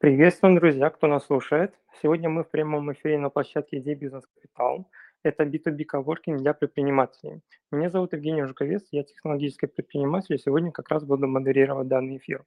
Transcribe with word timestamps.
Приветствуем, 0.00 0.54
друзья, 0.54 0.90
кто 0.90 1.08
нас 1.08 1.26
слушает. 1.26 1.74
Сегодня 2.00 2.28
мы 2.28 2.44
в 2.44 2.50
прямом 2.50 2.92
эфире 2.92 3.18
на 3.18 3.30
площадке 3.30 3.78
Идей 3.78 3.96
Бизнес 3.96 4.24
Капитал. 4.32 4.88
Это 5.24 5.42
B2B 5.42 5.84
коворкинг 5.86 6.40
для 6.40 6.54
предпринимателей. 6.54 7.40
Меня 7.72 7.90
зовут 7.90 8.12
Евгений 8.12 8.44
Жуковец, 8.44 8.86
я 8.92 9.02
технологический 9.02 9.66
предприниматель, 9.66 10.36
и 10.36 10.38
сегодня 10.38 10.70
как 10.70 10.88
раз 10.88 11.02
буду 11.02 11.26
модерировать 11.26 11.88
данный 11.88 12.18
эфир. 12.18 12.44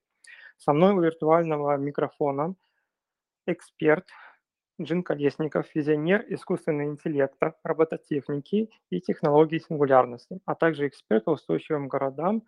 Со 0.60 0.72
мной 0.72 0.94
у 0.94 1.02
виртуального 1.02 1.76
микрофона 1.76 2.56
эксперт 3.46 4.08
Джин 4.82 5.04
Колесников, 5.04 5.76
визионер 5.76 6.24
искусственного 6.30 6.88
интеллекта, 6.88 7.56
робототехники 7.64 8.70
и 8.90 9.02
технологий 9.02 9.60
сингулярности, 9.60 10.40
а 10.46 10.56
также 10.56 10.88
эксперт 10.88 11.26
по 11.26 11.32
устойчивым 11.32 11.90
городам 11.90 12.44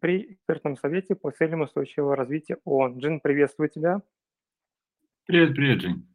при 0.00 0.32
экспертном 0.32 0.76
совете 0.76 1.14
по 1.14 1.30
целям 1.30 1.62
устойчивого 1.62 2.16
развития 2.16 2.58
ООН. 2.64 2.98
Джин, 2.98 3.20
приветствую 3.20 3.68
тебя. 3.68 4.02
Привет, 5.26 5.54
привет, 5.54 5.80
Жень. 5.82 6.08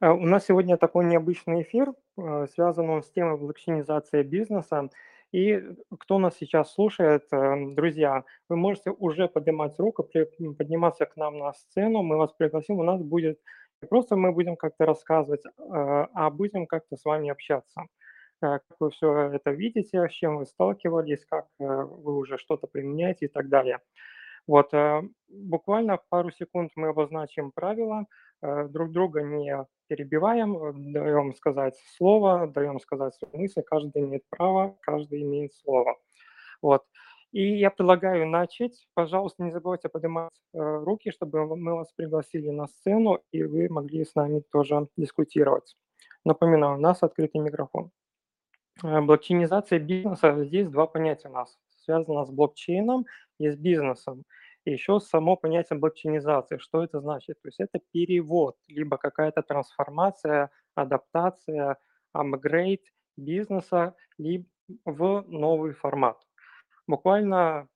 Э, 0.00 0.10
у 0.10 0.26
нас 0.26 0.46
сегодня 0.46 0.76
такой 0.76 1.04
необычный 1.04 1.62
эфир, 1.62 1.92
э, 2.16 2.46
связан 2.54 2.88
он 2.90 3.02
с 3.02 3.10
темой 3.10 3.36
блокчейнизации 3.38 4.22
бизнеса. 4.22 4.90
И 5.32 5.62
кто 5.98 6.18
нас 6.18 6.36
сейчас 6.38 6.72
слушает, 6.72 7.24
э, 7.32 7.74
друзья, 7.74 8.24
вы 8.48 8.56
можете 8.56 8.90
уже 8.90 9.28
поднимать 9.28 9.78
руку, 9.78 10.02
подниматься 10.02 11.04
к 11.06 11.16
нам 11.16 11.38
на 11.38 11.52
сцену, 11.52 12.02
мы 12.02 12.16
вас 12.16 12.32
пригласим, 12.32 12.78
у 12.78 12.82
нас 12.82 13.02
будет, 13.02 13.38
просто 13.90 14.16
мы 14.16 14.32
будем 14.32 14.56
как-то 14.56 14.86
рассказывать, 14.86 15.42
а 15.58 16.30
будем 16.30 16.66
как-то 16.66 16.96
с 16.96 17.04
вами 17.04 17.28
общаться. 17.30 17.82
Как 18.40 18.62
вы 18.78 18.90
все 18.90 19.30
это 19.32 19.50
видите, 19.50 20.08
с 20.08 20.12
чем 20.12 20.38
вы 20.38 20.46
сталкивались, 20.46 21.24
как 21.26 21.46
вы 21.58 22.16
уже 22.16 22.38
что-то 22.38 22.66
применяете 22.66 23.26
и 23.26 23.28
так 23.28 23.48
далее. 23.48 23.80
Вот, 24.46 24.72
буквально 25.28 25.98
пару 26.08 26.30
секунд 26.30 26.70
мы 26.76 26.88
обозначим 26.88 27.50
правила, 27.52 28.06
друг 28.40 28.92
друга 28.92 29.22
не 29.22 29.66
перебиваем, 29.88 30.56
э, 30.56 30.72
даем 30.74 31.34
сказать 31.34 31.76
слово, 31.96 32.46
даем 32.46 32.78
сказать 32.78 33.14
свою 33.14 33.42
мысль, 33.42 33.62
каждый 33.62 34.02
имеет 34.02 34.24
право, 34.28 34.76
каждый 34.82 35.22
имеет 35.22 35.54
слово. 35.54 35.96
Вот. 36.62 36.84
И 37.32 37.58
я 37.58 37.70
предлагаю 37.70 38.26
начать. 38.26 38.86
Пожалуйста, 38.94 39.42
не 39.42 39.50
забывайте 39.50 39.88
поднимать 39.88 40.30
э, 40.54 40.58
руки, 40.58 41.10
чтобы 41.10 41.56
мы 41.56 41.74
вас 41.74 41.92
пригласили 41.92 42.50
на 42.50 42.68
сцену, 42.68 43.20
и 43.32 43.42
вы 43.42 43.68
могли 43.68 44.04
с 44.04 44.14
нами 44.14 44.42
тоже 44.52 44.88
дискутировать. 44.96 45.76
Напоминаю, 46.24 46.76
у 46.76 46.80
нас 46.80 47.02
открытый 47.02 47.40
микрофон. 47.40 47.90
Э, 48.84 49.00
блокчейнизация 49.00 49.78
бизнеса, 49.78 50.44
здесь 50.44 50.68
два 50.68 50.86
понятия 50.86 51.28
у 51.28 51.32
нас. 51.32 51.58
Связано 51.84 52.24
с 52.24 52.30
блокчейном 52.30 53.06
и 53.38 53.50
с 53.50 53.56
бизнесом. 53.56 54.24
И 54.64 54.72
еще 54.72 55.00
само 55.00 55.36
понятие 55.36 55.78
блокчейнизации. 55.78 56.58
Что 56.58 56.84
это 56.84 57.00
значит? 57.00 57.40
То 57.42 57.48
есть 57.48 57.60
это 57.60 57.80
перевод, 57.92 58.56
либо 58.68 58.98
какая-то 58.98 59.42
трансформация, 59.42 60.50
адаптация, 60.74 61.78
апгрейд 62.12 62.82
бизнеса 63.16 63.94
либо 64.18 64.46
в 64.84 65.24
новый 65.26 65.72
формат. 65.72 66.18
Буквально 66.86 67.68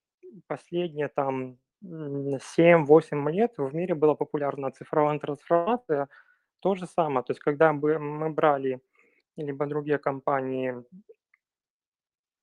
последние 0.46 1.08
там 1.08 1.58
7-8 1.82 3.30
лет 3.32 3.54
в 3.56 3.74
мире 3.74 3.94
была 3.94 4.14
популярна 4.14 4.70
цифровая 4.70 5.18
трансформация. 5.18 6.08
То 6.60 6.74
же 6.74 6.86
самое. 6.86 7.24
То 7.24 7.32
есть 7.32 7.40
когда 7.40 7.72
мы 7.72 8.30
брали 8.30 8.80
либо 9.36 9.66
другие 9.66 9.98
компании 9.98 10.84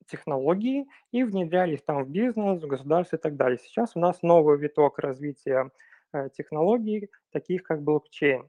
технологии 0.06 0.88
и 1.12 1.22
внедряли 1.22 1.74
их 1.74 1.84
там 1.84 2.04
в 2.04 2.08
бизнес, 2.08 2.62
в 2.62 2.66
государство 2.66 3.16
и 3.16 3.20
так 3.20 3.36
далее. 3.36 3.58
Сейчас 3.58 3.96
у 3.96 4.00
нас 4.00 4.22
новый 4.22 4.58
виток 4.58 4.98
развития 4.98 5.70
э, 6.12 6.28
технологий, 6.36 7.10
таких 7.30 7.62
как 7.62 7.82
блокчейн. 7.82 8.48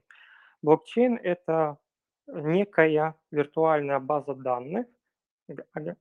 Блокчейн– 0.62 1.18
это 1.22 1.78
некая 2.26 3.14
виртуальная 3.30 4.00
база 4.00 4.34
данных, 4.34 4.86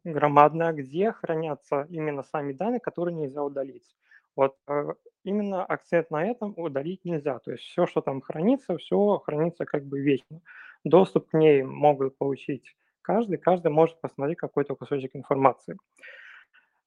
громадная, 0.03 0.71
где 0.73 1.11
хранятся 1.11 1.87
именно 1.89 2.23
сами 2.23 2.53
данные, 2.53 2.79
которые 2.79 3.15
нельзя 3.15 3.43
удалить. 3.43 3.95
Вот 4.35 4.55
э, 4.67 4.93
именно 5.23 5.65
акцент 5.65 6.09
на 6.09 6.25
этом 6.25 6.53
удалить 6.57 7.03
нельзя. 7.05 7.39
То 7.39 7.51
есть 7.51 7.63
все, 7.63 7.85
что 7.85 8.01
там 8.01 8.21
хранится, 8.21 8.77
все 8.77 9.17
хранится 9.19 9.65
как 9.65 9.83
бы 9.85 9.99
вечно. 9.99 10.41
Доступ 10.83 11.29
к 11.29 11.33
ней 11.33 11.63
могут 11.63 12.17
получить 12.17 12.63
каждый, 13.01 13.37
каждый 13.37 13.71
может 13.71 13.99
посмотреть 14.01 14.37
какой-то 14.37 14.75
кусочек 14.75 15.15
информации. 15.15 15.77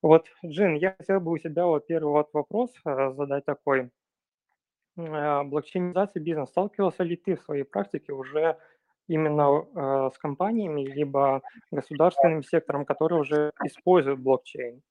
Вот, 0.02 0.26
Джин, 0.44 0.74
я 0.74 0.94
хотел 0.98 1.20
бы 1.20 1.32
у 1.32 1.38
тебя 1.38 1.66
вот 1.66 1.86
первый 1.86 2.10
вот 2.10 2.28
вопрос 2.32 2.70
э, 2.84 3.12
задать 3.14 3.44
такой. 3.46 3.90
Э, 4.96 5.42
блокчейнизация 5.44 6.22
бизнеса. 6.22 6.50
Сталкивался 6.50 7.04
ли 7.04 7.16
ты 7.16 7.36
в 7.36 7.42
своей 7.42 7.64
практике 7.64 8.12
уже 8.12 8.58
именно 9.08 9.64
э, 9.74 10.10
с 10.14 10.18
компаниями, 10.18 10.82
либо 10.82 11.42
государственным 11.70 12.42
сектором, 12.42 12.84
который 12.84 13.20
уже 13.20 13.52
используют 13.64 14.20
блокчейн? 14.20 14.82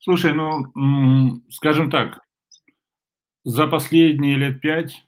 Слушай, 0.00 0.34
ну, 0.34 1.40
скажем 1.48 1.90
так, 1.90 2.20
за 3.44 3.66
последние 3.66 4.36
лет 4.36 4.60
пять, 4.60 5.05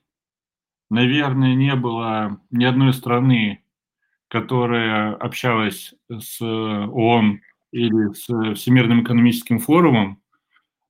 наверное, 0.91 1.55
не 1.55 1.75
было 1.75 2.41
ни 2.51 2.65
одной 2.65 2.93
страны, 2.93 3.63
которая 4.29 5.15
общалась 5.15 5.95
с 6.11 6.41
ООН 6.41 7.41
или 7.73 8.13
с 8.15 8.55
Всемирным 8.55 9.03
экономическим 9.03 9.59
форумом 9.59 10.23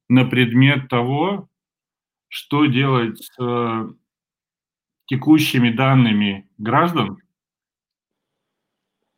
на 0.08 0.24
предмет 0.24 0.88
того, 0.88 1.48
что 2.28 2.66
делать 2.66 3.18
с 3.18 3.94
текущими 5.06 5.70
данными 5.70 6.48
граждан, 6.58 7.18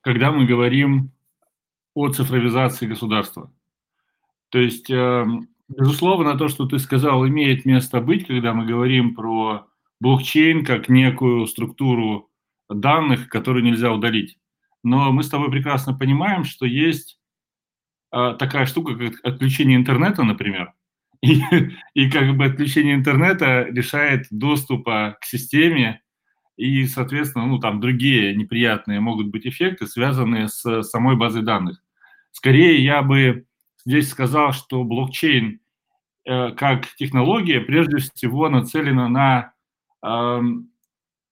когда 0.02 0.30
мы 0.30 0.46
говорим 0.46 1.10
о 1.94 2.08
цифровизации 2.08 2.86
государства. 2.86 3.52
То 4.50 4.58
есть, 4.58 4.88
э, 4.90 5.26
безусловно, 5.68 6.38
то, 6.38 6.48
что 6.48 6.66
ты 6.66 6.78
сказал, 6.78 7.26
имеет 7.26 7.64
место 7.64 8.00
быть, 8.00 8.26
когда 8.26 8.54
мы 8.54 8.66
говорим 8.66 9.14
про 9.14 9.66
блокчейн 10.00 10.64
как 10.64 10.88
некую 10.88 11.46
структуру 11.46 12.30
данных, 12.68 13.28
которые 13.28 13.62
нельзя 13.62 13.92
удалить. 13.92 14.38
Но 14.82 15.12
мы 15.12 15.22
с 15.22 15.28
тобой 15.28 15.50
прекрасно 15.50 15.94
понимаем, 15.94 16.44
что 16.44 16.64
есть 16.66 17.18
э, 18.12 18.34
такая 18.38 18.66
штука, 18.66 18.96
как 18.96 19.14
отключение 19.22 19.76
интернета, 19.76 20.22
например. 20.22 20.72
И, 21.22 21.42
и 21.92 22.10
как 22.10 22.34
бы 22.34 22.46
отключение 22.46 22.94
интернета 22.94 23.68
лишает 23.68 24.26
доступа 24.30 25.18
к 25.20 25.26
системе, 25.26 26.00
и, 26.56 26.86
соответственно, 26.86 27.44
ну, 27.44 27.58
там 27.58 27.78
другие 27.78 28.34
неприятные 28.34 29.00
могут 29.00 29.28
быть 29.28 29.46
эффекты, 29.46 29.86
связанные 29.86 30.48
с 30.48 30.82
самой 30.82 31.16
базой 31.16 31.42
данных. 31.42 31.82
Скорее, 32.32 32.82
я 32.82 33.02
бы 33.02 33.44
здесь 33.84 34.08
сказал, 34.08 34.52
что 34.52 34.82
блокчейн 34.84 35.60
э, 36.26 36.52
как 36.52 36.86
технология 36.96 37.60
прежде 37.60 37.98
всего 37.98 38.48
нацелена 38.48 39.08
на 39.08 39.52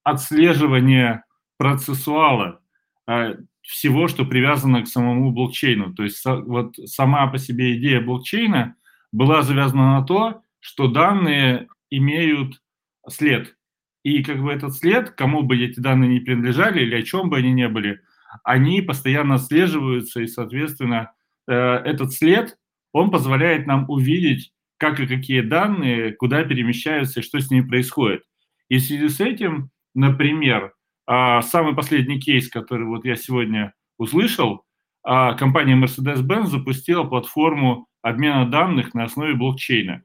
отслеживание 0.04 1.24
процессуала 1.58 2.60
а, 3.06 3.34
всего, 3.62 4.08
что 4.08 4.24
привязано 4.24 4.82
к 4.82 4.88
самому 4.88 5.30
блокчейну. 5.32 5.94
То 5.94 6.04
есть 6.04 6.24
вот 6.24 6.76
сама 6.84 7.26
по 7.26 7.38
себе 7.38 7.76
идея 7.76 8.00
блокчейна 8.00 8.76
была 9.12 9.42
завязана 9.42 9.98
на 9.98 10.04
то, 10.04 10.42
что 10.60 10.88
данные 10.88 11.68
имеют 11.90 12.62
след. 13.08 13.56
И 14.04 14.22
как 14.22 14.42
бы 14.42 14.52
этот 14.52 14.74
след, 14.74 15.10
кому 15.10 15.42
бы 15.42 15.58
эти 15.58 15.80
данные 15.80 16.08
не 16.08 16.20
принадлежали 16.20 16.82
или 16.82 16.96
о 16.96 17.02
чем 17.02 17.28
бы 17.28 17.38
они 17.38 17.52
ни 17.52 17.66
были, 17.66 18.00
они 18.44 18.80
постоянно 18.82 19.36
отслеживаются, 19.36 20.20
и, 20.20 20.26
соответственно, 20.26 21.12
э, 21.46 21.54
этот 21.54 22.12
след, 22.12 22.56
он 22.92 23.10
позволяет 23.10 23.66
нам 23.66 23.88
увидеть, 23.88 24.52
как 24.78 25.00
и 25.00 25.06
какие 25.06 25.40
данные, 25.40 26.12
куда 26.12 26.44
перемещаются 26.44 27.20
и 27.20 27.22
что 27.22 27.40
с 27.40 27.50
ними 27.50 27.66
происходит. 27.66 28.22
И 28.68 28.78
в 28.78 28.82
связи 28.82 29.08
с 29.08 29.20
этим, 29.20 29.70
например, 29.94 30.74
а, 31.06 31.42
самый 31.42 31.74
последний 31.74 32.20
кейс, 32.20 32.48
который 32.48 32.86
вот 32.86 33.04
я 33.04 33.16
сегодня 33.16 33.72
услышал, 33.96 34.64
а, 35.02 35.34
компания 35.34 35.74
Mercedes-Benz 35.74 36.46
запустила 36.46 37.04
платформу 37.04 37.88
обмена 38.02 38.48
данных 38.50 38.94
на 38.94 39.04
основе 39.04 39.34
блокчейна. 39.34 40.02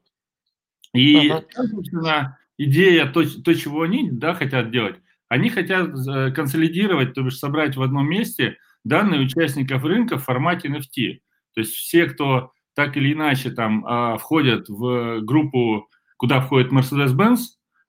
И, 0.93 1.29
ага. 1.29 1.45
собственно, 1.55 2.37
идея, 2.57 3.07
то, 3.07 3.23
то, 3.41 3.53
чего 3.53 3.81
они 3.81 4.09
да, 4.11 4.33
хотят 4.33 4.71
делать, 4.71 4.95
они 5.27 5.49
хотят 5.49 5.89
э, 5.89 6.31
консолидировать, 6.31 7.15
то 7.15 7.23
бишь 7.23 7.39
собрать 7.39 7.75
в 7.75 7.81
одном 7.81 8.07
месте 8.07 8.57
данные 8.83 9.21
участников 9.21 9.83
рынка 9.83 10.17
в 10.17 10.23
формате 10.23 10.67
NFT. 10.67 11.19
То 11.55 11.61
есть 11.61 11.73
все, 11.73 12.05
кто 12.05 12.51
так 12.75 12.95
или 12.97 13.13
иначе 13.13 13.51
там 13.51 13.85
а, 13.85 14.17
входят 14.17 14.67
в 14.69 15.21
группу, 15.21 15.89
куда 16.17 16.41
входит 16.41 16.71
Mercedes-Benz, 16.71 17.39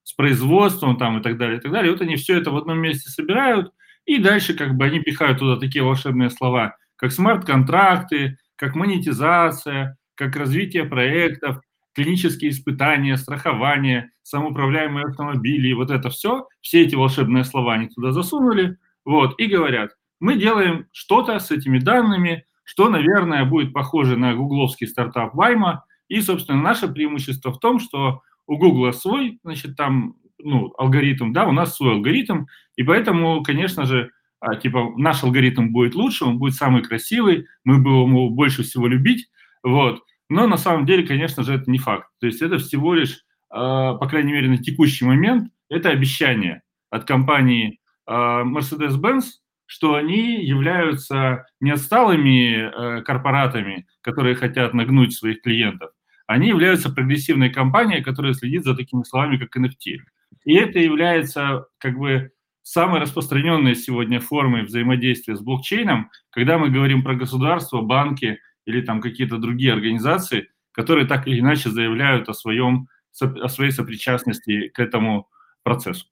с 0.05 0.13
производством 0.13 0.97
там 0.97 1.19
и 1.19 1.23
так 1.23 1.37
далее, 1.39 1.59
и 1.59 1.61
так 1.61 1.73
далее. 1.73 1.91
Вот 1.91 2.01
они 2.03 2.15
все 2.15 2.39
это 2.39 2.53
в 2.53 2.57
одном 2.57 2.79
месте 2.79 3.11
собирают, 3.11 3.73
и 4.07 4.19
дальше 4.19 4.55
как 4.55 4.75
бы 4.77 4.85
они 4.85 5.01
пихают 5.01 5.41
туда 5.41 5.59
такие 5.59 5.83
волшебные 5.83 6.31
слова, 6.31 6.77
как 6.97 7.11
смарт-контракты, 7.11 8.39
как 8.57 8.77
монетизация, 8.77 9.97
как 10.15 10.37
развитие 10.37 10.85
проектов. 10.85 11.61
клинические 11.95 12.51
испытания, 12.51 13.17
страхование, 13.17 14.11
самоуправляемые 14.23 15.07
автомобили, 15.07 15.73
вот 15.73 15.91
это 15.91 16.11
все, 16.11 16.49
все 16.61 16.83
эти 16.83 16.95
волшебные 16.95 17.45
слова 17.45 17.75
они 17.75 17.89
туда 17.89 18.11
засунули, 18.13 18.77
вот, 19.05 19.39
и 19.39 19.47
говорят, 19.47 19.93
мы 20.21 20.37
делаем 20.37 20.87
что-то 20.93 21.39
с 21.39 21.51
этими 21.51 21.79
данными, 21.79 22.45
что, 22.65 22.89
наверное, 22.89 23.45
будет 23.45 23.73
похоже 23.73 24.17
на 24.17 24.35
гугловский 24.35 24.89
стартап 24.89 25.35
Вайма, 25.35 25.85
и, 26.09 26.21
собственно, 26.21 26.61
наше 26.61 26.89
преимущество 26.89 27.53
в 27.53 27.61
том, 27.61 27.79
что 27.79 28.23
у 28.47 28.57
Гугла 28.57 28.93
свой, 28.93 29.39
значит, 29.45 29.77
там, 29.77 30.17
ну, 30.39 30.73
алгоритм, 30.79 31.33
да, 31.33 31.47
у 31.47 31.53
нас 31.53 31.77
свой 31.77 31.93
алгоритм, 31.93 32.47
и 32.77 32.83
поэтому, 32.83 33.43
конечно 33.43 33.87
же, 33.87 34.11
а, 34.41 34.57
типа, 34.57 34.93
наш 34.97 35.23
алгоритм 35.25 35.69
будет 35.69 35.95
лучше, 35.95 36.25
он 36.25 36.39
будет 36.39 36.55
самый 36.55 36.83
красивый, 36.83 37.47
мы 37.65 37.79
будем 37.79 38.11
его 38.11 38.31
больше 38.31 38.63
всего 38.63 38.87
любить, 38.87 39.29
вот. 39.63 40.03
Но 40.29 40.47
на 40.47 40.57
самом 40.57 40.87
деле, 40.87 41.07
конечно 41.07 41.43
же, 41.43 41.55
это 41.55 41.71
не 41.71 41.79
факт. 41.79 42.09
То 42.21 42.27
есть 42.27 42.43
это 42.43 42.59
всего 42.59 42.95
лишь, 42.95 43.25
а, 43.51 43.95
по 43.95 44.07
крайней 44.09 44.33
мере, 44.33 44.49
на 44.49 44.59
текущий 44.59 45.05
момент, 45.05 45.51
это 45.71 45.91
обещание 45.91 46.63
от 46.91 47.05
компании 47.05 47.81
а, 48.07 48.45
Mercedes-Benz, 48.45 49.25
что 49.67 49.95
они 49.95 50.45
являются 50.45 51.47
не 51.61 51.71
отсталыми 51.71 52.99
э, 52.99 53.03
корпоратами, 53.03 53.87
которые 54.03 54.35
хотят 54.35 54.75
нагнуть 54.75 55.15
своих 55.15 55.41
клиентов, 55.41 55.91
они 56.27 56.49
являются 56.49 56.91
прогрессивной 56.91 57.51
компанией, 57.51 58.03
которая 58.03 58.35
следит 58.35 58.65
за 58.65 58.75
такими 58.75 59.03
словами, 59.03 59.37
как 59.37 59.57
NFT. 59.57 59.99
И 60.45 60.55
это 60.55 60.79
является 60.79 61.67
как 61.79 61.99
бы 61.99 62.33
самой 62.63 63.01
распространенной 63.01 63.75
сегодня 63.75 64.21
формой 64.21 64.65
взаимодействия 64.65 65.37
с 65.37 65.41
блокчейном, 65.41 66.11
когда 66.31 66.59
мы 66.59 66.71
говорим 66.71 67.03
про 67.03 67.15
государство, 67.15 67.83
банки 67.83 68.39
или 68.65 68.81
там 68.81 69.01
какие-то 69.01 69.37
другие 69.37 69.75
организации, 69.75 70.49
которые 70.73 71.07
так 71.07 71.29
или 71.29 71.41
иначе 71.41 71.71
заявляют 71.71 72.29
о, 72.29 72.35
своем, 72.35 72.89
о 73.21 73.49
своей 73.49 73.71
сопричастности 73.71 74.69
к 74.69 74.81
этому 74.81 75.29
процессу. 75.63 76.07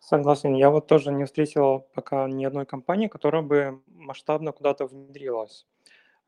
Согласен. 0.00 0.54
Я 0.54 0.70
вот 0.70 0.86
тоже 0.86 1.10
не 1.12 1.24
встретил 1.24 1.86
пока 1.94 2.28
ни 2.28 2.44
одной 2.44 2.66
компании, 2.66 3.08
которая 3.08 3.42
бы 3.42 3.82
масштабно 3.86 4.52
куда-то 4.52 4.86
внедрилась. 4.86 5.66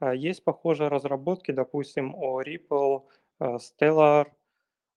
А, 0.01 0.15
есть 0.15 0.45
похожие 0.45 0.89
разработки, 0.89 1.53
допустим, 1.53 2.15
о 2.15 2.43
Ripple, 2.43 3.03
э, 3.41 3.57
Stellar, 3.57 4.27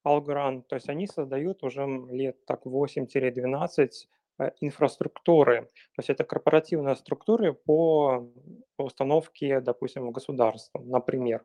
Algorand. 0.06 0.64
То 0.68 0.76
есть 0.76 0.90
они 0.90 1.08
создают 1.08 1.64
уже 1.64 1.86
лет 2.12 2.46
так 2.46 2.66
8-12 2.66 4.08
э, 4.40 4.52
инфраструктуры. 4.62 5.64
То 5.96 6.00
есть 6.00 6.10
это 6.10 6.24
корпоративные 6.24 6.96
структуры 6.96 7.54
по 7.54 8.30
установке, 8.78 9.62
допустим, 9.62 10.12
государства, 10.12 10.80
например 10.80 11.44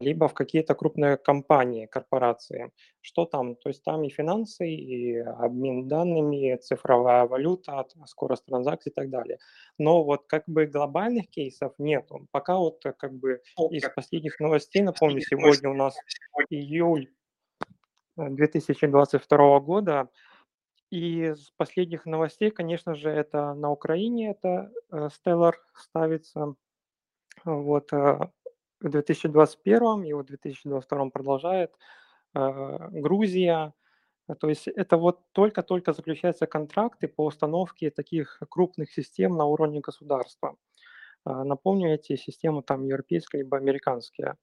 либо 0.00 0.28
в 0.28 0.34
какие-то 0.34 0.74
крупные 0.74 1.16
компании, 1.16 1.86
корпорации. 1.86 2.72
Что 3.00 3.24
там? 3.24 3.56
То 3.56 3.68
есть 3.68 3.82
там 3.82 4.04
и 4.04 4.10
финансы, 4.10 4.68
и 4.68 5.18
обмен 5.18 5.88
данными, 5.88 6.56
цифровая 6.56 7.26
валюта, 7.26 7.86
скорость 8.06 8.46
транзакций 8.46 8.90
и 8.90 8.94
так 8.94 9.10
далее. 9.10 9.38
Но 9.78 10.04
вот 10.04 10.26
как 10.26 10.44
бы 10.46 10.66
глобальных 10.66 11.28
кейсов 11.30 11.74
нету. 11.78 12.26
Пока 12.30 12.56
вот 12.56 12.84
э, 12.86 12.92
как 12.92 13.12
бы 13.12 13.42
из 13.70 13.88
последних 13.94 14.40
новостей, 14.40 14.82
напомню, 14.82 15.20
сегодня 15.20 15.70
у 15.70 15.74
нас 15.74 15.96
июль 16.50 17.10
2022 18.16 19.60
года, 19.60 20.08
и 20.90 21.32
из 21.32 21.50
последних 21.56 22.04
новостей, 22.04 22.50
конечно 22.50 22.94
же, 22.94 23.08
это 23.08 23.54
на 23.54 23.70
Украине, 23.70 24.32
это 24.32 24.70
э, 24.90 25.08
Stellar 25.08 25.54
ставится. 25.74 26.54
Вот, 27.44 27.92
э, 27.94 28.18
в 28.82 28.90
2021 28.90 30.04
и 30.04 30.12
вот 30.12 30.26
в 30.26 30.28
2022 30.28 31.10
продолжает. 31.10 31.72
Э, 32.34 32.88
Грузия. 32.90 33.72
То 34.40 34.48
есть 34.48 34.68
это 34.68 34.96
вот 34.96 35.20
только-только 35.32 35.92
заключаются 35.92 36.46
контракты 36.46 37.08
по 37.08 37.26
установке 37.26 37.90
таких 37.90 38.40
крупных 38.50 38.92
систем 38.92 39.36
на 39.36 39.44
уровне 39.46 39.80
государства. 39.80 40.56
Э, 41.26 41.42
напомню, 41.44 41.94
эти 41.94 42.16
системы 42.16 42.62
там 42.62 42.84
европейские 42.84 43.42
либо 43.42 43.56
американские. 43.56 44.36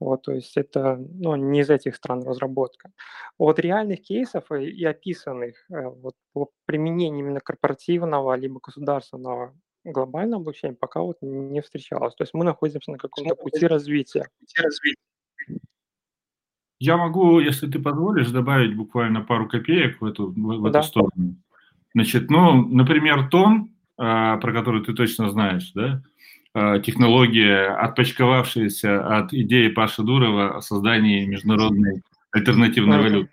Вот, 0.00 0.22
то 0.22 0.32
есть 0.32 0.56
это 0.56 0.96
ну, 0.96 1.36
не 1.36 1.60
из 1.60 1.70
этих 1.70 1.96
стран 1.96 2.22
разработка. 2.24 2.90
От 3.38 3.58
реальных 3.60 4.02
кейсов 4.02 4.50
и, 4.52 4.64
и 4.70 4.84
описанных 4.84 5.56
э, 5.70 5.82
вот, 5.88 6.14
по 6.32 6.50
применению 6.66 7.20
именно 7.20 7.40
корпоративного 7.40 8.34
либо 8.34 8.60
государственного 8.60 9.54
глобальном 9.92 10.42
обучении 10.42 10.74
пока 10.74 11.00
вот 11.00 11.18
не 11.20 11.60
встречалось. 11.60 12.14
То 12.14 12.24
есть 12.24 12.34
мы 12.34 12.44
находимся 12.44 12.90
на 12.90 12.98
каком-то 12.98 13.34
пути 13.34 13.66
развития. 13.66 14.26
Пути 14.40 14.62
развития. 14.62 15.00
Я 16.80 16.96
могу, 16.96 17.38
если 17.40 17.70
ты 17.70 17.78
позволишь, 17.78 18.30
добавить 18.30 18.76
буквально 18.76 19.22
пару 19.22 19.48
копеек 19.48 20.00
в 20.00 20.04
эту, 20.04 20.28
в, 20.28 20.34
в 20.34 20.70
да. 20.70 20.80
эту 20.80 20.88
сторону. 20.88 21.36
Значит, 21.94 22.30
ну, 22.30 22.66
например, 22.68 23.28
тон, 23.28 23.70
а, 23.96 24.36
про 24.38 24.52
который 24.52 24.84
ты 24.84 24.92
точно 24.92 25.30
знаешь, 25.30 25.70
да, 25.74 26.02
а, 26.52 26.80
технология, 26.80 27.68
отпочковавшаяся 27.68 29.18
от 29.18 29.32
идеи 29.32 29.68
Паши 29.68 30.02
Дурова 30.02 30.56
о 30.56 30.60
создании 30.60 31.24
международной 31.24 32.02
альтернативной 32.32 32.98
валюты. 32.98 33.30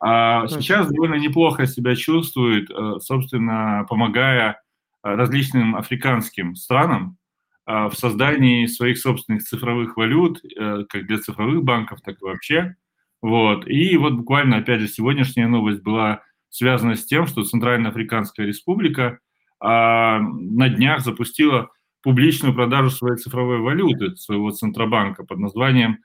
А 0.00 0.46
сейчас 0.46 0.88
довольно 0.88 1.16
неплохо 1.16 1.66
себя 1.66 1.96
чувствует, 1.96 2.70
э, 2.70 3.00
собственно, 3.00 3.84
помогая 3.88 4.62
различным 5.02 5.76
африканским 5.76 6.54
странам 6.54 7.18
э, 7.66 7.86
в 7.88 7.94
создании 7.94 8.66
своих 8.66 8.98
собственных 8.98 9.42
цифровых 9.42 9.96
валют, 9.96 10.40
э, 10.44 10.84
как 10.88 11.06
для 11.06 11.18
цифровых 11.18 11.62
банков, 11.64 12.00
так 12.02 12.16
и 12.20 12.24
вообще. 12.24 12.76
Вот. 13.22 13.68
И 13.68 13.96
вот 13.96 14.14
буквально, 14.14 14.58
опять 14.58 14.80
же, 14.80 14.88
сегодняшняя 14.88 15.48
новость 15.48 15.82
была 15.82 16.22
связана 16.50 16.94
с 16.94 17.04
тем, 17.04 17.26
что 17.26 17.44
Центральная 17.44 17.90
Африканская 17.90 18.46
Республика 18.46 19.18
на 19.60 20.68
днях 20.68 21.00
запустила 21.00 21.70
публичную 22.00 22.54
продажу 22.54 22.90
своей 22.90 23.16
цифровой 23.16 23.58
валюты, 23.58 24.14
своего 24.16 24.52
Центробанка 24.52 25.24
под 25.24 25.40
названием 25.40 25.98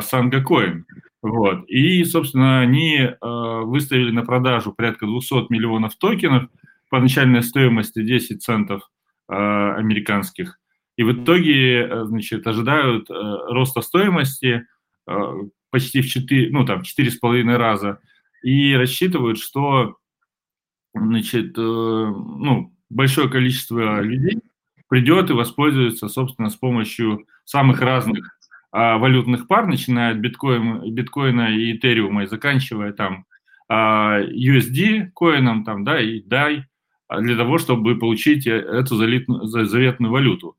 Санга 0.00 0.44
Коин. 0.44 0.86
Вот. 1.22 1.68
И, 1.68 2.04
собственно, 2.04 2.60
они 2.60 3.10
выставили 3.20 4.12
на 4.12 4.22
продажу 4.22 4.72
порядка 4.72 5.06
200 5.06 5.52
миллионов 5.52 5.96
токенов– 5.96 6.48
по 6.90 7.00
начальной 7.00 7.42
стоимости 7.42 8.02
10 8.02 8.42
центов 8.42 8.82
э, 9.28 9.34
американских. 9.34 10.58
И 10.96 11.02
в 11.02 11.12
итоге, 11.12 11.86
э, 11.86 12.04
значит, 12.04 12.46
ожидают 12.46 13.08
э, 13.10 13.14
роста 13.14 13.80
стоимости 13.80 14.66
почти 15.70 16.02
в 16.02 16.08
4, 16.08 16.50
ну, 16.52 16.64
там, 16.64 16.82
4,5 16.82 17.56
раза. 17.56 18.00
И 18.44 18.74
рассчитывают, 18.74 19.38
что, 19.38 19.96
значит, 20.94 21.56
ну, 21.56 22.72
большое 22.90 23.28
количество 23.28 24.00
людей 24.02 24.38
придет 24.88 25.30
и 25.30 25.32
воспользуется, 25.32 26.08
собственно, 26.08 26.50
с 26.50 26.54
помощью 26.54 27.26
самых 27.44 27.80
разных 27.80 28.38
а, 28.72 28.98
валютных 28.98 29.48
пар, 29.48 29.66
начиная 29.66 30.12
от 30.12 30.18
биткоин, 30.18 30.94
биткоина 30.94 31.56
и 31.56 31.76
этериума 31.76 32.24
и 32.24 32.26
заканчивая 32.26 32.92
там 32.92 33.24
а, 33.68 34.20
USD 34.20 35.10
коином, 35.14 35.64
там, 35.64 35.84
да, 35.84 36.00
и 36.00 36.22
DAI, 36.22 36.62
для 37.18 37.36
того, 37.36 37.58
чтобы 37.58 37.98
получить 37.98 38.46
э, 38.46 38.52
эту 38.52 38.96
заветную 38.96 40.12
валюту. 40.12 40.56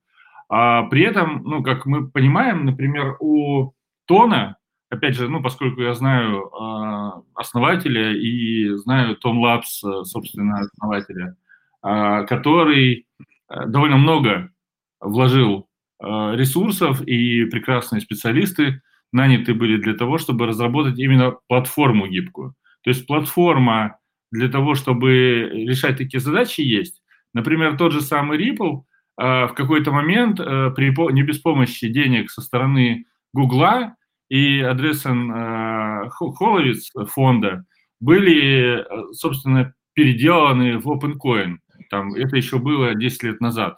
А 0.49 0.83
при 0.83 1.03
этом, 1.03 1.43
ну, 1.43 1.63
как 1.63 1.85
мы 1.85 2.09
понимаем, 2.09 2.65
например, 2.65 3.15
у 3.19 3.71
Тона, 4.05 4.57
опять 4.89 5.15
же, 5.15 5.29
ну, 5.29 5.41
поскольку 5.41 5.81
я 5.81 5.93
знаю 5.93 6.49
э, 6.49 7.21
основателя 7.35 8.11
и 8.11 8.69
знаю 8.75 9.15
Том 9.15 9.39
Лапс, 9.39 9.81
э, 9.83 10.03
собственно, 10.03 10.59
основателя, 10.59 11.35
э, 11.83 12.25
который 12.27 13.05
э, 13.49 13.65
довольно 13.67 13.97
много 13.97 14.51
вложил 14.99 15.67
ресурсов, 16.03 17.01
и 17.03 17.45
прекрасные 17.45 18.01
специалисты 18.01 18.81
наняты 19.13 19.53
были 19.53 19.77
для 19.77 19.93
того, 19.93 20.17
чтобы 20.17 20.47
разработать 20.47 20.97
именно 20.97 21.35
платформу 21.47 22.07
гибкую. 22.07 22.55
То 22.83 22.89
есть 22.89 23.05
платформа 23.05 23.97
для 24.31 24.49
того, 24.49 24.75
чтобы 24.75 25.49
решать 25.53 25.97
такие 25.97 26.19
задачи, 26.19 26.61
есть. 26.61 27.01
Например, 27.33 27.77
тот 27.77 27.91
же 27.91 28.01
самый 28.01 28.37
Ripple 28.37 28.81
э, 29.19 29.47
в 29.47 29.53
какой-то 29.53 29.91
момент 29.91 30.39
э, 30.39 30.71
при, 30.75 30.93
не 31.13 31.23
без 31.23 31.39
помощи 31.39 31.87
денег 31.87 32.31
со 32.31 32.41
стороны 32.41 33.05
Гугла 33.33 33.95
и 34.29 34.59
Адресен 34.61 35.31
э, 35.31 36.09
Холовиц 36.09 36.91
фонда 37.09 37.65
были, 37.99 38.85
собственно, 39.13 39.73
переделаны 39.93 40.79
в 40.79 40.87
OpenCoin. 40.87 41.57
Там, 41.89 42.15
это 42.15 42.35
еще 42.35 42.57
было 42.57 42.95
10 42.95 43.23
лет 43.23 43.41
назад. 43.41 43.77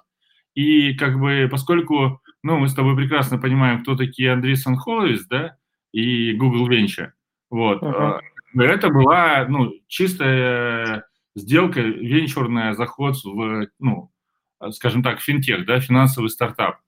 И 0.54 0.94
как 0.94 1.20
бы, 1.20 1.48
поскольку, 1.52 2.22
ну, 2.44 2.58
мы 2.60 2.70
с 2.70 2.76
тобой 2.76 2.96
прекрасно 2.96 3.38
понимаем, 3.38 3.82
кто 3.82 3.96
такие 3.96 4.32
Андресен 4.32 4.78
Холовиц, 4.78 5.26
да, 5.26 5.58
и 5.92 6.34
Google 6.34 6.70
Venture, 6.70 7.10
вот, 7.50 7.82
uh-huh. 7.82 8.20
Это 8.56 8.90
была 8.90 9.46
ну, 9.48 9.74
чистая 9.88 11.06
сделка, 11.36 11.82
венчурная, 11.82 12.74
заход 12.74 13.16
в, 13.24 13.68
ну, 13.80 14.12
скажем 14.72 15.04
так, 15.04 15.20
финтех, 15.20 15.66
да, 15.66 15.80
финансовый 15.80 16.30
стартап. 16.30 16.80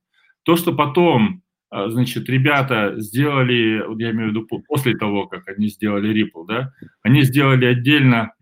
То, 0.43 0.55
что 0.55 0.73
потом 0.73 1.43
а, 1.75 1.89
значит, 1.89 2.29
ребята 2.29 2.93
сделали, 2.97 3.83
я 4.01 4.11
имею 4.11 4.29
в 4.29 4.31
виду 4.31 4.47
после 4.67 4.95
того, 4.95 5.27
как 5.27 5.47
они 5.49 5.67
сделали 5.67 6.09
Ripple, 6.13 6.45
да, 6.47 6.71
они 7.01 7.23
сделали 7.23 7.65
отдельно 7.65 8.33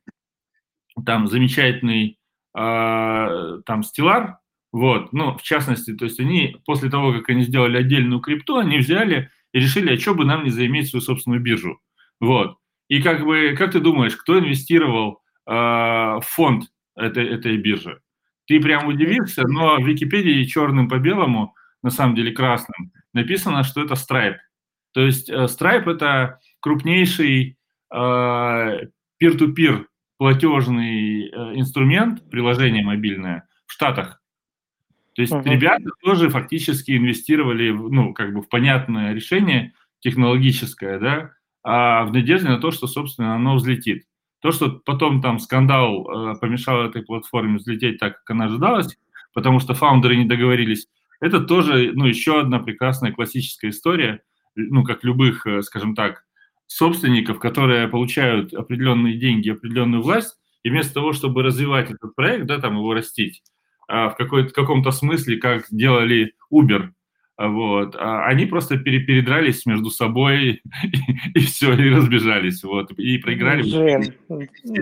там 1.06 1.28
замечательный 1.28 2.20
э, 2.56 3.62
там 3.66 3.82
стилар, 3.82 4.38
вот, 4.72 5.14
ну, 5.14 5.36
в 5.36 5.42
частности, 5.42 5.96
то 5.96 6.06
есть 6.06 6.20
они 6.20 6.58
после 6.66 6.92
того, 6.92 7.14
как 7.14 7.30
они 7.30 7.42
сделали 7.44 7.78
отдельную 7.78 8.22
крипту, 8.22 8.58
они 8.58 8.78
взяли 8.78 9.32
и 9.52 9.60
решили, 9.60 9.96
а 9.96 10.00
что 10.00 10.14
бы 10.14 10.26
нам 10.26 10.44
не 10.44 10.52
заиметь 10.52 10.90
свою 10.90 11.02
собственную 11.02 11.42
биржу, 11.42 11.80
вот. 12.20 12.58
И 12.88 13.02
как 13.02 13.24
бы, 13.26 13.56
как 13.58 13.72
ты 13.72 13.80
думаешь, 13.80 14.16
кто 14.16 14.40
инвестировал 14.40 15.22
э, 15.48 15.52
в 15.52 16.24
фонд 16.24 16.66
этой, 16.96 17.28
этой 17.28 17.58
биржи? 17.58 18.00
Ты 18.46 18.60
прям 18.60 18.88
удивишься, 18.88 19.48
но 19.48 19.78
в 19.78 19.88
Википедии 19.88 20.44
черным 20.44 20.90
по 20.90 21.00
белому, 21.00 21.56
на 21.82 21.90
самом 21.90 22.16
деле 22.16 22.32
красным, 22.32 22.92
написано, 23.14 23.64
что 23.64 23.84
это 23.84 23.94
Stripe. 23.94 24.38
То 24.94 25.02
есть 25.02 25.30
э, 25.30 25.46
Stripe 25.46 25.90
это 25.92 26.40
крупнейший 26.60 27.58
э, 27.94 27.98
peer-to-peer 27.98 29.86
платежный 30.18 31.30
э, 31.30 31.32
инструмент, 31.56 32.30
приложение 32.30 32.84
мобильное 32.84 33.48
в 33.66 33.74
Штатах. 33.74 34.22
То 35.16 35.22
есть 35.22 35.34
uh-huh. 35.34 35.44
ребята 35.44 35.90
тоже 36.02 36.30
фактически 36.30 36.98
инвестировали, 36.98 37.70
ну, 37.72 38.14
как 38.14 38.34
бы 38.34 38.42
в 38.42 38.50
понятное 38.50 39.14
решение 39.14 39.74
технологическое, 40.00 41.00
да, 41.00 41.32
а 41.64 42.04
в 42.04 42.14
надежде 42.14 42.50
на 42.50 42.60
то, 42.60 42.72
что, 42.72 42.88
собственно, 42.88 43.36
оно 43.36 43.56
взлетит. 43.56 44.04
То, 44.42 44.52
что 44.52 44.70
потом 44.70 45.22
там 45.22 45.40
скандал 45.40 46.34
э, 46.34 46.36
помешал 46.40 46.84
этой 46.84 47.02
платформе 47.02 47.58
взлететь 47.58 48.00
так, 48.00 48.20
как 48.20 48.36
она 48.36 48.46
ожидалась, 48.46 48.98
потому 49.34 49.60
что 49.60 49.74
фаундеры 49.74 50.18
не 50.18 50.26
договорились, 50.26 50.88
это 51.22 51.40
тоже, 51.40 51.92
ну, 51.94 52.06
еще 52.06 52.42
одна 52.42 52.60
прекрасная 52.60 53.14
классическая 53.14 53.70
история, 53.70 54.22
ну, 54.56 54.84
как 54.84 55.06
любых, 55.06 55.48
э, 55.48 55.62
скажем 55.62 55.96
так, 55.96 56.26
собственников, 56.68 57.40
которые 57.40 57.88
получают 57.88 58.54
определенные 58.54 59.18
деньги, 59.18 59.50
определенную 59.50 60.04
власть, 60.04 60.38
и 60.64 60.70
вместо 60.70 60.94
того, 60.96 61.14
чтобы 61.14 61.44
развивать 61.44 61.92
этот 61.92 62.14
проект, 62.16 62.46
да, 62.46 62.60
там 62.60 62.76
его 62.76 62.94
растить, 62.94 63.42
а 63.88 64.10
в 64.10 64.18
какой-то, 64.18 64.54
каком-то 64.54 64.92
смысле, 64.92 65.38
как 65.38 65.66
делали 65.70 66.34
Uber, 66.52 66.90
вот. 67.38 67.96
А 67.96 68.26
они 68.26 68.46
просто 68.46 68.78
передрались 68.78 69.66
между 69.66 69.90
собой 69.90 70.62
и, 70.84 71.40
и 71.40 71.40
все, 71.40 71.74
и 71.74 71.90
разбежались, 71.90 72.64
вот, 72.64 72.92
и 72.92 73.18
проиграли. 73.18 73.64
Жен, 73.64 74.04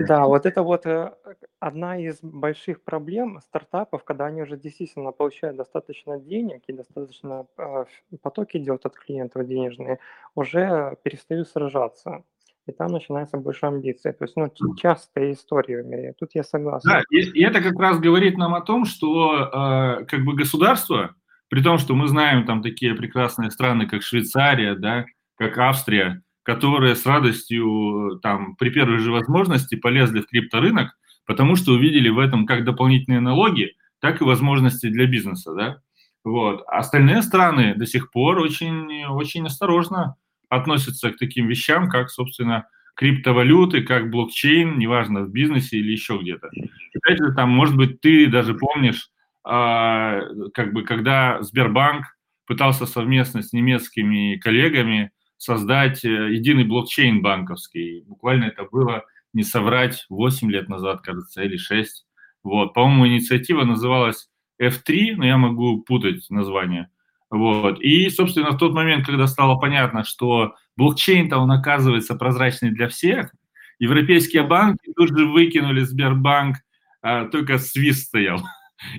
да, 0.06 0.26
вот 0.26 0.44
это 0.44 0.62
вот 0.62 0.84
э, 0.86 1.12
одна 1.60 1.98
из 1.98 2.18
больших 2.20 2.82
проблем 2.82 3.40
стартапов, 3.40 4.04
когда 4.04 4.26
они 4.26 4.42
уже 4.42 4.58
действительно 4.58 5.12
получают 5.12 5.56
достаточно 5.56 6.18
денег 6.18 6.62
и 6.66 6.72
достаточно 6.72 7.46
э, 7.56 7.84
поток 8.20 8.54
идет 8.54 8.84
от 8.84 8.96
клиентов 8.96 9.46
денежные, 9.46 9.98
уже 10.34 10.96
перестают 11.02 11.48
сражаться. 11.48 12.22
И 12.66 12.72
там 12.72 12.92
начинается 12.92 13.38
больше 13.38 13.66
амбиций. 13.66 14.12
То 14.12 14.24
есть, 14.24 14.36
ну, 14.36 14.48
частая 14.76 15.32
история 15.32 15.82
в 15.82 15.86
мире. 15.86 16.14
Тут 16.16 16.30
я 16.34 16.44
согласен. 16.44 16.88
Да, 16.88 17.02
и, 17.10 17.18
и 17.18 17.44
это 17.44 17.60
как 17.60 17.76
раз 17.76 17.98
говорит 17.98 18.38
нам 18.38 18.54
о 18.54 18.60
том, 18.60 18.84
что 18.84 19.34
э, 19.34 20.04
как 20.04 20.24
бы 20.24 20.36
государство, 20.36 21.16
при 21.52 21.62
том, 21.62 21.76
что 21.76 21.94
мы 21.94 22.08
знаем 22.08 22.46
там 22.46 22.62
такие 22.62 22.94
прекрасные 22.94 23.50
страны, 23.50 23.86
как 23.86 24.02
Швейцария, 24.02 24.74
да, 24.74 25.04
как 25.36 25.58
Австрия, 25.58 26.22
которые 26.44 26.96
с 26.96 27.04
радостью 27.04 28.18
там 28.22 28.56
при 28.56 28.70
первой 28.70 29.00
же 29.00 29.12
возможности 29.12 29.74
полезли 29.74 30.20
в 30.22 30.28
крипторынок, 30.28 30.96
потому 31.26 31.56
что 31.56 31.72
увидели 31.72 32.08
в 32.08 32.18
этом 32.18 32.46
как 32.46 32.64
дополнительные 32.64 33.20
налоги, 33.20 33.74
так 34.00 34.22
и 34.22 34.24
возможности 34.24 34.86
для 34.86 35.06
бизнеса, 35.06 35.52
да. 35.52 35.76
Вот. 36.24 36.62
Остальные 36.68 37.20
страны 37.20 37.74
до 37.76 37.84
сих 37.84 38.10
пор 38.12 38.38
очень, 38.38 39.04
очень 39.04 39.44
осторожно 39.44 40.16
относятся 40.48 41.10
к 41.10 41.18
таким 41.18 41.48
вещам, 41.48 41.90
как, 41.90 42.08
собственно, 42.08 42.66
криптовалюты, 42.94 43.82
как 43.82 44.08
блокчейн, 44.08 44.78
неважно, 44.78 45.20
в 45.20 45.30
бизнесе 45.30 45.76
или 45.76 45.92
еще 45.92 46.16
где-то. 46.16 46.48
Опять 46.94 47.18
же, 47.18 47.34
там, 47.34 47.50
может 47.50 47.76
быть, 47.76 48.00
ты 48.00 48.26
даже 48.28 48.54
помнишь, 48.54 49.11
как 49.44 50.72
бы, 50.72 50.84
когда 50.84 51.42
Сбербанк 51.42 52.06
пытался 52.46 52.86
совместно 52.86 53.42
с 53.42 53.52
немецкими 53.52 54.36
коллегами 54.36 55.10
создать 55.38 56.04
э, 56.04 56.32
единый 56.32 56.64
блокчейн 56.64 57.22
банковский. 57.22 58.04
Буквально 58.06 58.44
это 58.44 58.64
было, 58.64 59.04
не 59.32 59.42
соврать, 59.42 60.04
8 60.08 60.50
лет 60.50 60.68
назад, 60.68 61.00
кажется, 61.00 61.42
или 61.42 61.56
6. 61.56 62.06
Вот, 62.44 62.74
по-моему, 62.74 63.08
инициатива 63.08 63.64
называлась 63.64 64.28
F3, 64.60 65.14
но 65.16 65.26
я 65.26 65.36
могу 65.36 65.82
путать 65.82 66.26
название. 66.30 66.90
Вот. 67.30 67.80
И, 67.80 68.08
собственно, 68.10 68.50
в 68.50 68.58
тот 68.58 68.74
момент, 68.74 69.06
когда 69.06 69.26
стало 69.26 69.58
понятно, 69.58 70.04
что 70.04 70.54
блокчейн-то 70.76 71.38
он 71.38 71.50
оказывается 71.50 72.14
прозрачный 72.14 72.70
для 72.70 72.88
всех, 72.88 73.32
европейские 73.78 74.42
банки 74.42 74.92
тут 74.94 75.08
же 75.08 75.26
выкинули 75.26 75.80
Сбербанк, 75.80 76.58
а, 77.00 77.24
только 77.24 77.58
свист 77.58 78.08
стоял 78.08 78.42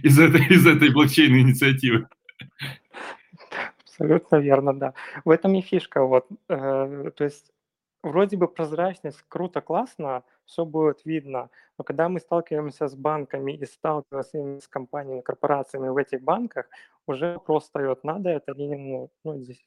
из 0.01 0.19
этой, 0.19 0.45
из 0.47 0.65
этой 0.65 0.91
блокчейн 0.91 1.35
инициативы. 1.35 2.07
Абсолютно 3.83 4.37
верно, 4.37 4.73
да. 4.73 4.93
В 5.23 5.29
этом 5.29 5.55
и 5.55 5.61
фишка. 5.61 6.03
Вот, 6.03 6.27
э, 6.49 7.11
то 7.15 7.23
есть 7.23 7.53
вроде 8.03 8.37
бы 8.37 8.47
прозрачность 8.47 9.23
круто, 9.29 9.61
классно, 9.61 10.23
все 10.45 10.65
будет 10.65 11.05
видно, 11.05 11.49
но 11.77 11.83
когда 11.83 12.09
мы 12.09 12.19
сталкиваемся 12.19 12.87
с 12.87 12.95
банками 12.95 13.53
и 13.53 13.65
сталкиваемся 13.65 14.59
с 14.61 14.67
компаниями, 14.67 15.21
корпорациями 15.21 15.87
в 15.87 15.97
этих 15.97 16.21
банках, 16.21 16.65
уже 17.07 17.33
вопрос 17.33 17.63
встает, 17.63 18.03
надо 18.03 18.29
это 18.29 18.51
или 18.51 18.75
ну, 18.75 19.09
ну 19.23 19.37
здесь 19.39 19.63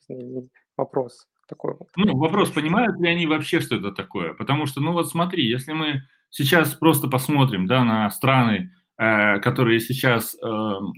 вопрос 0.77 1.27
такой 1.49 1.77
вот. 1.79 1.89
Ну, 1.97 2.17
вопрос, 2.19 2.51
понимают 2.51 2.99
ли 3.01 3.09
они 3.09 3.27
вообще, 3.27 3.61
что 3.61 3.77
это 3.77 3.93
такое? 3.93 4.35
Потому 4.35 4.67
что, 4.67 4.81
ну 4.81 4.93
вот 4.93 5.09
смотри, 5.09 5.47
если 5.47 5.73
мы 5.73 6.03
сейчас 6.31 6.75
просто 6.75 7.09
посмотрим, 7.09 7.67
да, 7.67 7.85
на 7.85 8.11
страны, 8.11 8.73
которые 8.97 9.81
сейчас 9.81 10.35
э, 10.35 10.47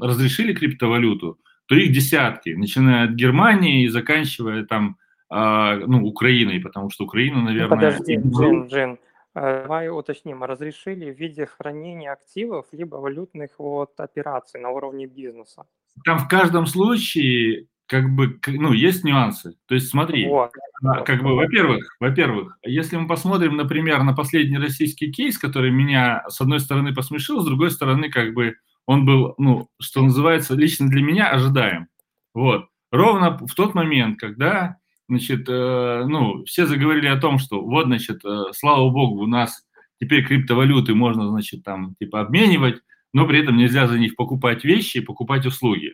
разрешили 0.00 0.54
криптовалюту, 0.54 1.38
то 1.66 1.74
их 1.74 1.92
десятки, 1.92 2.50
начиная 2.50 3.04
от 3.04 3.10
Германии 3.10 3.84
и 3.84 3.88
заканчивая 3.88 4.64
там 4.64 4.96
э, 5.30 5.84
ну, 5.86 6.04
Украиной, 6.06 6.60
потому 6.60 6.90
что 6.90 7.04
Украина, 7.04 7.38
ну, 7.38 7.44
наверное... 7.44 7.76
подожди, 7.76 8.16
Джин, 8.16 8.66
Джин, 8.68 8.98
давай 9.34 9.88
уточним, 9.88 10.44
разрешили 10.44 11.12
в 11.12 11.18
виде 11.18 11.46
хранения 11.46 12.12
активов 12.12 12.66
либо 12.72 12.96
валютных 12.96 13.50
вот 13.58 13.98
операций 13.98 14.60
на 14.60 14.70
уровне 14.70 15.06
бизнеса? 15.06 15.64
Там 16.04 16.18
в 16.18 16.28
каждом 16.28 16.66
случае 16.66 17.66
как 17.88 18.10
бы, 18.10 18.38
ну, 18.46 18.72
есть 18.72 19.02
нюансы. 19.02 19.56
То 19.66 19.74
есть 19.74 19.88
смотри, 19.88 20.26
вот. 20.26 20.52
как 21.06 21.22
бы, 21.22 21.34
во-первых, 21.34 21.96
во-первых, 21.98 22.58
если 22.62 22.96
мы 22.96 23.08
посмотрим, 23.08 23.56
например, 23.56 24.02
на 24.02 24.12
последний 24.12 24.58
российский 24.58 25.10
кейс, 25.10 25.38
который 25.38 25.70
меня, 25.70 26.22
с 26.28 26.40
одной 26.40 26.60
стороны, 26.60 26.94
посмешил, 26.94 27.40
с 27.40 27.46
другой 27.46 27.70
стороны, 27.70 28.10
как 28.10 28.34
бы, 28.34 28.56
он 28.86 29.06
был, 29.06 29.34
ну, 29.38 29.68
что 29.80 30.02
называется, 30.02 30.54
лично 30.54 30.88
для 30.88 31.02
меня 31.02 31.30
ожидаем. 31.30 31.88
Вот. 32.34 32.66
Ровно 32.92 33.38
в 33.38 33.54
тот 33.54 33.74
момент, 33.74 34.18
когда, 34.18 34.76
значит, 35.08 35.48
э, 35.48 36.04
ну, 36.06 36.44
все 36.44 36.66
заговорили 36.66 37.06
о 37.06 37.18
том, 37.18 37.38
что 37.38 37.62
вот, 37.62 37.86
значит, 37.86 38.22
э, 38.24 38.44
слава 38.52 38.88
богу, 38.90 39.22
у 39.22 39.26
нас 39.26 39.66
теперь 39.98 40.26
криптовалюты 40.26 40.94
можно, 40.94 41.28
значит, 41.28 41.64
там, 41.64 41.94
типа, 41.98 42.20
обменивать, 42.20 42.80
но 43.14 43.26
при 43.26 43.40
этом 43.40 43.56
нельзя 43.56 43.86
за 43.86 43.98
них 43.98 44.14
покупать 44.14 44.64
вещи 44.64 44.98
и 44.98 45.02
покупать 45.02 45.46
услуги. 45.46 45.92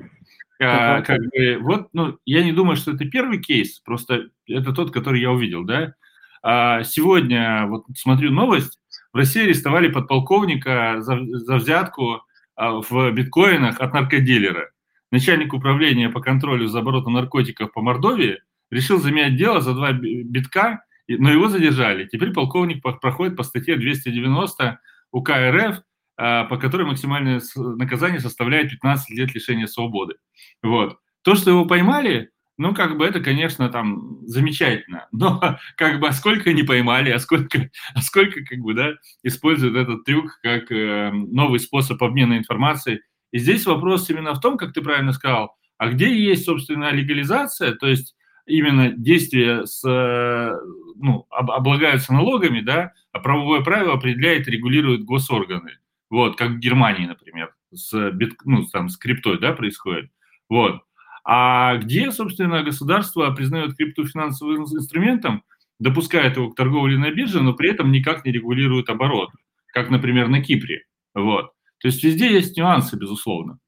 А, 0.60 1.02
как 1.02 1.20
бы, 1.20 1.58
вот, 1.60 1.88
ну, 1.92 2.18
я 2.24 2.44
не 2.44 2.52
думаю, 2.52 2.76
что 2.76 2.92
это 2.92 3.04
первый 3.06 3.40
кейс, 3.40 3.80
просто 3.80 4.28
это 4.46 4.72
тот, 4.72 4.92
который 4.92 5.20
я 5.20 5.32
увидел, 5.32 5.64
да. 5.64 5.94
А 6.42 6.84
сегодня, 6.84 7.66
вот 7.66 7.84
смотрю 7.96 8.30
новость, 8.30 8.78
в 9.12 9.16
России 9.16 9.44
арестовали 9.44 9.88
подполковника 9.88 10.96
за, 11.00 11.18
за 11.24 11.56
взятку 11.56 12.22
а, 12.56 12.80
в 12.80 13.10
биткоинах 13.12 13.80
от 13.80 13.92
наркодилера. 13.94 14.70
Начальник 15.10 15.54
управления 15.54 16.08
по 16.08 16.20
контролю 16.20 16.66
за 16.66 16.80
оборотом 16.80 17.14
наркотиков 17.14 17.72
по 17.72 17.80
Мордовии 17.80 18.40
решил 18.70 18.98
заменять 19.00 19.36
дело 19.36 19.60
за 19.60 19.72
два 19.72 19.92
битка, 19.92 20.84
но 21.06 21.30
его 21.30 21.48
задержали. 21.48 22.06
Теперь 22.06 22.32
полковник 22.32 22.82
проходит 22.82 23.36
по 23.36 23.44
статье 23.44 23.76
290 23.76 24.80
УК 25.12 25.30
РФ 25.30 25.82
по 26.16 26.56
которой 26.58 26.86
максимальное 26.86 27.40
наказание 27.56 28.20
составляет 28.20 28.70
15 28.70 29.10
лет 29.10 29.34
лишения 29.34 29.66
свободы. 29.66 30.14
Вот. 30.62 30.98
То, 31.22 31.34
что 31.34 31.50
его 31.50 31.64
поймали, 31.64 32.30
ну, 32.56 32.72
как 32.72 32.96
бы 32.96 33.04
это, 33.04 33.20
конечно, 33.20 33.68
там 33.68 34.18
замечательно, 34.26 35.08
но 35.12 35.58
как 35.76 36.00
бы, 36.00 36.08
а 36.08 36.12
сколько 36.12 36.52
не 36.52 36.62
поймали, 36.62 37.10
а 37.10 37.18
сколько, 37.18 37.70
а 37.94 38.02
сколько, 38.02 38.44
как 38.44 38.58
бы, 38.58 38.74
да, 38.74 38.92
используют 39.22 39.76
этот 39.76 40.04
трюк 40.04 40.38
как 40.42 40.70
э, 40.70 41.10
новый 41.12 41.58
способ 41.58 42.02
обмена 42.02 42.38
информацией. 42.38 43.00
И 43.32 43.38
здесь 43.38 43.66
вопрос 43.66 44.08
именно 44.10 44.34
в 44.34 44.40
том, 44.40 44.56
как 44.56 44.72
ты 44.72 44.82
правильно 44.82 45.12
сказал, 45.12 45.56
а 45.78 45.88
где 45.88 46.14
есть, 46.16 46.44
собственно, 46.44 46.92
легализация, 46.92 47.74
то 47.74 47.88
есть 47.88 48.14
именно 48.46 48.90
действия 48.90 49.66
с, 49.66 49.82
э, 49.84 50.56
ну, 50.96 51.26
облагаются 51.30 52.12
налогами, 52.12 52.60
да, 52.60 52.92
а 53.10 53.18
правовое 53.18 53.62
правило 53.62 53.94
определяет, 53.94 54.46
регулирует 54.46 55.04
госорганы. 55.04 55.78
Вот, 56.10 56.36
как 56.36 56.50
в 56.50 56.58
Германии, 56.58 57.06
например, 57.06 57.54
с, 57.72 58.10
бит, 58.12 58.34
ну, 58.44 58.64
там, 58.66 58.88
с 58.88 58.96
криптой, 58.96 59.38
да, 59.38 59.52
происходит. 59.52 60.10
Вот. 60.48 60.82
А 61.24 61.76
где, 61.76 62.12
собственно, 62.12 62.62
государство 62.62 63.30
признает 63.30 63.76
крипту 63.76 64.06
финансовым 64.06 64.62
инструментом, 64.62 65.42
допускает 65.78 66.36
его 66.36 66.50
к 66.50 66.56
торговле 66.56 66.98
на 66.98 67.10
бирже, 67.10 67.42
но 67.42 67.54
при 67.54 67.70
этом 67.70 67.90
никак 67.90 68.24
не 68.24 68.32
регулирует 68.32 68.88
оборот, 68.90 69.30
как, 69.68 69.90
например, 69.90 70.28
на 70.28 70.42
Кипре. 70.42 70.84
Вот. 71.14 71.52
То 71.78 71.88
есть 71.88 72.02
везде 72.04 72.32
есть 72.32 72.56
нюансы, 72.56 72.96
безусловно. 72.96 73.58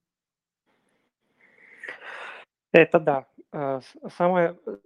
Это 2.73 3.01
да. 3.01 3.27
Э, 3.57 3.81
самое 4.19 4.59
э, 4.67 4.77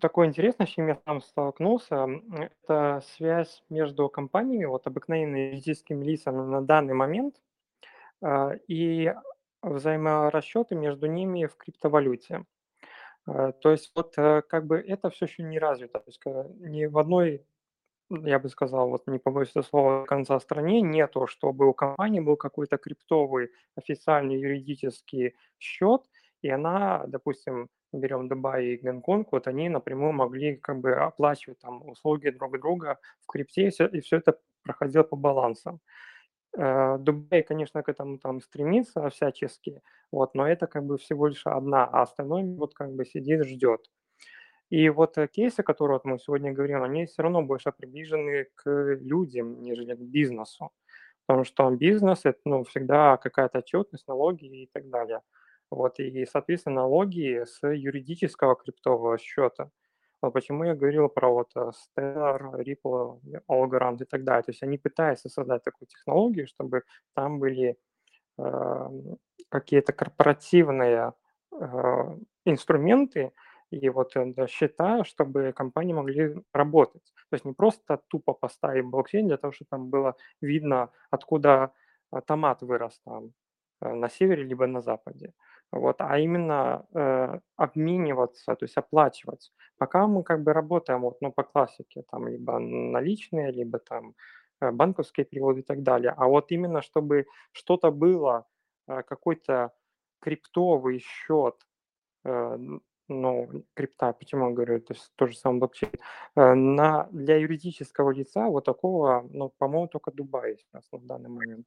такое 0.00 0.28
интересное, 0.28 0.66
с 0.66 0.70
чем 0.70 0.86
я 0.86 0.96
сам 1.04 1.20
столкнулся, 1.22 2.06
это 2.38 3.02
связь 3.16 3.64
между 3.68 4.08
компаниями, 4.08 4.66
вот 4.66 4.86
обыкновенными 4.86 5.40
юридическими 5.40 6.04
лицами 6.04 6.40
на 6.40 6.62
данный 6.62 6.94
момент, 6.94 7.34
э, 8.22 8.58
и 8.68 9.12
взаиморасчеты 9.62 10.76
между 10.76 11.06
ними 11.06 11.46
в 11.46 11.56
криптовалюте. 11.56 12.44
То 13.26 13.70
есть 13.70 13.92
вот 13.94 14.14
как 14.16 14.66
бы 14.66 14.78
это 14.78 15.08
все 15.10 15.26
еще 15.26 15.44
не 15.44 15.60
развито. 15.60 16.00
То 16.00 16.08
есть 16.08 16.20
ни 16.60 16.86
в 16.86 16.98
одной, 16.98 17.46
я 18.10 18.40
бы 18.40 18.48
сказал, 18.48 18.88
вот 18.88 19.06
не 19.06 19.20
побоюсь 19.20 19.50
этого 19.50 19.62
слова, 19.62 20.04
конца 20.04 20.40
стране 20.40 20.80
нету, 20.80 21.28
чтобы 21.28 21.68
у 21.68 21.74
компании 21.74 22.18
был 22.18 22.36
какой-то 22.36 22.78
криптовый 22.78 23.50
официальный 23.76 24.40
юридический 24.40 25.36
счет, 25.60 26.02
и 26.42 26.48
она, 26.48 27.04
допустим, 27.06 27.68
берем 27.92 28.28
Дубай 28.28 28.66
и 28.66 28.76
Гонконг, 28.76 29.32
вот 29.32 29.46
они 29.46 29.68
напрямую 29.68 30.12
могли 30.12 30.56
как 30.56 30.80
бы 30.80 30.92
оплачивать 30.94 31.58
там 31.60 31.86
услуги 31.88 32.30
друг 32.30 32.58
друга 32.60 32.98
в 33.22 33.26
крипте, 33.26 33.68
и 33.68 34.00
все 34.00 34.16
это 34.16 34.38
проходило 34.62 35.02
по 35.02 35.16
балансам. 35.16 35.80
Э, 36.56 36.98
Дубай, 36.98 37.42
конечно, 37.42 37.82
к 37.82 37.88
этому 37.88 38.18
там 38.18 38.40
стремится 38.40 39.08
всячески, 39.10 39.80
вот, 40.10 40.34
но 40.34 40.46
это 40.48 40.66
как 40.66 40.84
бы 40.84 40.98
всего 40.98 41.28
лишь 41.28 41.46
одна, 41.46 41.84
а 41.84 42.02
остальное 42.02 42.44
вот 42.44 42.74
как 42.74 42.92
бы 42.92 43.04
сидит, 43.04 43.44
ждет. 43.44 43.86
И 44.70 44.88
вот 44.88 45.18
э, 45.18 45.28
кейсы, 45.28 45.62
которые 45.62 45.96
вот 45.96 46.04
мы 46.06 46.18
сегодня 46.18 46.52
говорим, 46.52 46.82
они 46.82 47.06
все 47.06 47.22
равно 47.22 47.42
больше 47.42 47.72
приближены 47.72 48.46
к 48.54 48.96
людям, 49.00 49.62
нежели 49.62 49.94
к 49.94 50.00
бизнесу. 50.00 50.70
Потому 51.26 51.44
что 51.44 51.70
бизнес– 51.70 52.20
это 52.24 52.40
ну, 52.44 52.64
всегда 52.64 53.16
какая-то 53.16 53.58
отчетность, 53.58 54.08
налоги 54.08 54.44
и 54.46 54.70
так 54.72 54.88
далее. 54.88 55.20
Вот, 55.72 55.98
и, 56.00 56.26
соответственно, 56.26 56.82
налоги 56.82 57.44
с 57.46 57.66
юридического 57.66 58.56
криптового 58.56 59.16
счета. 59.16 59.70
Вот 60.20 60.34
почему 60.34 60.64
я 60.64 60.74
говорил 60.74 61.08
про 61.08 61.30
вот 61.32 61.50
э, 61.56 61.70
Stellar, 61.96 62.62
Ripple, 62.62 63.20
Algorand 63.48 64.02
и 64.02 64.04
так 64.04 64.22
далее. 64.22 64.42
То 64.42 64.50
есть 64.50 64.62
они 64.62 64.76
пытаются 64.76 65.30
создать 65.30 65.64
такую 65.64 65.88
технологию, 65.88 66.46
чтобы 66.46 66.82
там 67.14 67.38
были 67.38 67.78
э, 68.38 68.88
какие-то 69.48 69.94
корпоративные 69.94 71.14
э, 71.58 72.18
инструменты 72.44 73.32
и 73.70 73.88
вот 73.88 74.14
э, 74.14 74.46
счета, 74.48 75.04
чтобы 75.04 75.54
компании 75.56 75.94
могли 75.94 76.34
работать. 76.52 77.14
То 77.30 77.36
есть 77.36 77.46
не 77.46 77.54
просто 77.54 77.98
тупо 78.08 78.34
поставить 78.34 78.84
блокчейн 78.84 79.26
для 79.26 79.38
того, 79.38 79.54
чтобы 79.54 79.68
там 79.70 79.88
было 79.88 80.16
видно, 80.42 80.90
откуда 81.10 81.72
э, 82.12 82.20
томат 82.26 82.60
вырос 82.60 83.00
там 83.06 83.32
э, 83.80 83.94
на 83.94 84.10
севере 84.10 84.44
либо 84.44 84.66
на 84.66 84.82
западе 84.82 85.32
вот, 85.72 85.96
а 86.00 86.18
именно 86.18 86.86
э, 86.94 87.40
обмениваться, 87.56 88.54
то 88.54 88.64
есть 88.64 88.76
оплачивать. 88.76 89.52
Пока 89.78 90.06
мы 90.06 90.22
как 90.22 90.42
бы 90.42 90.52
работаем 90.52 91.00
вот, 91.00 91.16
ну, 91.22 91.32
по 91.32 91.42
классике, 91.44 92.04
там 92.10 92.28
либо 92.28 92.58
наличные, 92.58 93.50
либо 93.52 93.78
там 93.78 94.14
э, 94.60 94.70
банковские 94.70 95.24
переводы 95.26 95.60
и 95.60 95.62
так 95.64 95.82
далее. 95.82 96.14
А 96.16 96.26
вот 96.26 96.52
именно 96.52 96.82
чтобы 96.82 97.26
что-то 97.52 97.90
было, 97.90 98.46
э, 98.88 99.02
какой-то 99.02 99.72
криптовый 100.20 101.00
счет, 101.00 101.56
э, 102.24 102.58
ну, 103.20 103.64
крипта, 103.74 104.12
почему 104.12 104.48
я 104.48 104.54
говорю, 104.54 104.80
то 104.80 104.94
есть 104.94 105.12
же 105.20 105.36
самый 105.36 105.58
блокчейн, 105.58 105.92
э, 106.36 106.54
на, 106.54 107.08
для 107.12 107.36
юридического 107.36 108.10
лица 108.10 108.48
вот 108.48 108.64
такого, 108.64 109.28
ну, 109.32 109.52
по-моему, 109.58 109.88
только 109.88 110.10
Дубай 110.10 110.56
сейчас 110.58 110.84
на 110.92 110.98
данный 111.00 111.30
момент. 111.30 111.66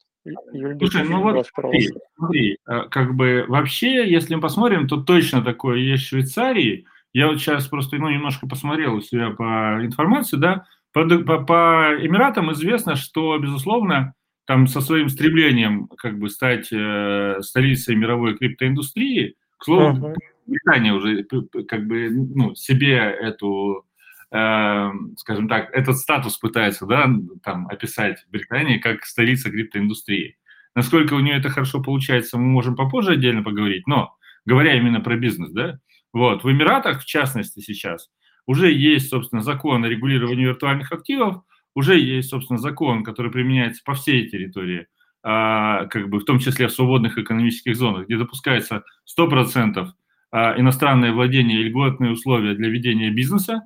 Слушай, 0.79 1.07
ну 1.07 1.21
вот 1.21 1.47
смотри, 1.47 1.89
смотри, 2.17 2.57
э, 2.67 2.81
как 2.89 3.15
бы 3.15 3.45
вообще, 3.47 4.09
если 4.09 4.35
мы 4.35 4.41
посмотрим, 4.41 4.87
то 4.87 4.97
точно 4.97 5.43
такое 5.43 5.77
есть 5.77 6.03
в 6.03 6.07
Швейцарии. 6.07 6.85
Я 7.13 7.27
вот 7.27 7.39
сейчас 7.39 7.67
просто, 7.67 7.97
ну, 7.97 8.09
немножко 8.09 8.47
посмотрел 8.47 8.95
у 8.95 9.01
себя 9.01 9.29
по 9.31 9.79
информации, 9.85 10.37
да, 10.37 10.65
по, 10.91 11.05
по, 11.07 11.43
по 11.43 11.95
Эмиратам 11.99 12.51
известно, 12.53 12.95
что, 12.95 13.37
безусловно, 13.37 14.13
там 14.45 14.67
со 14.67 14.81
своим 14.81 15.09
стремлением 15.09 15.87
как 15.97 16.19
бы 16.19 16.29
стать 16.29 16.71
э, 16.71 17.37
столицей 17.41 17.95
мировой 17.95 18.37
криптоиндустрии, 18.37 19.35
к 19.57 19.65
слову, 19.65 20.09
uh-huh. 20.09 20.15
Британия 20.45 20.93
уже 20.93 21.23
как 21.67 21.87
бы 21.87 22.09
ну, 22.09 22.55
себе 22.55 22.97
эту, 22.97 23.85
э, 24.31 24.89
скажем 25.17 25.47
так, 25.47 25.73
этот 25.73 25.97
статус 25.97 26.37
пытается, 26.37 26.85
да, 26.85 27.09
там 27.43 27.67
описать 27.67 28.25
Британии 28.29 28.77
как 28.77 29.05
столица 29.05 29.49
криптоиндустрии. 29.49 30.37
Насколько 30.75 31.13
у 31.13 31.19
нее 31.19 31.37
это 31.37 31.49
хорошо 31.49 31.81
получается, 31.81 32.37
мы 32.37 32.45
можем 32.45 32.75
попозже 32.75 33.13
отдельно 33.13 33.43
поговорить, 33.43 33.87
но 33.87 34.15
говоря 34.45 34.75
именно 34.75 35.01
про 35.01 35.15
бизнес, 35.15 35.51
да, 35.51 35.79
вот, 36.13 36.43
в 36.43 36.51
Эмиратах, 36.51 37.01
в 37.01 37.05
частности, 37.05 37.59
сейчас 37.59 38.09
уже 38.47 38.71
есть, 38.71 39.09
собственно, 39.09 39.41
закон 39.41 39.83
о 39.83 39.89
регулировании 39.89 40.45
виртуальных 40.45 40.91
активов, 40.91 41.41
уже 41.73 41.99
есть, 41.99 42.29
собственно, 42.29 42.59
закон, 42.59 43.03
который 43.03 43.31
применяется 43.31 43.81
по 43.83 43.93
всей 43.93 44.29
территории, 44.29 44.87
а, 45.23 45.85
как 45.87 46.09
бы 46.09 46.19
в 46.19 46.25
том 46.25 46.39
числе 46.39 46.67
в 46.67 46.71
свободных 46.71 47.17
экономических 47.17 47.75
зонах, 47.75 48.05
где 48.05 48.17
допускается 48.17 48.83
100% 49.05 49.77
а, 49.77 49.93
иностранное 50.57 51.13
владение 51.13 51.59
и 51.59 51.63
льготные 51.63 52.11
условия 52.11 52.55
для 52.55 52.69
ведения 52.69 53.09
бизнеса, 53.09 53.61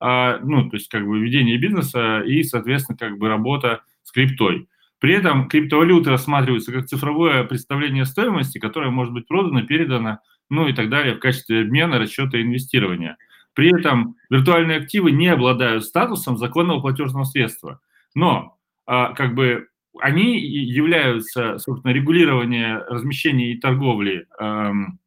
а, 0.00 0.38
ну, 0.38 0.68
то 0.68 0.76
есть 0.76 0.88
как 0.88 1.06
бы 1.06 1.18
ведение 1.18 1.58
бизнеса 1.58 2.20
и, 2.20 2.42
соответственно, 2.42 2.96
как 2.96 3.18
бы 3.18 3.28
работа 3.28 3.82
с 4.02 4.12
криптой. 4.12 4.68
При 5.00 5.14
этом 5.14 5.48
криптовалюты 5.48 6.10
рассматриваются 6.10 6.72
как 6.72 6.86
цифровое 6.86 7.44
представление 7.44 8.04
стоимости, 8.04 8.58
которое 8.58 8.90
может 8.90 9.12
быть 9.12 9.26
продано, 9.28 9.62
передано, 9.62 10.18
ну 10.50 10.66
и 10.66 10.72
так 10.72 10.88
далее 10.88 11.14
в 11.14 11.20
качестве 11.20 11.62
обмена, 11.62 11.98
расчета 11.98 12.38
и 12.38 12.42
инвестирования. 12.42 13.16
При 13.54 13.76
этом 13.76 14.16
виртуальные 14.30 14.78
активы 14.78 15.10
не 15.10 15.28
обладают 15.28 15.84
статусом 15.84 16.36
законного 16.36 16.80
платежного 16.80 17.24
средства. 17.24 17.80
Но 18.14 18.56
а, 18.86 19.12
как 19.14 19.34
бы 19.34 19.68
они 20.00 20.38
являются, 20.38 21.58
собственно, 21.58 21.92
регулирование 21.92 22.78
размещения 22.88 23.52
и 23.52 23.58
торговли 23.58 24.26
эм, 24.38 25.00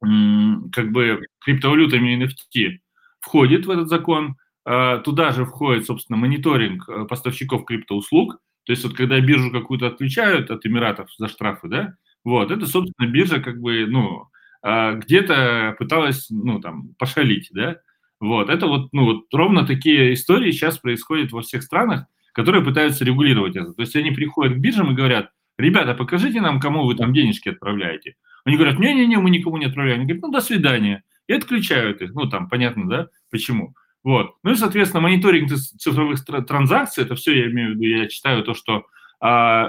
как 0.00 0.92
бы 0.92 1.26
криптовалютами 1.40 2.24
NFT 2.24 2.78
входит 3.20 3.66
в 3.66 3.70
этот 3.70 3.88
закон. 3.88 4.36
А, 4.64 4.98
туда 4.98 5.32
же 5.32 5.44
входит, 5.44 5.86
собственно, 5.86 6.18
мониторинг 6.18 6.88
э, 6.88 7.04
поставщиков 7.06 7.64
криптоуслуг. 7.64 8.38
То 8.64 8.72
есть 8.72 8.84
вот 8.84 8.94
когда 8.94 9.18
биржу 9.20 9.50
какую-то 9.50 9.86
отключают 9.86 10.50
от 10.50 10.64
Эмиратов 10.66 11.08
за 11.16 11.28
штрафы, 11.28 11.68
да, 11.68 11.94
вот, 12.24 12.50
это, 12.50 12.66
собственно, 12.66 13.08
биржа 13.08 13.40
как 13.40 13.60
бы, 13.60 13.86
ну, 13.86 14.28
а, 14.62 14.92
где-то 14.92 15.76
пыталась, 15.78 16.28
ну, 16.30 16.60
там, 16.60 16.94
пошалить, 16.98 17.48
да, 17.52 17.78
вот, 18.20 18.50
это 18.50 18.66
вот, 18.66 18.92
ну, 18.92 19.04
вот 19.06 19.24
ровно 19.32 19.66
такие 19.66 20.12
истории 20.12 20.52
сейчас 20.52 20.78
происходят 20.78 21.32
во 21.32 21.40
всех 21.40 21.62
странах, 21.62 22.04
которые 22.32 22.62
пытаются 22.62 23.04
регулировать 23.04 23.56
это. 23.56 23.72
То 23.72 23.80
есть 23.80 23.96
они 23.96 24.10
приходят 24.10 24.54
к 24.54 24.60
биржам 24.60 24.92
и 24.92 24.94
говорят, 24.94 25.30
ребята, 25.60 25.94
покажите 25.94 26.40
нам, 26.40 26.60
кому 26.60 26.84
вы 26.84 26.94
там 26.94 27.12
денежки 27.12 27.50
отправляете. 27.50 28.16
Они 28.44 28.56
говорят, 28.56 28.78
не-не-не, 28.78 29.18
мы 29.18 29.30
никому 29.30 29.56
не 29.56 29.66
отправляем. 29.66 30.00
Они 30.00 30.06
говорят, 30.06 30.22
ну, 30.22 30.32
до 30.32 30.40
свидания. 30.40 31.02
И 31.26 31.32
отключают 31.32 32.02
их. 32.02 32.14
Ну, 32.14 32.28
там, 32.28 32.48
понятно, 32.48 32.88
да, 32.88 33.08
почему. 33.30 33.74
Вот. 34.02 34.34
Ну 34.42 34.52
и, 34.52 34.54
соответственно, 34.54 35.02
мониторинг 35.02 35.50
цифровых 35.52 36.24
транзакций, 36.24 37.04
это 37.04 37.14
все, 37.14 37.38
я 37.38 37.50
имею 37.50 37.74
в 37.74 37.78
виду, 37.78 38.02
я 38.02 38.08
читаю 38.08 38.42
то, 38.42 38.54
что 38.54 38.86
а, 39.20 39.68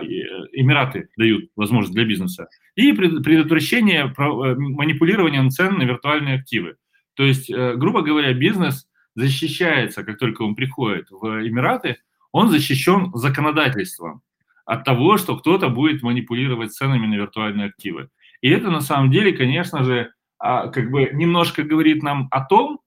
Эмираты 0.53 1.09
дают 1.17 1.49
возможность 1.55 1.93
для 1.93 2.05
бизнеса. 2.05 2.47
И 2.75 2.93
предотвращение 2.93 4.05
э, 4.05 4.55
манипулирования 4.55 5.47
цен 5.49 5.77
на 5.77 5.83
виртуальные 5.83 6.35
активы. 6.35 6.77
То 7.15 7.23
есть, 7.23 7.49
э, 7.49 7.75
грубо 7.75 8.01
говоря, 8.01 8.33
бизнес 8.33 8.87
защищается, 9.15 10.05
как 10.05 10.17
только 10.17 10.43
он 10.43 10.55
приходит 10.55 11.07
в 11.11 11.45
Эмираты, 11.45 11.97
он 12.31 12.49
защищен 12.49 13.11
законодательством 13.13 14.21
от 14.65 14.83
того, 14.83 15.17
что 15.17 15.37
кто-то 15.37 15.69
будет 15.69 16.01
манипулировать 16.01 16.73
ценами 16.73 17.07
на 17.07 17.15
виртуальные 17.15 17.67
активы. 17.67 18.09
И 18.41 18.49
это 18.49 18.69
на 18.69 18.81
самом 18.81 19.11
деле, 19.11 19.33
конечно 19.33 19.83
же, 19.83 20.11
а, 20.39 20.67
как 20.67 20.89
бы 20.89 21.09
немножко 21.13 21.63
говорит 21.63 22.03
нам 22.03 22.27
о 22.31 22.43
том, 22.43 22.79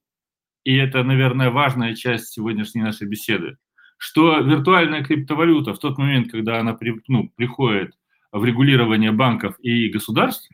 и 0.64 0.74
это, 0.76 1.04
наверное, 1.04 1.50
важная 1.50 1.94
часть 1.94 2.32
сегодняшней 2.32 2.82
нашей 2.82 3.06
беседы, 3.06 3.58
что 3.98 4.40
виртуальная 4.40 5.04
криптовалюта 5.04 5.74
в 5.74 5.78
тот 5.78 5.98
момент, 5.98 6.30
когда 6.30 6.58
она 6.58 6.76
ну, 7.06 7.30
приходит 7.36 7.92
в 8.32 8.44
регулирование 8.44 9.12
банков 9.12 9.56
и 9.60 9.88
государств, 9.88 10.50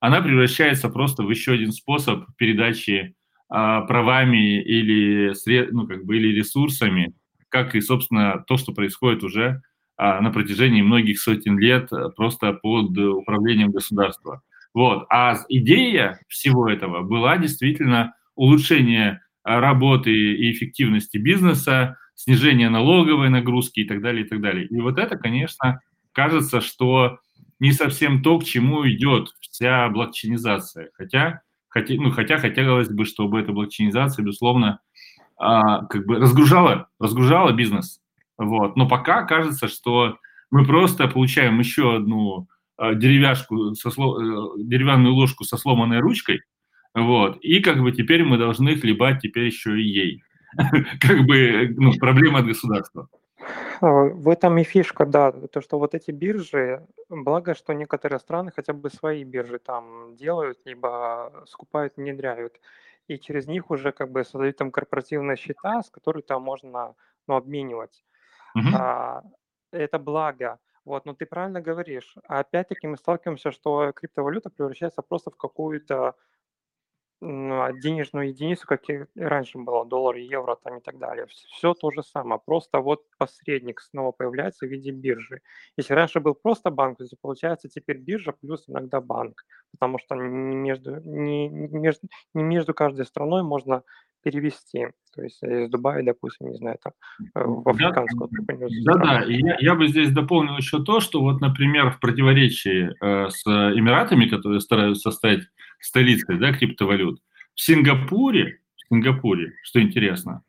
она 0.00 0.22
превращается 0.22 0.88
просто 0.88 1.22
в 1.22 1.30
еще 1.30 1.52
один 1.52 1.72
способ 1.72 2.24
передачи 2.36 3.14
а, 3.50 3.82
правами 3.82 4.62
или, 4.62 5.34
ну, 5.72 5.86
как 5.86 6.04
бы, 6.06 6.16
или 6.16 6.38
ресурсами, 6.38 7.12
как 7.50 7.74
и, 7.74 7.80
собственно, 7.80 8.42
то, 8.46 8.56
что 8.56 8.72
происходит 8.72 9.24
уже 9.24 9.60
на 10.00 10.30
протяжении 10.30 10.82
многих 10.82 11.20
сотен 11.20 11.58
лет 11.58 11.92
э, 11.92 12.08
просто 12.16 12.52
под 12.54 12.96
управлением 12.96 13.70
государства. 13.70 14.42
Вот. 14.72 15.06
А 15.10 15.36
идея 15.48 16.20
всего 16.28 16.68
этого 16.68 17.02
была 17.02 17.36
действительно 17.36 18.14
улучшение 18.34 19.20
работы 19.44 20.10
и 20.12 20.52
эффективности 20.52 21.18
бизнеса, 21.18 21.96
снижение 22.14 22.68
налоговой 22.68 23.30
нагрузки 23.30 23.80
и 23.80 23.84
так 23.84 24.00
далее, 24.00 24.24
и 24.24 24.28
так 24.28 24.40
далее. 24.40 24.66
И 24.66 24.80
вот 24.80 24.98
это, 24.98 25.16
конечно, 25.16 25.80
кажется, 26.12 26.60
что 26.60 27.18
не 27.58 27.72
совсем 27.72 28.22
то, 28.22 28.38
к 28.38 28.44
чему 28.44 28.88
идет 28.88 29.28
вся 29.40 29.88
блокчейнизация. 29.88 30.90
Хотя, 30.94 31.42
хотя, 31.68 31.94
ну, 31.94 32.10
хотя 32.10 32.38
хотелось 32.38 32.88
бы, 32.88 33.04
чтобы 33.04 33.40
эта 33.40 33.52
блокчейнизация, 33.52 34.24
безусловно, 34.24 34.80
а, 35.36 35.84
как 35.86 36.06
бы 36.06 36.16
разгружала, 36.16 36.88
разгружала 36.98 37.52
бизнес. 37.52 37.99
Вот. 38.40 38.74
Но 38.74 38.88
пока 38.88 39.22
кажется, 39.24 39.68
что 39.68 40.16
мы 40.50 40.64
просто 40.64 41.06
получаем 41.08 41.58
еще 41.58 41.96
одну 41.96 42.48
а, 42.78 42.94
деревяшку 42.94 43.74
со 43.74 43.90
сло... 43.90 44.18
Э, 44.18 44.62
деревянную 44.64 45.14
ложку 45.14 45.44
со 45.44 45.58
сломанной 45.58 46.00
ручкой, 46.00 46.40
вот, 46.94 47.36
и 47.42 47.60
как 47.60 47.82
бы 47.82 47.92
теперь 47.92 48.24
мы 48.24 48.38
должны 48.38 48.76
хлебать 48.76 49.20
теперь 49.20 49.44
еще 49.44 49.78
и 49.78 49.82
ей. 49.82 50.22
Как 51.00 51.24
бы 51.24 51.68
ну, 51.76 51.92
проблема 52.00 52.40
от 52.40 52.46
государства. 52.46 53.08
А, 53.80 53.86
в 53.86 54.28
этом 54.28 54.58
и 54.58 54.64
фишка, 54.64 55.06
да, 55.06 55.30
то, 55.30 55.60
что 55.60 55.78
вот 55.78 55.94
эти 55.94 56.10
биржи, 56.10 56.84
благо, 57.08 57.54
что 57.54 57.74
некоторые 57.74 58.18
страны 58.18 58.50
хотя 58.56 58.72
бы 58.72 58.90
свои 58.90 59.22
биржи 59.22 59.60
там 59.60 60.16
делают, 60.16 60.58
либо 60.64 61.44
скупают, 61.46 61.96
внедряют, 61.96 62.54
и 63.06 63.18
через 63.18 63.46
них 63.46 63.70
уже 63.70 63.92
как 63.92 64.10
бы 64.10 64.24
создают 64.24 64.56
там 64.56 64.72
корпоративные 64.72 65.36
счета, 65.36 65.82
с 65.82 65.90
которыми 65.90 66.22
там 66.22 66.42
можно 66.42 66.94
ну, 67.28 67.36
обменивать. 67.36 68.02
Угу. 68.54 68.68
А, 68.76 69.22
это 69.72 69.98
благо. 69.98 70.58
Вот, 70.84 71.04
но 71.04 71.14
ты 71.14 71.26
правильно 71.26 71.60
говоришь. 71.60 72.14
А 72.26 72.40
опять-таки 72.40 72.86
мы 72.86 72.96
сталкиваемся, 72.96 73.52
что 73.52 73.92
криптовалюта 73.92 74.50
превращается 74.50 75.02
просто 75.02 75.30
в 75.30 75.36
какую-то 75.36 76.14
ну, 77.20 77.70
денежную 77.78 78.28
единицу, 78.28 78.66
как 78.66 78.88
и 78.88 79.04
раньше 79.14 79.58
было, 79.58 79.84
доллар, 79.84 80.16
евро 80.16 80.56
там 80.56 80.78
и 80.78 80.80
так 80.80 80.98
далее. 80.98 81.26
Все 81.26 81.74
то 81.74 81.90
же 81.90 82.02
самое, 82.02 82.40
просто 82.44 82.80
вот 82.80 83.04
посредник 83.18 83.80
снова 83.80 84.12
появляется 84.12 84.66
в 84.66 84.70
виде 84.70 84.90
биржи. 84.90 85.42
Если 85.76 85.92
раньше 85.92 86.20
был 86.20 86.34
просто 86.34 86.70
банк, 86.70 86.98
то 86.98 87.04
получается 87.20 87.68
теперь 87.68 87.98
биржа 87.98 88.32
плюс 88.32 88.64
иногда 88.68 89.00
банк, 89.02 89.44
потому 89.72 89.98
что 89.98 90.14
не 90.14 90.56
между, 90.56 91.00
не, 91.00 91.48
не 91.48 91.78
между, 91.78 92.08
не 92.32 92.42
между 92.42 92.72
каждой 92.72 93.04
страной 93.04 93.42
можно 93.42 93.82
перевести. 94.22 94.88
То 95.14 95.22
есть 95.22 95.42
из 95.42 95.68
Дубая, 95.70 96.02
допустим, 96.04 96.50
не 96.50 96.56
знаю, 96.56 96.78
там 96.82 96.92
э, 97.34 97.44
в 97.44 97.68
африканскую 97.68 98.30
да, 98.84 98.94
да. 98.94 99.22
И 99.24 99.40
я, 99.40 99.56
я 99.58 99.74
бы 99.74 99.88
здесь 99.88 100.10
дополнил 100.12 100.56
еще 100.56 100.82
то, 100.82 101.00
что 101.00 101.20
вот, 101.20 101.40
например, 101.40 101.90
в 101.90 102.00
противоречии 102.00 102.90
э, 103.00 103.30
с 103.30 103.44
Эмиратами, 103.46 104.26
которые 104.26 104.60
стараются 104.60 105.10
стать 105.10 105.40
столицей 105.80 106.38
да, 106.38 106.52
криптовалют, 106.52 107.20
в 107.54 107.60
Сингапуре, 107.60 108.60
в 108.76 108.94
Сингапуре, 108.94 109.54
что 109.62 109.80
интересно, 109.80 110.42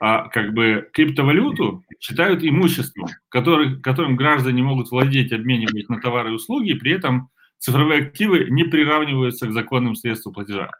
а, 0.00 0.28
как 0.28 0.54
бы 0.54 0.88
криптовалюту 0.92 1.84
считают 2.00 2.44
имуществом, 2.44 3.08
который, 3.28 3.80
которым 3.80 4.16
граждане 4.16 4.62
могут 4.62 4.90
владеть, 4.90 5.32
обменивать 5.32 5.88
на 5.88 6.00
товары 6.00 6.30
и 6.30 6.34
услуги, 6.34 6.70
и 6.70 6.78
при 6.78 6.92
этом 6.92 7.30
цифровые 7.58 8.02
активы 8.02 8.46
не 8.50 8.64
приравниваются 8.64 9.48
к 9.48 9.52
законным 9.52 9.96
средствам 9.96 10.34
платежа. 10.34 10.70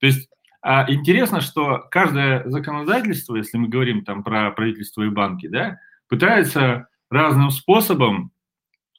То 0.00 0.06
есть 0.06 0.28
а 0.62 0.90
интересно, 0.90 1.40
что 1.40 1.86
каждое 1.90 2.48
законодательство, 2.48 3.36
если 3.36 3.58
мы 3.58 3.68
говорим 3.68 4.04
там 4.04 4.22
про 4.22 4.50
правительство 4.50 5.02
и 5.02 5.10
банки, 5.10 5.46
да, 5.46 5.78
пытается 6.08 6.88
разным 7.10 7.50
способом, 7.50 8.32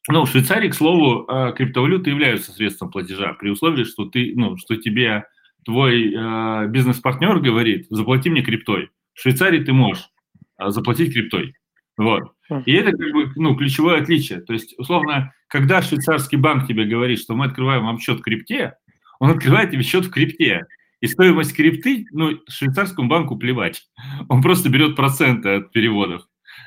ну, 0.09 0.23
в 0.23 0.29
Швейцарии, 0.29 0.69
к 0.69 0.75
слову, 0.75 1.25
а, 1.27 1.51
криптовалюты 1.51 2.11
являются 2.11 2.51
средством 2.51 2.89
платежа, 2.89 3.33
при 3.33 3.49
условии, 3.49 3.83
что 3.83 4.05
ты, 4.05 4.33
ну, 4.35 4.55
что 4.57 4.77
тебе 4.77 5.25
твой 5.65 6.13
э, 6.13 6.67
бизнес-партнер 6.69 7.39
говорит, 7.39 7.87
заплати 7.89 8.29
мне 8.29 8.41
криптой. 8.41 8.89
В 9.13 9.19
Швейцарии 9.19 9.61
ты 9.61 9.73
можешь 9.73 10.09
заплатить 10.57 11.11
криптой. 11.11 11.55
Вот. 11.97 12.31
И 12.65 12.73
это 12.73 12.91
как 12.91 13.11
бы, 13.11 13.31
ну, 13.35 13.55
ключевое 13.55 14.01
отличие. 14.01 14.39
То 14.39 14.53
есть, 14.53 14.77
условно, 14.77 15.33
когда 15.47 15.81
швейцарский 15.81 16.37
банк 16.37 16.67
тебе 16.67 16.85
говорит, 16.85 17.19
что 17.19 17.35
мы 17.35 17.45
открываем 17.45 17.83
вам 17.83 17.99
счет 17.99 18.19
в 18.19 18.23
крипте, 18.23 18.75
он 19.19 19.31
открывает 19.31 19.71
тебе 19.71 19.83
счет 19.83 20.05
в 20.05 20.11
крипте. 20.11 20.67
И 20.99 21.07
стоимость 21.07 21.55
крипты, 21.55 22.07
ну, 22.11 22.39
швейцарскому 22.47 23.07
банку 23.07 23.37
плевать. 23.37 23.87
Он 24.29 24.41
просто 24.41 24.69
берет 24.69 24.95
проценты 24.95 25.49
от 25.49 25.71
переводов. 25.71 26.23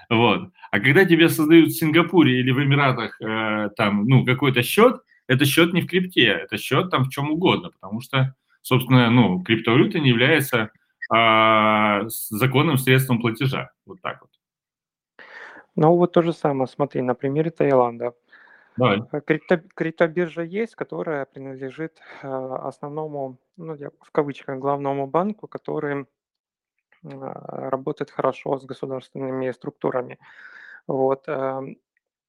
Вот. 0.08 0.50
А 0.70 0.80
когда 0.80 1.04
тебе 1.04 1.28
создают 1.28 1.70
в 1.70 1.78
Сингапуре 1.78 2.38
или 2.38 2.52
в 2.52 2.62
Эмиратах 2.62 3.20
э, 3.20 3.70
там, 3.76 4.04
ну, 4.06 4.24
какой-то 4.24 4.62
счет, 4.62 5.00
это 5.26 5.44
счет 5.44 5.72
не 5.72 5.82
в 5.82 5.86
крипте, 5.86 6.26
это 6.26 6.58
счет 6.58 6.90
там 6.90 7.04
в 7.04 7.10
чем 7.10 7.30
угодно, 7.30 7.70
потому 7.70 8.00
что, 8.00 8.34
собственно, 8.62 9.10
ну, 9.10 9.42
криптовалюта 9.42 9.98
не 9.98 10.10
является 10.10 10.70
э, 11.12 12.00
законным 12.08 12.78
средством 12.78 13.20
платежа. 13.20 13.70
Вот 13.86 14.00
так 14.00 14.20
вот. 14.20 14.30
Ну, 15.76 15.96
вот 15.96 16.12
то 16.12 16.22
же 16.22 16.32
самое, 16.32 16.68
смотри, 16.68 17.02
на 17.02 17.14
примере 17.14 17.50
Таиланда. 17.50 18.12
Э, 18.78 19.20
крипто, 19.20 19.58
криптобиржа 19.74 20.42
есть, 20.42 20.74
которая 20.74 21.26
принадлежит 21.26 22.00
э, 22.22 22.28
основному, 22.28 23.38
ну, 23.56 23.76
в 23.76 24.10
кавычках, 24.12 24.58
главному 24.58 25.06
банку, 25.06 25.48
который 25.48 26.02
э, 26.02 26.06
работает 27.02 28.10
хорошо 28.10 28.58
с 28.58 28.64
государственными 28.64 29.50
структурами. 29.50 30.18
Вот. 30.86 31.24
Э, 31.28 31.60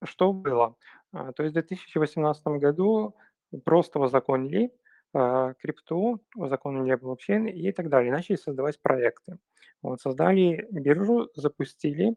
что 0.04 0.34
было? 0.34 0.76
Э, 1.14 1.32
то 1.36 1.44
есть 1.44 1.52
в 1.52 1.60
2018 1.60 2.48
году 2.48 3.16
просто 3.64 4.00
узаконили 4.00 4.72
крипту, 5.14 6.22
узаконили 6.38 6.96
блокчейн 6.96 7.46
и 7.46 7.74
так 7.74 7.90
далее. 7.90 8.14
Начали 8.14 8.38
создавать 8.38 8.82
проекты. 8.82 9.40
Вот, 9.82 10.00
создали 10.00 10.68
биржу, 10.72 11.30
запустили. 11.36 12.16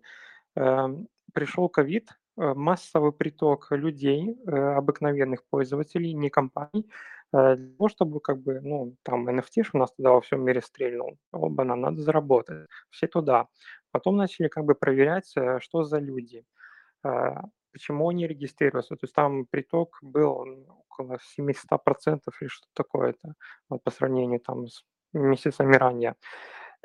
Э, 0.57 0.89
пришел 1.33 1.69
ковид, 1.69 2.11
массовый 2.37 3.13
приток 3.13 3.69
людей, 3.71 4.37
э, 4.47 4.51
обыкновенных 4.51 5.45
пользователей, 5.51 6.15
не 6.15 6.31
компаний, 6.31 6.91
э, 7.33 7.57
для 7.57 7.77
того, 7.77 7.89
чтобы 7.89 8.21
как 8.21 8.43
бы, 8.43 8.61
ну, 8.61 8.97
там 9.03 9.29
NFT 9.29 9.65
у 9.73 9.79
нас 9.79 9.93
тогда 9.97 10.13
во 10.13 10.21
всем 10.21 10.45
мире 10.45 10.61
стрельнул. 10.63 11.19
Оба, 11.33 11.65
нам 11.65 11.81
надо 11.81 12.03
заработать. 12.03 12.67
Все 12.91 13.07
туда. 13.07 13.47
Потом 13.93 14.17
начали 14.17 14.49
как 14.49 14.65
бы 14.65 14.75
проверять, 14.75 15.33
что 15.61 15.85
за 15.85 15.99
люди, 15.99 16.45
почему 17.73 18.09
они 18.09 18.27
регистрируются. 18.27 18.97
То 18.97 19.05
есть 19.05 19.15
там 19.15 19.47
приток 19.47 19.99
был 20.03 20.67
около 20.89 21.19
700% 21.39 22.35
или 22.41 22.49
что 22.49 22.67
такое-то 22.75 23.35
вот, 23.69 23.83
по 23.85 23.91
сравнению 23.91 24.41
там 24.41 24.67
с 24.67 24.85
месяцами 25.13 25.77
ранее. 25.77 26.15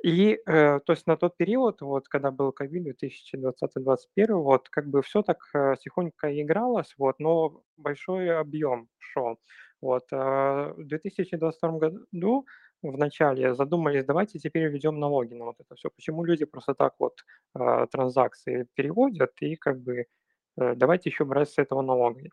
И, 0.04 0.40
э, 0.46 0.80
то 0.86 0.94
есть 0.94 1.08
на 1.08 1.18
тот 1.18 1.38
период, 1.38 1.82
вот 1.82 2.08
когда 2.08 2.32
был 2.32 2.52
ковид 2.52 2.96
2020-2021, 3.04 4.34
вот 4.34 4.70
как 4.70 4.88
бы 4.88 5.02
все 5.02 5.22
так 5.22 5.38
э, 5.54 5.76
тихонько 5.82 6.42
игралось, 6.42 6.94
вот, 6.98 7.20
но 7.20 7.62
большой 7.78 8.38
объем 8.38 8.88
шел. 9.00 9.40
Вот, 9.82 10.04
э, 10.12 10.16
в 10.78 10.84
2022 10.86 11.80
году 11.80 12.46
в 12.82 12.98
начале 12.98 13.54
задумались, 13.56 14.06
давайте 14.06 14.40
теперь 14.40 14.68
введем 14.68 15.00
налоги 15.00 15.34
на 15.34 15.46
вот 15.46 15.56
это 15.60 15.76
все. 15.76 15.90
Почему 15.90 16.24
люди 16.24 16.46
просто 16.46 16.74
так 16.74 16.94
вот 17.00 17.14
э, 17.56 17.88
транзакции 17.92 18.68
переводят 18.74 19.32
и 19.42 19.56
как 19.56 19.82
бы 19.82 20.06
э, 20.58 20.76
давайте 20.76 21.10
еще 21.10 21.26
брать 21.26 21.50
с 21.50 21.58
этого 21.58 21.82
налоги. 21.82 22.30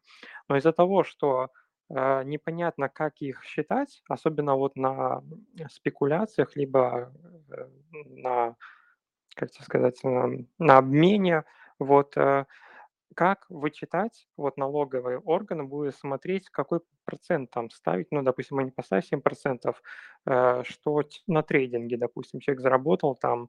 Но 0.48 0.56
из-за 0.56 0.72
того, 0.72 1.04
что 1.04 1.48
непонятно, 1.88 2.88
как 2.88 3.20
их 3.20 3.44
считать, 3.44 4.02
особенно 4.08 4.56
вот 4.56 4.76
на 4.76 5.22
спекуляциях, 5.70 6.56
либо 6.56 7.12
э, 7.50 7.68
на, 7.92 8.56
как 9.34 9.50
тебе 9.52 9.64
сказать, 9.64 10.02
на, 10.02 10.44
на 10.58 10.78
обмене. 10.78 11.44
Вот 11.78 12.16
э, 12.16 12.46
как 13.14 13.46
вычитать, 13.48 14.28
вот 14.36 14.56
налоговые 14.56 15.18
органы 15.18 15.62
будут 15.62 15.94
смотреть, 15.94 16.50
какой 16.50 16.80
процент 17.04 17.50
там 17.50 17.70
ставить, 17.70 18.08
ну, 18.10 18.22
допустим, 18.22 18.58
они 18.58 18.72
поставят 18.72 19.04
7%, 19.04 19.74
э, 20.26 20.62
что 20.64 21.02
на 21.28 21.42
трейдинге, 21.42 21.96
допустим, 21.96 22.40
человек 22.40 22.62
заработал 22.62 23.14
там 23.14 23.48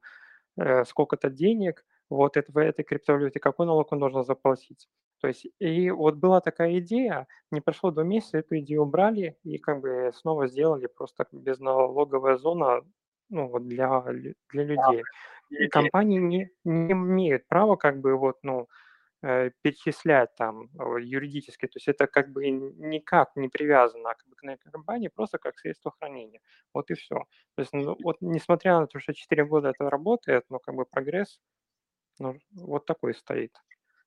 сколько-то 0.85 1.29
денег, 1.29 1.85
вот 2.09 2.37
это 2.37 2.51
в 2.51 2.57
этой 2.57 2.83
криптовалюте, 2.83 3.39
какой 3.39 3.65
налог 3.65 3.91
он 3.91 3.99
должен 3.99 4.23
заплатить. 4.23 4.87
То 5.19 5.27
есть, 5.27 5.47
и 5.59 5.89
вот 5.89 6.15
была 6.15 6.41
такая 6.41 6.79
идея, 6.79 7.27
не 7.51 7.59
прошло 7.59 7.91
два 7.91 8.03
месяца, 8.03 8.37
эту 8.37 8.59
идею 8.59 8.83
убрали 8.83 9.37
и 9.43 9.57
как 9.57 9.81
бы 9.81 10.11
снова 10.13 10.47
сделали 10.47 10.87
просто 10.87 11.27
безналоговая 11.31 12.37
зона 12.37 12.83
ну, 13.29 13.47
вот 13.47 13.67
для, 13.67 14.03
для 14.51 14.63
людей. 14.63 15.03
И 15.49 15.67
компании 15.67 16.19
не, 16.19 16.49
не 16.65 16.91
имеют 16.91 17.47
права 17.47 17.77
как 17.77 17.99
бы 17.99 18.15
вот, 18.15 18.37
ну, 18.43 18.67
э, 19.23 19.51
перечислять 19.61 20.35
там 20.35 20.69
юридически, 20.99 21.65
то 21.65 21.77
есть 21.77 21.87
это 21.87 22.05
как 22.05 22.31
бы 22.31 22.49
никак 22.49 23.35
не 23.35 23.47
привязано 23.47 24.13
как 24.13 24.27
бы, 24.27 24.35
к 24.35 24.71
компании, 24.71 25.07
просто 25.07 25.37
как 25.39 25.57
средство 25.57 25.91
хранения. 25.97 26.41
Вот 26.73 26.91
и 26.91 26.95
все. 26.95 27.15
То 27.55 27.61
есть, 27.61 27.73
ну, 27.73 27.97
вот 28.03 28.17
несмотря 28.21 28.79
на 28.79 28.87
то, 28.87 28.99
что 28.99 29.13
4 29.13 29.45
года 29.45 29.69
это 29.69 29.89
работает, 29.89 30.45
но 30.49 30.59
как 30.59 30.75
бы 30.75 30.85
прогресс 30.85 31.39
ну, 32.19 32.37
вот 32.53 32.85
такой 32.85 33.13
стоит. 33.13 33.53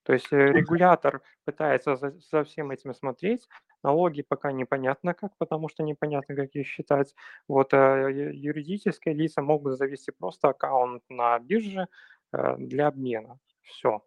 То 0.04 0.14
есть 0.14 0.32
э, 0.32 0.52
регулятор 0.52 1.22
пытается 1.44 1.96
за, 1.96 2.12
за 2.30 2.44
всем 2.44 2.70
этим 2.70 2.94
смотреть, 2.94 3.48
Налоги 3.82 4.22
пока 4.22 4.52
непонятно 4.52 5.14
как, 5.14 5.32
потому 5.38 5.70
что 5.70 5.82
непонятно, 5.82 6.34
как 6.34 6.50
их 6.54 6.66
считать. 6.66 7.14
Вот 7.48 7.72
э, 7.72 8.32
юридические 8.34 9.14
лица 9.14 9.40
могут 9.40 9.78
завести 9.78 10.12
просто 10.12 10.48
аккаунт 10.48 11.02
на 11.08 11.38
бирже 11.38 11.86
э, 12.32 12.56
для 12.58 12.88
обмена. 12.88 13.38
Все. 13.62 14.02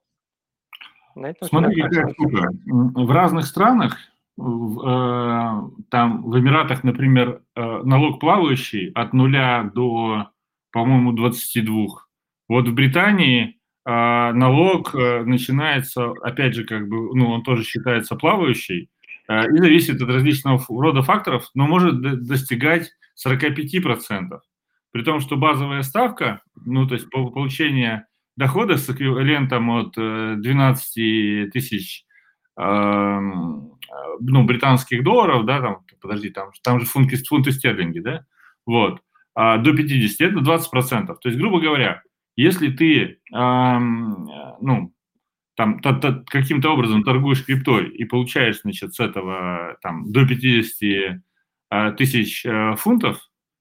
На 1.15 1.27
этом 1.27 1.47
Смотри, 1.47 1.81
какая 1.81 2.09
штука. 2.13 2.49
В 2.65 3.11
разных 3.11 3.45
странах, 3.45 3.97
в, 4.35 5.71
там 5.89 6.23
в 6.23 6.39
Эмиратах, 6.39 6.83
например, 6.83 7.43
налог 7.55 8.19
плавающий 8.19 8.91
от 8.93 9.13
нуля 9.13 9.71
до, 9.73 10.31
по-моему, 10.71 11.13
22. 11.13 11.87
Вот 12.49 12.67
в 12.67 12.73
Британии 12.73 13.59
э, 13.85 14.31
налог 14.33 14.93
э, 14.95 15.23
начинается, 15.23 16.11
опять 16.21 16.53
же, 16.55 16.65
как 16.65 16.87
бы, 16.87 17.15
ну, 17.15 17.31
он 17.31 17.43
тоже 17.43 17.63
считается 17.63 18.15
плавающий, 18.15 18.89
э, 19.27 19.53
и 19.53 19.57
зависит 19.57 20.01
от 20.01 20.09
различного 20.09 20.63
рода 20.69 21.01
факторов, 21.01 21.49
но 21.53 21.67
может 21.67 22.01
достигать 22.25 22.91
45%. 23.25 24.39
При 24.91 25.03
том, 25.03 25.19
что 25.19 25.37
базовая 25.37 25.81
ставка, 25.81 26.41
ну, 26.55 26.87
то 26.87 26.95
есть 26.95 27.09
по 27.09 27.29
получение 27.29 28.05
дохода 28.35 28.77
с 28.77 28.89
эквивалентом 28.89 29.69
от 29.69 29.93
12 29.95 30.97
э, 30.97 31.49
тысяч 31.51 32.05
ну, 32.55 34.43
британских 34.43 35.03
долларов, 35.03 35.43
да, 35.47 35.59
там, 35.59 35.77
подожди, 35.99 36.29
там, 36.29 36.51
там 36.63 36.79
же 36.79 36.85
фунты, 36.85 37.17
фунты 37.27 37.51
стерлинги, 37.51 37.97
да, 37.97 38.25
вот, 38.67 39.01
а 39.35 39.57
до 39.57 39.75
50, 39.75 40.21
это 40.21 40.39
20%. 40.39 41.07
То 41.07 41.29
есть, 41.29 41.37
грубо 41.37 41.59
говоря, 41.59 42.03
если 42.35 42.69
ты, 42.69 43.19
ну, 43.31 44.93
там, 45.55 45.79
каким-то 45.79 46.71
образом 46.71 47.03
торгуешь 47.03 47.45
криптой 47.45 47.89
и 47.89 48.05
получаешь, 48.05 48.61
значит, 48.61 48.95
с 48.95 48.99
этого, 48.99 49.77
там, 49.81 50.11
до 50.11 50.27
50 50.27 51.21
э, 51.71 51.91
тысяч 51.97 52.45
э, 52.45 52.75
фунтов, 52.75 53.19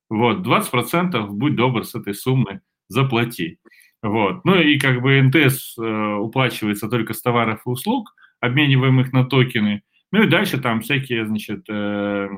вот, 0.08 0.46
20% 0.46 1.26
будь 1.28 1.56
добр 1.56 1.84
с 1.84 1.94
этой 1.94 2.14
суммы 2.14 2.60
заплати. 2.88 3.58
Вот. 4.02 4.44
Ну 4.44 4.60
и 4.60 4.78
как 4.78 5.00
бы 5.00 5.22
НТС 5.22 5.78
э, 5.78 6.14
уплачивается 6.16 6.88
только 6.88 7.14
с 7.14 7.22
товаров 7.22 7.62
и 7.64 7.68
услуг, 7.68 8.14
обмениваемых 8.40 9.12
на 9.12 9.24
токены. 9.24 9.82
Ну 10.10 10.24
и 10.24 10.28
дальше 10.28 10.58
там 10.58 10.80
всякие, 10.80 11.26
значит, 11.26 11.64
э, 11.70 12.28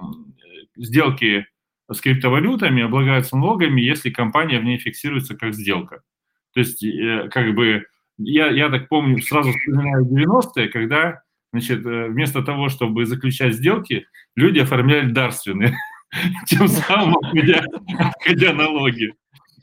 сделки 0.76 1.46
с 1.90 2.00
криптовалютами 2.00 2.82
облагаются 2.82 3.36
налогами, 3.36 3.80
если 3.80 4.10
компания 4.10 4.58
в 4.58 4.64
ней 4.64 4.78
фиксируется 4.78 5.36
как 5.36 5.54
сделка. 5.54 6.02
То 6.54 6.60
есть, 6.60 6.82
э, 6.84 7.28
как 7.30 7.54
бы, 7.54 7.84
я, 8.18 8.50
я 8.50 8.68
так 8.70 8.88
помню, 8.88 9.20
сразу 9.22 9.50
вспоминаю 9.52 10.06
90-е, 10.06 10.68
когда, 10.68 11.22
значит, 11.52 11.84
э, 11.84 12.06
вместо 12.08 12.42
того, 12.42 12.68
чтобы 12.68 13.06
заключать 13.06 13.54
сделки, 13.54 14.06
люди 14.36 14.60
оформляли 14.60 15.10
дарственные, 15.10 15.76
тем 16.46 16.68
самым 16.68 17.16
обходя 17.16 18.52
налоги. 18.52 19.14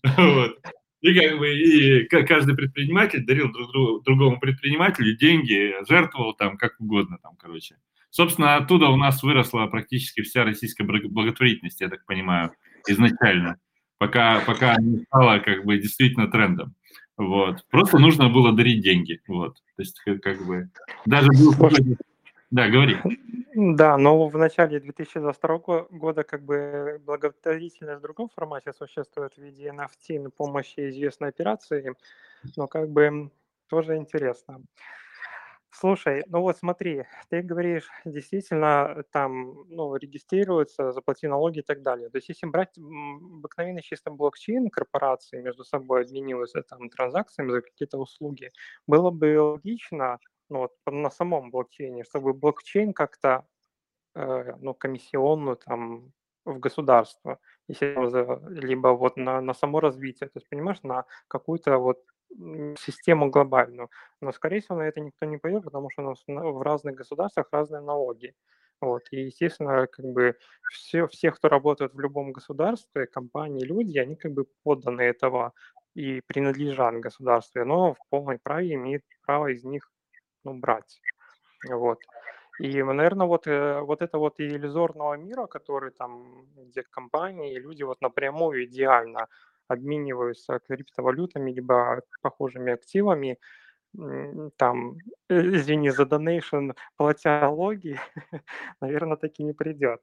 Вот. 0.03 0.57
И 1.01 1.19
как 1.19 1.39
бы 1.39 1.49
и 1.49 2.05
каждый 2.05 2.55
предприниматель 2.55 3.25
дарил 3.25 3.51
друг 3.51 3.71
другу, 3.71 4.01
другому 4.01 4.39
предпринимателю 4.39 5.17
деньги, 5.17 5.73
жертвовал 5.87 6.33
там 6.33 6.57
как 6.57 6.79
угодно 6.79 7.17
там, 7.23 7.35
короче. 7.37 7.75
Собственно, 8.11 8.57
оттуда 8.57 8.87
у 8.87 8.97
нас 8.97 9.23
выросла 9.23 9.65
практически 9.67 10.21
вся 10.21 10.43
российская 10.43 10.83
благотворительность, 10.83 11.81
я 11.81 11.87
так 11.87 12.05
понимаю, 12.05 12.51
изначально, 12.87 13.57
пока, 13.97 14.41
пока 14.41 14.75
не 14.79 14.99
стала 15.05 15.39
как 15.39 15.65
бы 15.65 15.77
действительно 15.77 16.27
трендом. 16.27 16.75
Вот. 17.21 17.63
Просто 17.69 17.99
нужно 17.99 18.29
было 18.29 18.51
дарить 18.51 18.81
деньги. 18.83 19.21
Вот. 19.27 19.55
То 19.75 19.81
есть, 19.81 19.99
как, 20.23 20.43
бы, 20.45 20.69
даже 21.05 21.27
был 21.27 21.53
да, 22.49 22.67
говори. 22.67 22.97
Да, 23.53 23.97
но 23.97 24.27
в 24.27 24.37
начале 24.37 24.79
2022 24.79 25.85
года 25.91 26.23
как 26.23 26.43
бы 26.43 26.99
благотворительность 27.05 27.99
в 27.99 28.01
другом 28.01 28.29
формате 28.29 28.73
существует 28.73 29.33
в 29.35 29.41
виде 29.41 29.67
NFT 29.67 30.19
на 30.19 30.29
помощи 30.31 30.89
известной 30.89 31.29
операции, 31.29 31.93
но 32.57 32.67
как 32.67 32.89
бы 32.89 33.29
тоже 33.69 33.97
интересно. 33.97 34.61
Слушай, 35.73 36.23
ну 36.27 36.41
вот 36.41 36.57
смотри, 36.57 37.05
ты 37.29 37.41
говоришь, 37.41 37.89
действительно 38.03 39.03
там, 39.11 39.53
ну, 39.69 39.95
регистрируются, 39.95 40.91
заплати 40.91 41.27
налоги 41.27 41.59
и 41.59 41.61
так 41.61 41.81
далее. 41.81 42.09
То 42.09 42.17
есть 42.17 42.27
если 42.29 42.45
брать 42.45 42.77
обыкновенный 42.77 43.81
чисто 43.81 44.11
блокчейн, 44.11 44.69
корпорации 44.69 45.41
между 45.41 45.63
собой 45.63 46.01
обмениваются 46.03 46.61
там 46.63 46.89
транзакциями 46.89 47.51
за 47.51 47.61
какие-то 47.61 47.97
услуги, 47.99 48.51
было 48.85 49.11
бы 49.11 49.39
логично 49.39 50.19
ну, 50.49 50.59
вот, 50.59 50.73
на 50.85 51.09
самом 51.09 51.49
блокчейне, 51.51 52.03
чтобы 52.03 52.33
блокчейн 52.33 52.91
как-то, 52.93 53.45
э, 54.15 54.53
ну, 54.59 54.73
комиссионную 54.73 55.57
там 55.57 56.11
в 56.45 56.59
государство, 56.59 57.39
если 57.67 57.95
либо 58.59 58.89
вот 58.89 59.17
на, 59.17 59.41
на 59.41 59.53
само 59.53 59.79
развитие, 59.79 60.29
то 60.29 60.37
есть, 60.39 60.49
понимаешь, 60.49 60.81
на 60.83 61.05
какую-то 61.27 61.77
вот 61.77 61.99
систему 62.77 63.29
глобальную. 63.29 63.89
Но, 64.21 64.31
скорее 64.31 64.61
всего, 64.61 64.77
на 64.77 64.83
это 64.83 64.99
никто 64.99 65.25
не 65.25 65.37
пойдет, 65.37 65.63
потому 65.63 65.89
что 65.89 66.03
у 66.03 66.09
нас 66.09 66.23
в 66.27 66.61
разных 66.61 66.95
государствах 66.95 67.47
разные 67.51 67.81
налоги. 67.81 68.33
Вот. 68.81 69.03
И, 69.11 69.21
естественно, 69.21 69.87
как 69.87 70.05
бы 70.05 70.35
все, 70.71 71.07
все, 71.07 71.31
кто 71.31 71.49
работает 71.49 71.93
в 71.93 71.99
любом 71.99 72.31
государстве, 72.31 73.05
компании, 73.05 73.63
люди, 73.63 73.99
они 73.99 74.15
как 74.15 74.33
бы 74.33 74.45
подданы 74.63 75.01
этого 75.01 75.53
и 75.93 76.21
принадлежат 76.25 76.95
государству, 76.95 77.63
но 77.65 77.93
в 77.93 77.97
полной 78.09 78.39
праве 78.39 78.73
имеют 78.73 79.03
право 79.25 79.47
из 79.47 79.63
них 79.63 79.91
ну, 80.43 80.53
брать. 80.55 81.01
Вот. 81.69 81.99
И, 82.59 82.81
наверное, 82.83 83.27
вот, 83.27 83.47
э, 83.47 83.81
вот 83.81 84.01
это 84.01 84.17
вот 84.17 84.39
иллюзорного 84.39 85.15
мира, 85.15 85.47
который 85.47 85.91
там, 85.91 86.45
где 86.55 86.83
компании, 86.83 87.57
люди 87.57 87.83
вот 87.83 88.01
напрямую 88.01 88.65
идеально 88.65 89.27
обмениваются 89.71 90.59
криптовалютами, 90.67 91.51
либо 91.51 92.01
похожими 92.21 92.73
активами, 92.73 93.37
там, 94.57 94.97
извини 95.29 95.91
за 95.91 96.05
донейшн, 96.05 96.71
платя 96.97 97.41
налоги, 97.41 97.99
наверное, 98.81 99.17
таки 99.17 99.43
не 99.43 99.53
придет. 99.53 99.99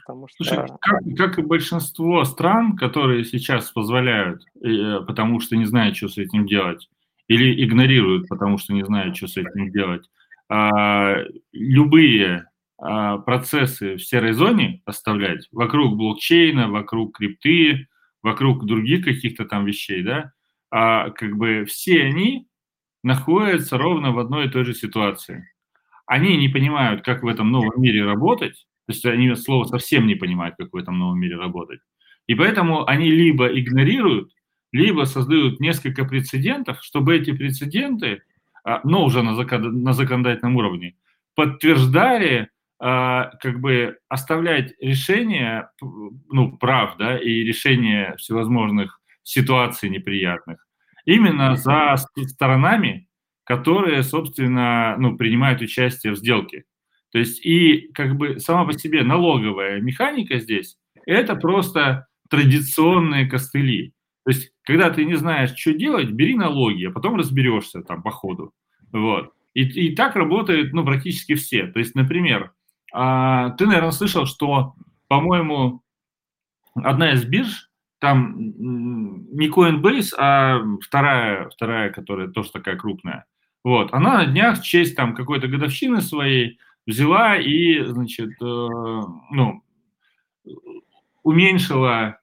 Потому 0.00 0.28
что... 0.28 0.44
Слушай, 0.44 0.68
как, 0.80 1.00
как 1.16 1.38
и 1.38 1.42
большинство 1.42 2.24
стран, 2.24 2.76
которые 2.76 3.24
сейчас 3.24 3.70
позволяют, 3.70 4.42
э, 4.62 5.00
потому 5.06 5.40
что 5.40 5.56
не 5.56 5.64
знают, 5.64 5.96
что 5.96 6.08
с 6.08 6.18
этим 6.18 6.46
делать, 6.46 6.88
или 7.26 7.64
игнорируют, 7.64 8.28
потому 8.28 8.58
что 8.58 8.72
не 8.72 8.84
знают, 8.84 9.16
что 9.16 9.26
с 9.26 9.36
этим 9.36 9.70
делать. 9.70 10.08
А, 10.50 11.16
любые 11.52 12.48
а, 12.78 13.18
процессы 13.18 13.96
в 13.96 14.04
серой 14.04 14.32
зоне 14.32 14.82
оставлять 14.86 15.48
вокруг 15.52 15.96
блокчейна, 15.96 16.68
вокруг 16.68 17.16
крипты, 17.16 17.88
вокруг 18.28 18.66
других 18.66 19.04
каких-то 19.04 19.44
там 19.44 19.64
вещей, 19.64 20.02
да, 20.02 20.32
а, 20.70 21.10
как 21.10 21.36
бы 21.36 21.64
все 21.66 22.02
они 22.02 22.46
находятся 23.02 23.78
ровно 23.78 24.12
в 24.12 24.18
одной 24.18 24.46
и 24.46 24.50
той 24.50 24.64
же 24.64 24.74
ситуации. 24.74 25.48
Они 26.06 26.36
не 26.36 26.48
понимают, 26.48 27.02
как 27.02 27.22
в 27.22 27.26
этом 27.26 27.50
новом 27.50 27.80
мире 27.80 28.04
работать, 28.04 28.66
то 28.86 28.92
есть 28.92 29.04
они 29.06 29.34
слово 29.34 29.64
совсем 29.64 30.06
не 30.06 30.14
понимают, 30.14 30.56
как 30.58 30.72
в 30.72 30.76
этом 30.76 30.98
новом 30.98 31.20
мире 31.20 31.36
работать. 31.36 31.80
И 32.26 32.34
поэтому 32.34 32.86
они 32.86 33.10
либо 33.10 33.46
игнорируют, 33.46 34.30
либо 34.72 35.04
создают 35.04 35.60
несколько 35.60 36.04
прецедентов, 36.04 36.78
чтобы 36.82 37.16
эти 37.16 37.32
прецеденты, 37.32 38.22
а, 38.64 38.80
но 38.84 39.04
уже 39.04 39.22
на, 39.22 39.34
законодательном 39.92 40.56
уровне, 40.56 40.96
подтверждали, 41.34 42.50
как 42.78 43.60
бы 43.60 43.98
оставлять 44.08 44.74
решения, 44.80 45.70
ну, 45.80 46.56
прав, 46.56 46.96
да, 46.96 47.18
и 47.18 47.42
решения 47.42 48.14
всевозможных 48.18 49.00
ситуаций 49.24 49.90
неприятных 49.90 50.64
именно 51.08 51.56
за 51.56 51.96
сторонами, 51.96 53.08
которые, 53.44 54.02
собственно, 54.02 54.94
ну, 54.98 55.16
принимают 55.16 55.62
участие 55.62 56.12
в 56.12 56.16
сделке. 56.16 56.64
То 57.12 57.18
есть 57.18 57.44
и 57.46 57.88
как 57.94 58.16
бы 58.16 58.38
сама 58.38 58.66
по 58.66 58.74
себе 58.74 59.02
налоговая 59.02 59.80
механика 59.80 60.38
здесь– 60.38 60.76
это 61.06 61.34
просто 61.34 62.06
традиционные 62.28 63.26
костыли. 63.26 63.94
То 64.26 64.32
есть, 64.32 64.52
когда 64.64 64.90
ты 64.90 65.06
не 65.06 65.14
знаешь, 65.14 65.54
что 65.56 65.72
делать, 65.72 66.10
бери 66.10 66.34
налоги, 66.34 66.84
а 66.84 66.90
потом 66.90 67.16
разберешься 67.16 67.80
там 67.80 68.02
по 68.02 68.10
ходу. 68.10 68.52
Вот. 68.92 69.32
И, 69.54 69.62
и 69.62 69.96
так 69.96 70.14
работают, 70.14 70.74
ну, 70.74 70.84
практически 70.84 71.36
все. 71.36 71.68
То 71.68 71.78
есть, 71.78 71.94
например, 71.94 72.52
а, 72.92 73.50
ты, 73.50 73.66
наверное, 73.66 73.90
слышал, 73.90 74.26
что, 74.26 74.74
по-моему, 75.08 75.82
одна 76.74 77.12
из 77.12 77.24
бирж, 77.24 77.68
там 77.98 78.36
не 78.38 79.48
Coinbase, 79.48 80.14
а 80.16 80.60
вторая, 80.80 81.48
вторая, 81.50 81.90
которая 81.90 82.28
тоже 82.28 82.52
такая 82.52 82.76
крупная, 82.76 83.24
вот, 83.64 83.92
она 83.92 84.18
на 84.18 84.26
днях 84.26 84.60
в 84.60 84.62
честь 84.62 84.96
там 84.96 85.14
какой-то 85.14 85.48
годовщины 85.48 86.00
своей 86.00 86.58
взяла 86.86 87.36
и, 87.36 87.82
значит, 87.84 88.30
э, 88.40 88.44
ну, 88.44 89.62
уменьшила 91.22 92.18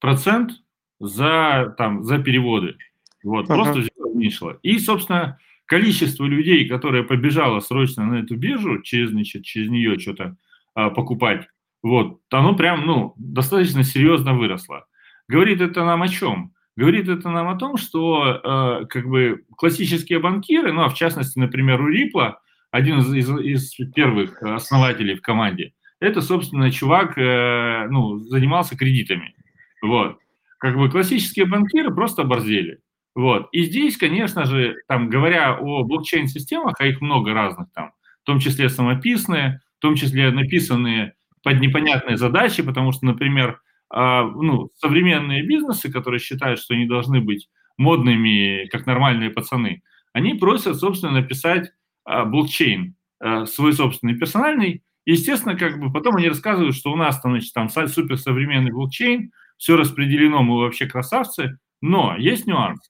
процент 0.00 0.52
за, 0.98 1.74
там, 1.78 2.02
за 2.04 2.18
переводы. 2.18 2.76
Вот, 3.22 3.46
ага. 3.48 3.54
просто 3.54 3.88
уменьшило. 3.96 4.58
И, 4.62 4.78
собственно, 4.78 5.38
количество 5.70 6.24
людей, 6.24 6.68
которое 6.68 7.04
побежало 7.04 7.60
срочно 7.60 8.04
на 8.04 8.16
эту 8.16 8.36
биржу, 8.36 8.82
через, 8.82 9.10
значит, 9.10 9.44
через 9.44 9.70
нее 9.70 10.00
что-то 10.00 10.36
покупать, 10.74 11.46
вот, 11.80 12.18
оно 12.30 12.56
прям, 12.56 12.84
ну, 12.86 13.14
достаточно 13.16 13.84
серьезно 13.84 14.34
выросло. 14.34 14.84
Говорит 15.28 15.60
это 15.60 15.84
нам 15.84 16.02
о 16.02 16.08
чем? 16.08 16.52
Говорит 16.76 17.08
это 17.08 17.30
нам 17.30 17.46
о 17.46 17.56
том, 17.56 17.76
что 17.76 18.84
как 18.90 19.06
бы 19.06 19.44
классические 19.56 20.18
банкиры, 20.18 20.72
ну, 20.72 20.82
а 20.82 20.88
в 20.88 20.94
частности, 20.94 21.38
например, 21.38 21.80
у 21.80 21.86
Рипла, 21.86 22.40
один 22.72 22.98
из, 22.98 23.14
из, 23.14 23.30
из 23.38 23.92
первых 23.94 24.42
основателей 24.42 25.14
в 25.14 25.22
команде, 25.22 25.72
это, 26.00 26.20
собственно, 26.20 26.72
чувак, 26.72 27.16
ну, 27.16 28.18
занимался 28.18 28.76
кредитами. 28.76 29.36
Вот. 29.82 30.18
Как 30.58 30.76
бы 30.76 30.90
классические 30.90 31.46
банкиры 31.46 31.94
просто 31.94 32.22
оборзели. 32.22 32.80
Вот. 33.14 33.48
И 33.52 33.64
здесь, 33.64 33.96
конечно 33.96 34.44
же, 34.44 34.76
там, 34.86 35.08
говоря 35.08 35.56
о 35.56 35.82
блокчейн-системах, 35.84 36.76
а 36.78 36.86
их 36.86 37.00
много 37.00 37.34
разных 37.34 37.68
там, 37.72 37.92
в 38.22 38.26
том 38.26 38.38
числе 38.38 38.68
самописные, 38.68 39.60
в 39.78 39.82
том 39.82 39.94
числе 39.96 40.30
написанные 40.30 41.14
под 41.42 41.60
непонятные 41.60 42.16
задачи, 42.16 42.62
потому 42.62 42.92
что, 42.92 43.06
например, 43.06 43.60
э, 43.92 44.22
ну, 44.22 44.70
современные 44.76 45.42
бизнесы, 45.42 45.90
которые 45.90 46.20
считают, 46.20 46.60
что 46.60 46.74
они 46.74 46.86
должны 46.86 47.20
быть 47.20 47.48
модными, 47.76 48.68
как 48.70 48.86
нормальные 48.86 49.30
пацаны, 49.30 49.82
они 50.12 50.34
просят, 50.34 50.76
собственно, 50.76 51.12
написать 51.12 51.70
э, 52.08 52.24
блокчейн, 52.24 52.94
э, 53.20 53.46
свой 53.46 53.72
собственный 53.72 54.16
персональный. 54.16 54.82
И, 55.06 55.12
естественно, 55.12 55.56
как 55.56 55.80
бы 55.80 55.92
потом 55.92 56.16
они 56.16 56.28
рассказывают, 56.28 56.76
что 56.76 56.92
у 56.92 56.96
нас 56.96 57.20
там, 57.20 57.32
значит, 57.32 57.52
там 57.54 57.68
суперсовременный 57.68 58.70
блокчейн, 58.70 59.32
все 59.56 59.76
распределено, 59.76 60.42
мы 60.42 60.58
вообще 60.58 60.86
красавцы, 60.86 61.58
но 61.80 62.16
есть 62.16 62.46
нюанс. 62.46 62.80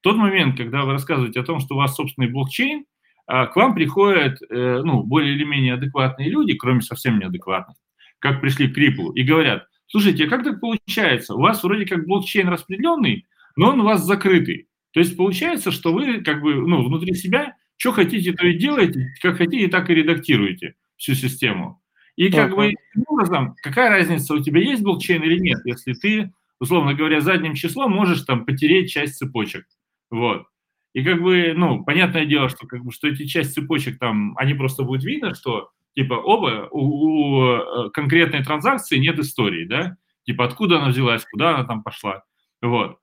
В 0.00 0.02
тот 0.02 0.16
момент, 0.16 0.56
когда 0.56 0.84
вы 0.84 0.92
рассказываете 0.92 1.40
о 1.40 1.44
том, 1.44 1.60
что 1.60 1.74
у 1.74 1.78
вас 1.78 1.94
собственный 1.94 2.30
блокчейн, 2.30 2.84
а, 3.26 3.46
к 3.46 3.54
вам 3.54 3.74
приходят 3.74 4.40
э, 4.48 4.80
ну, 4.82 5.02
более 5.02 5.34
или 5.34 5.44
менее 5.44 5.74
адекватные 5.74 6.30
люди, 6.30 6.54
кроме 6.54 6.80
совсем 6.80 7.18
неадекватных, 7.18 7.76
как 8.18 8.40
пришли 8.40 8.68
к 8.68 8.76
Риплу, 8.76 9.12
и 9.12 9.22
говорят, 9.22 9.66
слушайте, 9.86 10.24
а 10.24 10.28
как 10.28 10.42
так 10.42 10.58
получается? 10.58 11.34
У 11.34 11.40
вас 11.40 11.62
вроде 11.62 11.84
как 11.84 12.06
блокчейн 12.06 12.48
распределенный, 12.48 13.26
но 13.56 13.70
он 13.70 13.80
у 13.80 13.84
вас 13.84 14.02
закрытый. 14.02 14.68
То 14.92 15.00
есть 15.00 15.16
получается, 15.16 15.70
что 15.70 15.92
вы 15.92 16.22
как 16.22 16.40
бы 16.40 16.54
ну, 16.54 16.82
внутри 16.82 17.14
себя 17.14 17.54
что 17.76 17.92
хотите, 17.92 18.32
то 18.32 18.46
и 18.46 18.58
делаете, 18.58 19.06
как 19.22 19.38
хотите, 19.38 19.68
так 19.68 19.88
и 19.88 19.94
редактируете 19.94 20.74
всю 20.96 21.14
систему. 21.14 21.80
И 22.16 22.30
как 22.30 22.54
бы 22.54 22.74
таким 22.92 23.04
образом, 23.06 23.56
какая 23.62 23.88
разница, 23.88 24.34
у 24.34 24.42
тебя 24.42 24.60
есть 24.60 24.82
блокчейн 24.82 25.22
или 25.22 25.38
нет, 25.38 25.60
если 25.64 25.94
ты, 25.94 26.30
условно 26.58 26.92
говоря, 26.92 27.22
задним 27.22 27.54
числом 27.54 27.92
можешь 27.92 28.20
там 28.22 28.44
потереть 28.44 28.90
часть 28.90 29.16
цепочек. 29.16 29.66
Вот. 30.10 30.46
И 30.92 31.04
как 31.04 31.22
бы, 31.22 31.52
ну, 31.54 31.84
понятное 31.84 32.24
дело, 32.24 32.48
что 32.48 32.66
как 32.66 32.84
бы, 32.84 32.90
что 32.90 33.08
эти 33.08 33.26
часть 33.26 33.54
цепочек 33.54 33.98
там, 33.98 34.36
они 34.36 34.54
просто 34.54 34.82
будут 34.82 35.04
видно, 35.04 35.34
что 35.34 35.70
типа 35.94 36.14
оба, 36.14 36.68
у, 36.70 36.80
у 36.80 37.44
э, 37.44 37.90
конкретной 37.90 38.44
транзакции 38.44 38.98
нет 38.98 39.18
истории, 39.18 39.66
да, 39.66 39.96
типа 40.24 40.44
откуда 40.44 40.78
она 40.78 40.88
взялась, 40.88 41.24
куда 41.30 41.54
она 41.54 41.64
там 41.64 41.82
пошла, 41.82 42.24
вот. 42.60 42.98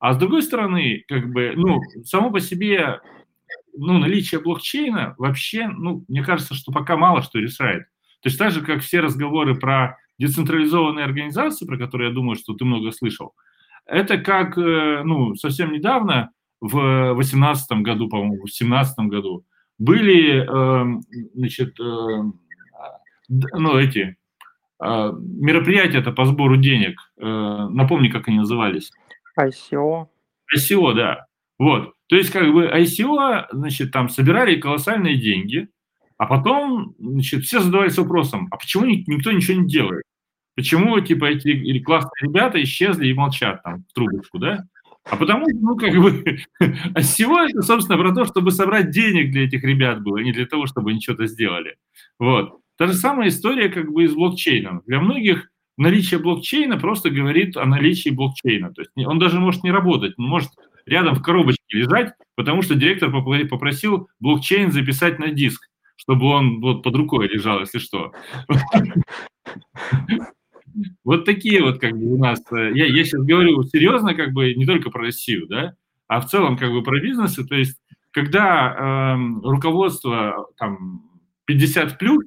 А 0.00 0.12
с 0.14 0.16
другой 0.16 0.42
стороны, 0.42 1.04
как 1.08 1.30
бы, 1.32 1.52
ну, 1.56 1.80
само 2.04 2.30
по 2.30 2.40
себе, 2.40 3.00
ну, 3.76 3.98
наличие 3.98 4.40
блокчейна 4.40 5.14
вообще, 5.18 5.68
ну, 5.68 6.04
мне 6.08 6.22
кажется, 6.22 6.54
что 6.54 6.72
пока 6.72 6.96
мало 6.96 7.22
что 7.22 7.38
решает. 7.38 7.84
То 8.20 8.28
есть 8.28 8.38
так 8.38 8.52
же, 8.52 8.62
как 8.62 8.82
все 8.82 9.00
разговоры 9.00 9.56
про 9.56 9.96
децентрализованные 10.18 11.04
организации, 11.04 11.66
про 11.66 11.78
которые 11.78 12.08
я 12.08 12.14
думаю, 12.14 12.36
что 12.36 12.54
ты 12.54 12.64
много 12.64 12.90
слышал, 12.92 13.34
это 13.86 14.18
как, 14.18 14.58
э, 14.58 15.02
ну, 15.04 15.34
совсем 15.34 15.72
недавно, 15.72 16.30
в 16.60 17.14
2018 17.14 17.82
году, 17.82 18.08
по-моему, 18.08 18.34
в 18.34 18.46
2017 18.46 18.98
году, 19.08 19.44
были, 19.78 20.42
э, 20.42 21.00
значит, 21.34 21.78
э, 21.80 22.22
ну, 23.28 23.78
эти 23.78 24.16
мероприятия-то 24.80 26.12
по 26.12 26.24
сбору 26.24 26.56
денег. 26.56 27.00
Напомни, 27.16 28.08
как 28.08 28.28
они 28.28 28.38
назывались. 28.38 28.92
ICO. 29.36 30.06
ICO, 30.54 30.94
да. 30.94 31.26
Вот. 31.58 31.94
То 32.06 32.16
есть, 32.16 32.30
как 32.30 32.52
бы 32.52 32.66
ICO, 32.66 33.46
значит, 33.50 33.90
там 33.90 34.08
собирали 34.08 34.60
колоссальные 34.60 35.16
деньги, 35.16 35.68
а 36.16 36.26
потом, 36.26 36.94
значит, 36.98 37.42
все 37.42 37.60
задавались 37.60 37.98
вопросом, 37.98 38.48
а 38.50 38.56
почему 38.56 38.84
никто 38.86 39.32
ничего 39.32 39.60
не 39.60 39.66
делает? 39.66 40.04
Почему, 40.54 40.98
типа, 41.00 41.26
эти 41.26 41.80
классные 41.80 42.28
ребята 42.28 42.62
исчезли 42.62 43.08
и 43.08 43.14
молчат 43.14 43.62
там 43.62 43.84
в 43.88 43.92
трубочку, 43.92 44.38
да? 44.38 44.64
А 45.04 45.16
потому, 45.16 45.46
ну, 45.48 45.76
как 45.76 45.94
бы, 45.94 46.38
а 46.94 47.00
всего 47.00 47.40
это, 47.40 47.62
собственно, 47.62 47.98
про 47.98 48.14
то, 48.14 48.24
чтобы 48.26 48.50
собрать 48.50 48.90
денег 48.90 49.32
для 49.32 49.44
этих 49.44 49.64
ребят 49.64 50.02
было, 50.02 50.18
а 50.18 50.22
не 50.22 50.32
для 50.32 50.46
того, 50.46 50.66
чтобы 50.66 50.90
они 50.90 51.00
что-то 51.00 51.26
сделали. 51.26 51.76
Вот. 52.18 52.60
Та 52.76 52.86
же 52.86 52.94
самая 52.94 53.28
история, 53.28 53.68
как 53.68 53.90
бы, 53.90 54.04
и 54.04 54.08
с 54.08 54.14
блокчейном. 54.14 54.82
Для 54.86 55.00
многих 55.00 55.50
наличие 55.76 56.20
блокчейна 56.20 56.78
просто 56.78 57.10
говорит 57.10 57.56
о 57.56 57.64
наличии 57.64 58.10
блокчейна. 58.10 58.72
То 58.72 58.82
есть 58.82 58.92
он 58.96 59.18
даже 59.18 59.40
может 59.40 59.64
не 59.64 59.70
работать, 59.70 60.14
он 60.18 60.26
может 60.26 60.50
рядом 60.86 61.14
в 61.14 61.22
коробочке 61.22 61.62
лежать, 61.70 62.12
потому 62.36 62.62
что 62.62 62.74
директор 62.74 63.10
попросил 63.10 64.08
блокчейн 64.20 64.72
записать 64.72 65.18
на 65.18 65.28
диск 65.28 65.68
чтобы 66.08 66.26
он 66.26 66.60
вот 66.60 66.82
под 66.82 66.96
рукой 66.96 67.28
лежал, 67.28 67.60
если 67.60 67.78
что. 67.78 68.12
Вот 71.04 71.24
такие 71.24 71.62
вот 71.62 71.80
как 71.80 71.92
бы 71.92 72.14
у 72.14 72.18
нас, 72.18 72.40
э, 72.52 72.72
я, 72.74 72.86
я 72.86 73.04
сейчас 73.04 73.22
говорю 73.22 73.62
серьезно, 73.64 74.14
как 74.14 74.32
бы 74.32 74.54
не 74.54 74.66
только 74.66 74.90
про 74.90 75.02
Россию, 75.02 75.46
да, 75.48 75.74
а 76.06 76.20
в 76.20 76.26
целом 76.26 76.56
как 76.56 76.70
бы 76.70 76.82
про 76.82 77.00
бизнесы, 77.00 77.46
то 77.46 77.54
есть 77.54 77.78
когда 78.10 78.74
э, 78.74 79.16
руководство 79.42 80.48
там 80.56 81.02
50 81.46 81.98
плюс, 81.98 82.24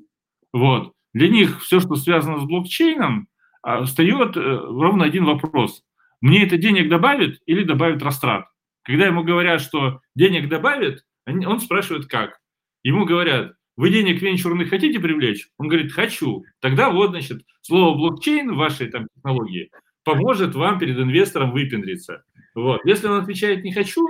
вот, 0.54 0.94
для 1.14 1.30
них 1.30 1.62
все, 1.62 1.80
что 1.80 1.96
связано 1.96 2.40
с 2.40 2.46
блокчейном, 2.46 3.28
а, 3.64 3.84
встает 3.84 4.38
э, 4.38 4.40
ровно 4.40 5.06
один 5.06 5.26
вопрос. 5.26 5.84
Мне 6.20 6.44
это 6.44 6.58
денег 6.58 6.90
добавит 6.90 7.40
или 7.46 7.64
добавит 7.64 8.02
растрат? 8.02 8.46
Когда 8.84 9.06
ему 9.06 9.24
говорят, 9.24 9.62
что 9.62 10.02
денег 10.16 10.50
добавит, 10.50 11.04
он 11.26 11.60
спрашивает 11.60 12.08
как. 12.08 12.40
Ему 12.84 13.06
говорят, 13.06 13.54
вы 13.82 13.90
денег 13.90 14.22
венчурных 14.22 14.70
хотите 14.70 15.00
привлечь? 15.00 15.50
Он 15.58 15.68
говорит, 15.68 15.92
хочу. 15.92 16.46
Тогда 16.60 16.92
вот, 16.92 17.10
значит, 17.10 17.42
слово 17.64 17.98
блокчейн 17.98 18.52
в 18.52 18.58
вашей 18.58 18.92
там 18.92 19.08
технологии 19.16 19.72
поможет 20.04 20.54
вам 20.54 20.78
перед 20.78 21.00
инвестором 21.00 21.52
выпендриться. 21.52 22.22
Вот. 22.54 22.86
Если 22.86 23.08
он 23.08 23.24
отвечает 23.24 23.64
«не 23.64 23.74
хочу», 23.74 24.04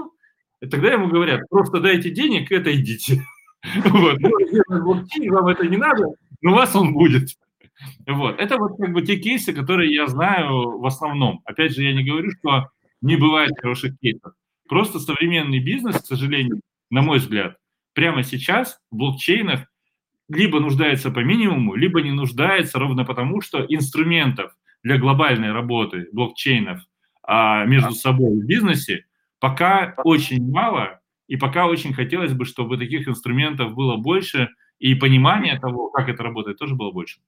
тогда 0.59 0.91
ему 0.91 1.07
говорят, 1.07 1.47
просто 1.49 1.79
дайте 1.79 2.09
денег 2.09 2.51
и 2.51 2.55
отойдите. 2.55 3.23
Вот. 3.85 4.19
Ну, 4.19 4.83
блокчейн, 4.83 5.31
вам 5.31 5.47
это 5.47 5.65
не 5.65 5.77
надо, 5.77 6.03
но 6.41 6.51
у 6.51 6.55
вас 6.55 6.75
он 6.75 6.91
будет. 6.91 7.29
Вот. 8.05 8.41
Это 8.41 8.57
вот 8.57 8.75
как 8.77 8.91
бы 8.91 9.03
те 9.03 9.15
кейсы, 9.19 9.53
которые 9.53 9.95
я 9.95 10.07
знаю 10.07 10.79
в 10.79 10.85
основном. 10.85 11.43
Опять 11.45 11.73
же, 11.73 11.83
я 11.83 11.93
не 11.93 12.03
говорю, 12.03 12.31
что 12.31 12.67
не 13.01 13.15
бывает 13.15 13.51
хороших 13.57 13.97
кейсов. 13.99 14.33
Просто 14.67 14.99
современный 14.99 15.59
бизнес, 15.59 15.95
к 16.01 16.05
сожалению, 16.05 16.59
на 16.89 17.01
мой 17.03 17.19
взгляд, 17.19 17.55
прямо 17.93 18.23
сейчас 18.23 18.79
в 18.91 18.97
блокчейнах 18.97 19.65
либо 20.29 20.59
нуждается 20.59 21.11
по 21.11 21.19
минимуму, 21.19 21.75
либо 21.75 22.01
не 22.01 22.11
нуждается 22.11 22.79
ровно 22.79 23.03
потому, 23.05 23.41
что 23.41 23.65
инструментов 23.67 24.53
для 24.83 24.97
глобальной 24.97 25.51
работы 25.51 26.07
блокчейнов 26.11 26.81
а, 27.23 27.65
между 27.65 27.91
собой 27.91 28.39
в 28.39 28.45
бизнесе 28.45 29.05
пока 29.39 29.95
очень 30.03 30.49
мало, 30.49 31.01
и 31.27 31.35
пока 31.35 31.67
очень 31.67 31.93
хотелось 31.93 32.33
бы, 32.33 32.45
чтобы 32.45 32.77
таких 32.77 33.07
инструментов 33.07 33.73
было 33.73 33.97
больше, 33.97 34.49
и 34.79 34.95
понимание 34.95 35.59
того, 35.59 35.89
как 35.89 36.09
это 36.09 36.23
работает, 36.23 36.57
тоже 36.57 36.75
было 36.75 36.91
больше. 36.91 37.19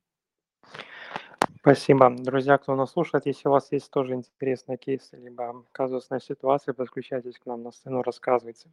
Спасибо. 1.65 2.13
Друзья, 2.13 2.57
кто 2.57 2.75
нас 2.75 2.91
слушает, 2.91 3.25
если 3.25 3.47
у 3.47 3.51
вас 3.51 3.71
есть 3.71 3.89
тоже 3.89 4.15
интересные 4.15 4.77
кейсы, 4.77 5.15
либо 5.15 5.63
казусная 5.71 6.19
ситуация, 6.19 6.73
подключайтесь 6.73 7.39
к 7.39 7.45
нам 7.45 7.63
на 7.63 7.71
сцену, 7.71 8.01
рассказывайте. 8.03 8.67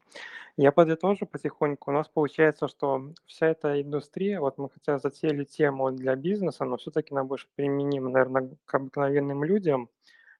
Я 0.56 0.72
подытожу 0.72 1.26
потихоньку. 1.26 1.92
У 1.92 1.94
нас 1.94 2.08
получается, 2.08 2.66
что 2.66 3.12
вся 3.26 3.46
эта 3.46 3.80
индустрия, 3.80 4.40
вот 4.40 4.58
мы 4.58 4.70
хотя 4.70 4.98
затеяли 4.98 5.44
тему 5.44 5.92
для 5.92 6.16
бизнеса, 6.16 6.64
но 6.64 6.78
все-таки 6.78 7.14
она 7.14 7.22
больше 7.22 7.46
применима, 7.54 8.10
наверное, 8.10 8.50
к 8.64 8.74
обыкновенным 8.74 9.44
людям, 9.44 9.88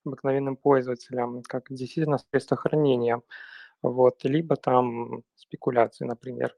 обыкновенным 0.04 0.56
пользователям, 0.56 1.42
как 1.44 1.66
действительно 1.70 2.18
средство 2.18 2.56
хранения, 2.56 3.22
вот, 3.82 4.24
либо 4.24 4.56
там 4.56 5.22
спекуляции, 5.36 6.04
например. 6.04 6.56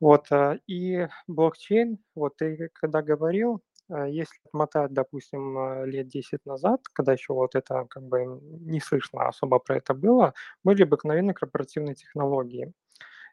Вот, 0.00 0.26
э, 0.32 0.58
и 0.66 1.08
блокчейн, 1.28 1.98
вот 2.14 2.36
ты 2.36 2.70
когда 2.74 3.02
говорил, 3.02 3.62
если 3.88 4.34
отмотать, 4.46 4.92
допустим, 4.92 5.58
э, 5.58 5.86
лет 5.86 6.08
10 6.08 6.44
назад, 6.44 6.80
когда 6.92 7.12
еще 7.12 7.32
вот 7.34 7.54
это 7.54 7.86
как 7.88 8.02
бы 8.02 8.24
не 8.42 8.80
слышно 8.80 9.28
особо 9.28 9.58
про 9.60 9.76
это 9.76 9.94
было, 9.94 10.34
были 10.64 10.82
обыкновенные 10.82 11.34
корпоративные 11.34 11.94
технологии. 11.94 12.72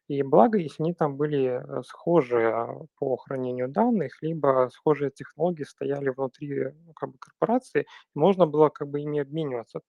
И 0.10 0.22
благо, 0.24 0.58
если 0.60 0.84
они 0.84 0.94
там 0.94 1.18
были 1.18 1.62
э, 1.80 1.84
схожи 1.84 2.44
а, 2.52 2.68
по 3.00 3.18
хранению 3.18 3.70
данных, 3.70 4.22
либо 4.22 4.70
схожие 4.74 5.12
технологии 5.12 5.64
стояли 5.64 6.10
внутри 6.10 6.72
ну, 6.86 6.94
как 6.94 7.12
бы, 7.12 7.18
корпорации, 7.20 7.86
можно 8.16 8.46
было 8.46 8.70
как 8.70 8.90
бы 8.90 9.02
ими 9.02 9.20
обмениваться 9.22 9.82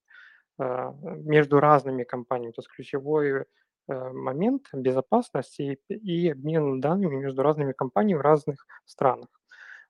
э, 0.58 0.92
между 1.02 1.60
разными 1.60 2.04
компаниями. 2.04 2.52
То 2.52 2.60
есть 2.60 2.70
ключевой 2.70 3.44
момент 3.86 4.68
безопасности 4.72 5.78
и 5.90 6.30
обмен 6.30 6.80
данными 6.80 7.16
между 7.16 7.42
разными 7.42 7.72
компаниями 7.72 8.18
в 8.18 8.22
разных 8.22 8.66
странах. 8.86 9.28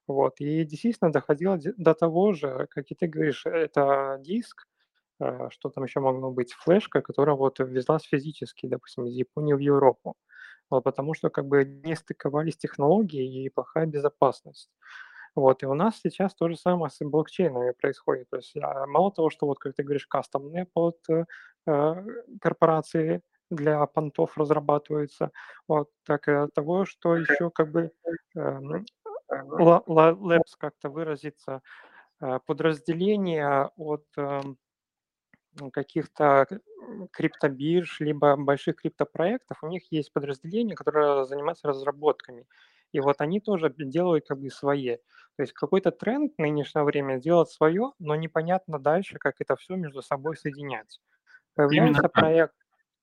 Вот. 0.07 0.39
И 0.39 0.63
действительно 0.65 1.11
доходило 1.11 1.57
до 1.77 1.93
того 1.93 2.33
же, 2.33 2.67
как 2.71 2.91
и 2.91 2.95
ты 2.95 3.07
говоришь, 3.07 3.45
это 3.45 4.17
диск, 4.21 4.67
э, 5.19 5.49
что 5.49 5.69
там 5.69 5.83
еще 5.83 5.99
могло 5.99 6.31
быть, 6.31 6.53
флешка, 6.53 7.01
которая 7.01 7.35
вот 7.35 7.59
везлась 7.59 8.03
физически, 8.03 8.67
допустим, 8.67 9.05
из 9.05 9.15
Японии 9.15 9.53
в 9.53 9.59
Европу. 9.59 10.15
Вот, 10.69 10.83
потому 10.83 11.13
что 11.13 11.29
как 11.29 11.47
бы 11.47 11.65
не 11.65 11.95
стыковались 11.95 12.57
технологии 12.57 13.45
и 13.45 13.49
плохая 13.49 13.85
безопасность. 13.85 14.69
Вот, 15.35 15.63
и 15.63 15.65
у 15.65 15.73
нас 15.73 15.99
сейчас 16.01 16.33
то 16.35 16.49
же 16.49 16.55
самое 16.57 16.89
с 16.89 16.97
блокчейнами 17.01 17.71
происходит. 17.71 18.29
То 18.29 18.37
есть 18.37 18.55
а, 18.57 18.87
мало 18.87 19.11
того, 19.11 19.29
что 19.29 19.47
вот, 19.47 19.59
как 19.59 19.75
ты 19.75 19.83
говоришь, 19.83 20.07
кастомные 20.07 20.65
под 20.65 20.97
э, 21.09 21.25
э 21.67 21.95
корпорации 22.41 23.21
для 23.51 23.85
понтов 23.85 24.37
разрабатываются, 24.37 25.31
вот, 25.67 25.89
так 26.05 26.27
и 26.27 26.47
того, 26.53 26.85
что 26.85 27.15
еще 27.17 27.51
как 27.51 27.71
бы 27.71 27.91
э, 28.35 28.59
Labs 29.29 30.55
как-то 30.57 30.89
выразиться, 30.89 31.61
э, 32.21 32.39
подразделения 32.45 33.71
от 33.77 34.05
э, 34.17 34.41
каких-то 35.71 36.47
криптобирж, 37.11 37.99
либо 37.99 38.35
больших 38.35 38.77
криптопроектов, 38.77 39.63
у 39.63 39.67
них 39.67 39.83
есть 39.91 40.11
подразделения, 40.13 40.75
которые 40.75 41.25
занимаются 41.25 41.67
разработками. 41.67 42.45
И 42.91 42.99
вот 42.99 43.21
они 43.21 43.39
тоже 43.39 43.73
делают 43.77 44.27
как 44.27 44.39
бы 44.39 44.49
свои. 44.49 44.97
То 45.37 45.41
есть 45.43 45.53
какой-то 45.53 45.91
тренд 45.91 46.33
в 46.37 46.41
нынешнее 46.41 46.83
время 46.83 47.19
делать 47.19 47.49
свое, 47.49 47.91
но 47.99 48.15
непонятно 48.15 48.79
дальше, 48.79 49.17
как 49.17 49.35
это 49.39 49.55
все 49.55 49.75
между 49.75 50.01
собой 50.01 50.37
соединять. 50.37 51.01
Появляется 51.55 52.01
Именно 52.01 52.09
проект, 52.09 52.55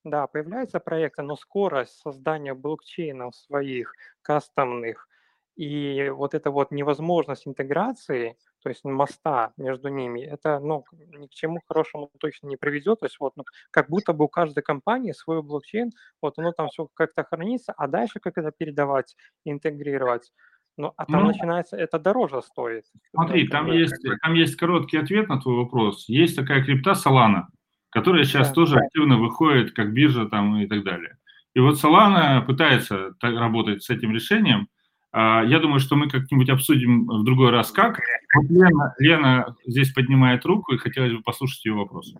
да, 0.04 0.26
появляются 0.26 0.80
проекты, 0.80 1.22
но 1.22 1.36
скорость 1.36 1.98
создания 2.00 2.54
блокчейнов 2.54 3.34
своих, 3.36 3.94
кастомных, 4.22 5.08
и 5.56 6.08
вот 6.08 6.34
эта 6.34 6.50
вот 6.50 6.70
невозможность 6.70 7.46
интеграции, 7.46 8.36
то 8.62 8.68
есть 8.68 8.84
моста 8.84 9.52
между 9.56 9.88
ними, 9.88 10.20
это 10.20 10.60
ну, 10.60 10.84
ни 10.92 11.26
к 11.26 11.30
чему 11.30 11.60
хорошему 11.68 12.10
точно 12.18 12.46
не 12.48 12.56
приведет. 12.56 13.00
То 13.00 13.06
есть 13.06 13.16
вот 13.20 13.36
ну, 13.36 13.44
как 13.70 13.88
будто 13.88 14.12
бы 14.12 14.24
у 14.24 14.28
каждой 14.28 14.62
компании 14.62 15.12
свой 15.12 15.42
блокчейн, 15.42 15.90
вот 16.22 16.38
оно 16.38 16.52
там 16.52 16.68
все 16.68 16.88
как-то 16.94 17.24
хранится, 17.24 17.72
а 17.76 17.86
дальше 17.86 18.18
как 18.20 18.38
это 18.38 18.50
передавать, 18.50 19.16
интегрировать. 19.44 20.32
Ну, 20.78 20.92
а 20.96 21.04
там 21.04 21.22
ну, 21.22 21.28
начинается, 21.28 21.76
это 21.76 21.98
дороже 21.98 22.40
стоит. 22.40 22.84
Смотри, 23.14 23.46
там 23.46 23.70
есть, 23.70 23.94
там 24.22 24.32
есть 24.32 24.56
короткий 24.56 24.96
ответ 24.96 25.28
на 25.28 25.38
твой 25.38 25.56
вопрос. 25.56 26.08
Есть 26.08 26.34
такая 26.34 26.64
крипта 26.64 26.92
Solana, 26.92 27.42
которая 27.90 28.24
сейчас 28.24 28.48
да. 28.48 28.54
тоже 28.54 28.78
активно 28.78 29.18
выходит 29.18 29.72
как 29.72 29.92
биржа 29.92 30.26
там 30.26 30.56
и 30.56 30.66
так 30.66 30.82
далее. 30.82 31.18
И 31.54 31.60
вот 31.60 31.74
Solana 31.74 32.40
пытается 32.40 33.10
работать 33.20 33.82
с 33.82 33.90
этим 33.90 34.14
решением, 34.14 34.68
я 35.12 35.58
думаю, 35.60 35.80
что 35.80 35.96
мы 35.96 36.08
как-нибудь 36.08 36.48
обсудим 36.48 37.06
в 37.06 37.24
другой 37.24 37.50
раз 37.50 37.70
как. 37.70 37.98
Вот 38.34 38.50
Лена, 38.50 38.94
Лена 38.98 39.56
здесь 39.66 39.92
поднимает 39.92 40.44
руку, 40.44 40.74
и 40.74 40.78
хотелось 40.78 41.12
бы 41.12 41.22
послушать 41.22 41.64
ее 41.64 41.74
вопрос. 41.74 42.14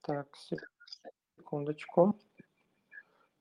Так, 0.00 0.26
секундочку. 1.36 2.18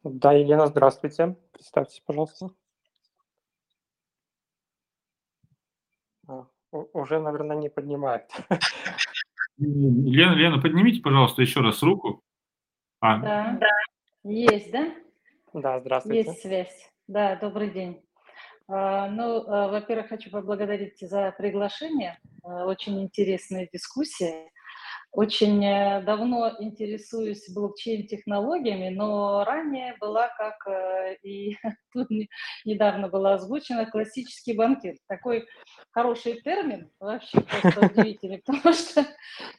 Да, 0.04 0.34
Елена, 0.34 0.68
здравствуйте. 0.68 1.38
Представьтесь, 1.54 2.02
пожалуйста. 2.06 2.50
А, 6.28 6.46
уже, 6.72 7.20
наверное, 7.20 7.56
не 7.56 7.70
поднимает. 7.70 8.30
Лена, 9.58 10.34
Лена, 10.34 10.62
поднимите, 10.62 11.02
пожалуйста, 11.02 11.42
еще 11.42 11.62
раз 11.62 11.82
руку. 11.84 12.22
А. 13.00 13.18
Да, 13.18 13.58
да. 13.60 13.70
Есть, 14.24 14.72
да? 14.72 14.94
Да, 15.54 15.80
здравствуйте. 15.80 16.30
Есть 16.30 16.42
связь. 16.42 16.93
Да, 17.08 17.36
добрый 17.36 17.70
день. 17.70 18.02
А, 18.70 19.10
ну, 19.10 19.44
а, 19.46 19.68
во-первых, 19.68 20.08
хочу 20.08 20.32
поблагодарить 20.32 21.00
за 21.02 21.34
приглашение. 21.38 22.18
А, 22.44 22.66
очень 22.66 23.02
интересная 23.02 23.68
дискуссия. 23.72 24.50
Очень 25.14 25.64
э, 25.64 26.02
давно 26.02 26.56
интересуюсь 26.58 27.48
блокчейн-технологиями, 27.54 28.90
но 28.90 29.44
ранее 29.44 29.96
была, 30.00 30.28
как 30.30 30.56
э, 30.68 31.18
и 31.22 31.56
тут 31.94 32.08
недавно 32.66 33.10
была 33.10 33.36
озвучена, 33.36 33.86
классический 33.86 34.54
банкир. 34.54 34.96
Такой 35.08 35.48
хороший 35.92 36.42
термин, 36.42 36.90
вообще 37.00 37.42
просто 37.42 37.86
удивительный, 37.86 38.42
потому 38.46 38.74
что 38.74 39.06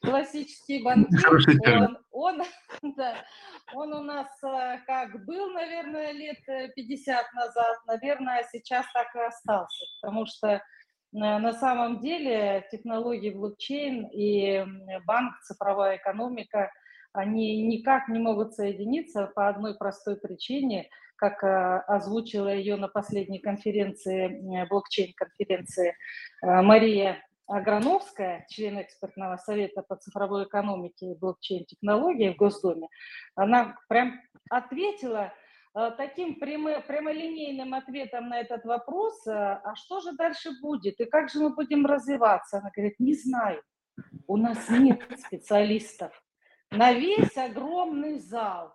классический 0.03 0.83
банкир, 0.83 1.25
он, 1.69 1.99
он, 2.11 2.43
да, 2.97 3.25
он 3.75 3.95
у 3.95 4.03
нас 4.03 4.27
э, 4.43 4.79
как 4.89 5.25
был, 5.25 5.53
наверное, 5.53 6.11
лет 6.11 6.45
50 6.75 7.33
назад, 7.33 7.77
наверное, 7.87 8.45
сейчас 8.51 8.87
так 8.93 9.15
и 9.15 9.21
остался, 9.21 9.85
потому 10.03 10.27
что 10.27 10.61
на 11.15 11.53
самом 11.53 12.01
деле 12.01 12.67
технологии 12.73 13.31
блокчейн 13.31 14.09
и 14.13 14.65
банк, 15.07 15.41
цифровая 15.43 15.97
экономика, 15.97 16.73
они 17.13 17.63
никак 17.63 18.09
не 18.09 18.19
могут 18.19 18.55
соединиться 18.55 19.31
по 19.35 19.49
одной 19.49 19.77
простой 19.77 20.17
причине, 20.17 20.89
как 21.15 21.45
э, 21.45 21.79
озвучила 21.87 22.53
ее 22.53 22.75
на 22.75 22.89
последней 22.89 23.39
конференции, 23.39 24.67
блокчейн-конференции 24.69 25.91
э, 26.43 26.63
Мария 26.63 27.23
Аграновская, 27.47 28.45
член 28.49 28.81
экспертного 28.81 29.37
совета 29.37 29.83
по 29.83 29.95
цифровой 29.95 30.45
экономике 30.45 31.13
и 31.13 31.17
блокчейн-технологии 31.17 32.31
в 32.31 32.37
Госдуме, 32.37 32.89
она 33.37 33.77
прям 33.89 34.21
ответила 34.51 35.27
Э, 35.27 35.44
таким 35.75 36.39
прямо, 36.39 36.81
прямолинейным 36.81 37.75
ответом 37.75 38.29
на 38.29 38.41
этот 38.41 38.65
вопрос, 38.65 39.27
э, 39.27 39.33
а 39.33 39.75
что 39.75 40.01
же 40.01 40.13
дальше 40.13 40.51
будет 40.61 41.01
и 41.01 41.05
как 41.05 41.31
же 41.31 41.41
мы 41.41 41.51
будем 41.51 41.85
развиваться? 41.85 42.59
Она 42.59 42.71
говорит, 42.75 43.01
не 43.01 43.15
знаю, 43.15 43.61
у 44.29 44.37
нас 44.37 44.69
нет 44.69 45.03
специалистов 45.27 46.13
на 46.71 46.93
весь 46.93 47.37
огромный 47.37 48.21
зал, 48.21 48.75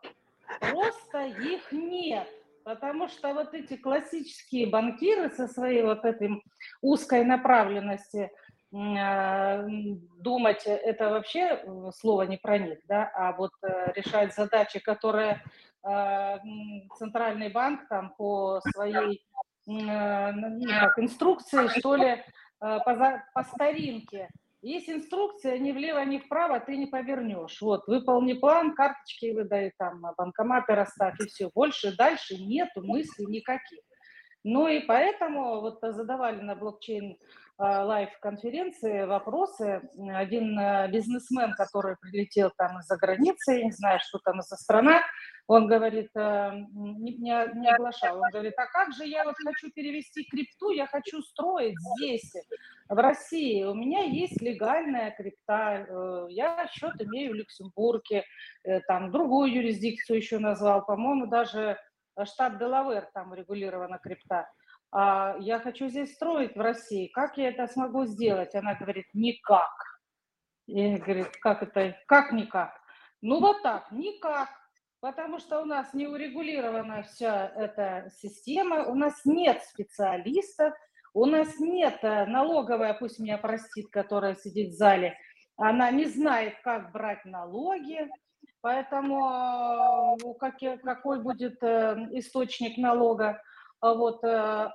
просто 0.60 1.26
их 1.26 1.72
нет. 1.72 2.28
Потому 2.66 3.08
что 3.08 3.34
вот 3.34 3.54
эти 3.54 3.78
классические 3.78 4.68
банкиры 4.68 5.30
со 5.30 5.48
своей 5.48 5.84
вот 5.84 6.04
этой 6.04 6.44
узкой 6.82 7.24
направленности, 7.24 8.30
э, 8.74 9.68
думать, 10.18 10.64
это 10.66 11.10
вообще 11.10 11.64
слово 11.96 12.24
не 12.24 12.38
про 12.38 12.58
них, 12.58 12.80
да, 12.88 13.10
а 13.16 13.32
вот 13.32 13.52
решать 13.96 14.36
задачи, 14.36 14.80
которые 14.80 15.42
Э, 15.42 15.69
центральный 16.98 17.50
банк 17.50 17.88
там 17.88 18.14
по 18.18 18.60
своей 18.72 19.24
э, 19.68 20.32
ну, 20.32 20.62
как, 20.68 21.00
инструкции, 21.00 21.68
что 21.80 21.96
ли, 21.96 22.08
э, 22.08 22.22
по, 22.60 23.24
по 23.34 23.44
старинке. 23.44 24.30
Есть 24.62 24.90
инструкция, 24.90 25.58
ни 25.58 25.72
влево, 25.72 26.04
ни 26.04 26.18
вправо 26.18 26.60
ты 26.60 26.76
не 26.76 26.86
повернешь. 26.86 27.62
Вот, 27.62 27.88
выполни 27.88 28.34
план, 28.34 28.76
карточки 28.76 29.32
выдай, 29.32 29.72
там, 29.78 30.02
банкоматы 30.18 30.76
расставь, 30.76 31.18
и 31.22 31.28
все. 31.28 31.50
Больше, 31.56 31.96
дальше 31.96 32.36
нету 32.38 32.84
мыслей 32.84 33.28
никаких. 33.28 33.80
Ну 34.44 34.68
и 34.68 34.80
поэтому 34.80 35.62
вот 35.62 35.80
задавали 35.82 36.42
на 36.42 36.56
блокчейн 36.56 37.18
лайв-конференции 37.58 39.04
вопросы. 39.04 39.82
Один 40.14 40.58
бизнесмен, 40.92 41.54
который 41.54 41.98
прилетел 41.98 42.52
там 42.58 42.80
из-за 42.80 42.96
границы, 42.96 43.56
я 43.56 43.66
не 43.66 43.72
знаю, 43.72 44.00
что 44.02 44.18
там 44.20 44.42
за 44.42 44.56
страна, 44.56 45.02
он 45.50 45.66
говорит, 45.66 46.12
э, 46.16 46.52
не, 46.74 47.16
не, 47.16 47.60
не 47.60 47.72
оглашал, 47.72 48.22
он 48.22 48.30
говорит, 48.32 48.54
а 48.56 48.68
как 48.68 48.94
же 48.94 49.04
я 49.08 49.24
вот 49.24 49.34
хочу 49.44 49.72
перевести 49.72 50.24
крипту, 50.26 50.70
я 50.70 50.86
хочу 50.86 51.24
строить 51.24 51.74
здесь, 51.98 52.32
в 52.88 52.96
России, 52.96 53.64
у 53.64 53.74
меня 53.74 54.04
есть 54.04 54.40
легальная 54.42 55.10
крипта, 55.10 55.88
э, 55.90 56.28
я 56.30 56.68
счет 56.72 56.94
имею 57.02 57.32
в 57.32 57.36
Люксембурге, 57.36 58.26
э, 58.64 58.80
там 58.82 59.10
другую 59.10 59.52
юрисдикцию 59.52 60.18
еще 60.18 60.38
назвал, 60.38 60.86
по-моему, 60.86 61.26
даже 61.26 61.80
штат 62.26 62.58
Делавер 62.58 63.10
там 63.14 63.34
регулирована 63.34 63.98
крипта. 63.98 64.50
А 64.92 65.36
я 65.40 65.60
хочу 65.60 65.88
здесь 65.88 66.14
строить 66.16 66.56
в 66.56 66.62
России, 66.62 67.08
как 67.08 67.38
я 67.38 67.50
это 67.50 67.68
смогу 67.68 68.06
сделать? 68.06 68.56
Она 68.56 68.76
говорит, 68.76 69.06
никак. 69.14 69.72
Я 70.66 70.98
говорю, 70.98 71.26
как 71.42 71.64
это, 71.64 71.96
как 72.08 72.32
никак? 72.32 72.80
Ну 73.22 73.40
вот 73.40 73.62
так, 73.62 73.92
никак 73.92 74.50
потому 75.02 75.40
что 75.40 75.62
у 75.62 75.66
нас 75.66 75.94
не 75.94 76.08
урегулирована 76.08 77.04
вся 77.04 77.48
эта 77.56 78.10
система, 78.22 78.86
у 78.86 78.96
нас 78.96 79.26
нет 79.26 79.62
специалистов, 79.64 80.74
у 81.14 81.26
нас 81.26 81.60
нет 81.60 82.00
э, 82.04 82.26
налоговая, 82.26 82.94
пусть 82.94 83.20
меня 83.20 83.38
простит, 83.38 83.90
которая 83.90 84.36
сидит 84.36 84.70
в 84.70 84.78
зале, 84.78 85.18
она 85.58 85.92
не 85.92 86.06
знает, 86.06 86.56
как 86.64 86.92
брать 86.92 87.26
налоги, 87.26 88.10
поэтому 88.62 90.18
э, 90.22 90.76
какой 90.84 91.22
будет 91.22 91.62
э, 91.62 92.08
источник 92.14 92.78
налога. 92.78 93.42
А 93.82 93.94
вот, 93.94 94.22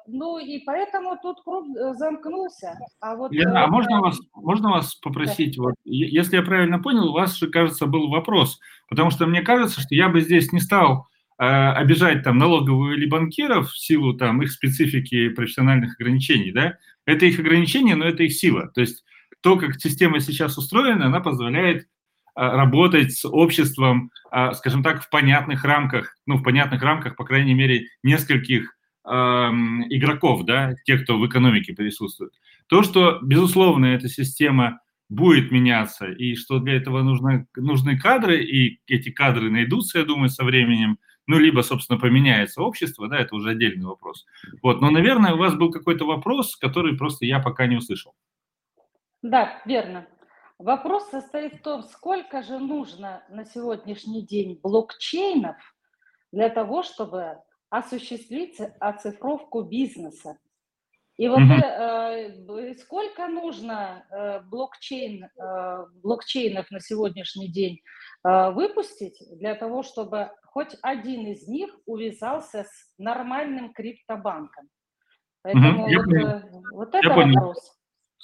ну 0.07 0.39
и 0.39 0.64
поэтому 0.64 1.18
тут 1.20 1.43
круг 1.45 1.66
замкнулся. 1.95 2.78
А, 3.01 3.16
вот, 3.16 3.32
Лена, 3.32 3.64
а 3.64 3.66
можно 3.66 4.01
вас, 4.01 4.18
можно 4.32 4.70
вас 4.70 4.95
попросить, 4.95 5.59
да. 5.59 5.64
вот, 5.64 5.74
если 5.85 6.37
я 6.37 6.43
правильно 6.43 6.78
понял, 6.78 7.11
у 7.11 7.12
вас 7.12 7.37
же, 7.37 7.51
кажется, 7.51 7.85
был 7.85 8.09
вопрос, 8.09 8.59
потому 8.89 9.11
что 9.11 9.26
мне 9.26 9.43
кажется, 9.43 9.82
что 9.82 9.95
я 9.95 10.09
бы 10.09 10.22
здесь 10.22 10.53
не 10.53 10.61
стал 10.61 11.07
обижать 11.37 12.22
там 12.22 12.39
налоговую 12.39 12.97
или 12.97 13.05
банкиров 13.07 13.68
в 13.68 13.78
силу 13.78 14.14
там 14.14 14.41
их 14.41 14.53
специфики 14.53 15.28
профессиональных 15.28 16.01
ограничений, 16.01 16.53
да, 16.53 16.78
это 17.05 17.26
их 17.26 17.39
ограничение, 17.39 17.97
но 17.97 18.07
это 18.07 18.22
их 18.22 18.32
сила. 18.32 18.70
То 18.74 18.80
есть 18.80 19.05
то, 19.43 19.59
как 19.59 19.78
система 19.78 20.20
сейчас 20.20 20.57
устроена, 20.57 21.07
она 21.07 21.20
позволяет 21.20 21.89
работать 22.35 23.12
с 23.12 23.24
обществом, 23.28 24.11
скажем 24.55 24.82
так, 24.82 25.03
в 25.03 25.11
понятных 25.11 25.64
рамках, 25.64 26.16
ну, 26.26 26.37
в 26.37 26.43
понятных 26.43 26.82
рамках, 26.82 27.16
по 27.16 27.24
крайней 27.24 27.55
мере, 27.55 27.87
нескольких 28.03 28.76
игроков, 29.05 30.45
да, 30.45 30.74
тех, 30.85 31.05
кто 31.05 31.18
в 31.18 31.26
экономике 31.26 31.74
присутствует. 31.74 32.32
То, 32.66 32.82
что, 32.82 33.18
безусловно, 33.22 33.87
эта 33.87 34.09
система 34.09 34.80
будет 35.11 35.53
меняться, 35.53 36.07
и 36.07 36.35
что 36.35 36.59
для 36.59 36.76
этого 36.76 37.03
нужны, 37.03 37.47
нужны 37.55 37.99
кадры, 37.99 38.43
и 38.43 38.80
эти 38.87 39.11
кадры 39.11 39.51
найдутся, 39.51 39.99
я 39.99 40.05
думаю, 40.05 40.30
со 40.30 40.43
временем, 40.45 40.99
ну, 41.26 41.39
либо, 41.39 41.61
собственно, 41.61 41.99
поменяется 41.99 42.62
общество, 42.62 43.09
да, 43.09 43.18
это 43.18 43.37
уже 43.37 43.51
отдельный 43.51 43.85
вопрос. 43.85 44.24
Вот, 44.62 44.80
но, 44.80 44.91
наверное, 44.91 45.35
у 45.35 45.39
вас 45.39 45.55
был 45.55 45.70
какой-то 45.70 46.07
вопрос, 46.07 46.57
который 46.57 46.97
просто 46.97 47.26
я 47.26 47.39
пока 47.39 47.66
не 47.66 47.76
услышал. 47.76 48.14
Да, 49.22 49.62
верно. 49.66 50.07
Вопрос 50.59 51.11
состоит 51.11 51.55
в 51.55 51.63
том, 51.63 51.83
сколько 51.83 52.43
же 52.43 52.59
нужно 52.59 53.25
на 53.29 53.45
сегодняшний 53.45 54.23
день 54.23 54.61
блокчейнов 54.63 55.57
для 56.33 56.49
того, 56.49 56.83
чтобы 56.83 57.39
осуществить 57.71 58.61
оцифровку 58.79 59.63
бизнеса. 59.63 60.39
И 61.17 61.29
вот 61.29 61.41
э, 61.41 62.75
сколько 62.75 63.29
нужно 63.29 64.05
э, 64.11 64.41
блокчейн, 64.41 65.25
э, 65.25 65.87
блокчейнов 66.03 66.69
на 66.73 66.81
сегодняшний 66.81 67.49
день 67.49 67.81
э, 68.27 68.51
выпустить 68.51 69.23
для 69.39 69.55
того, 69.55 69.85
чтобы 69.85 70.31
хоть 70.45 70.77
один 70.83 71.27
из 71.29 71.47
них 71.47 71.71
увязался 71.87 72.65
с 72.65 72.95
нормальным 72.99 73.73
криптобанком? 73.73 74.69
Поэтому 75.43 75.85
угу, 75.85 75.95
вот, 75.95 76.15
э, 76.15 76.43
вот 76.73 76.89
это 76.95 77.09
я 77.09 77.15
вопрос. 77.15 77.25
Понял. 77.25 77.55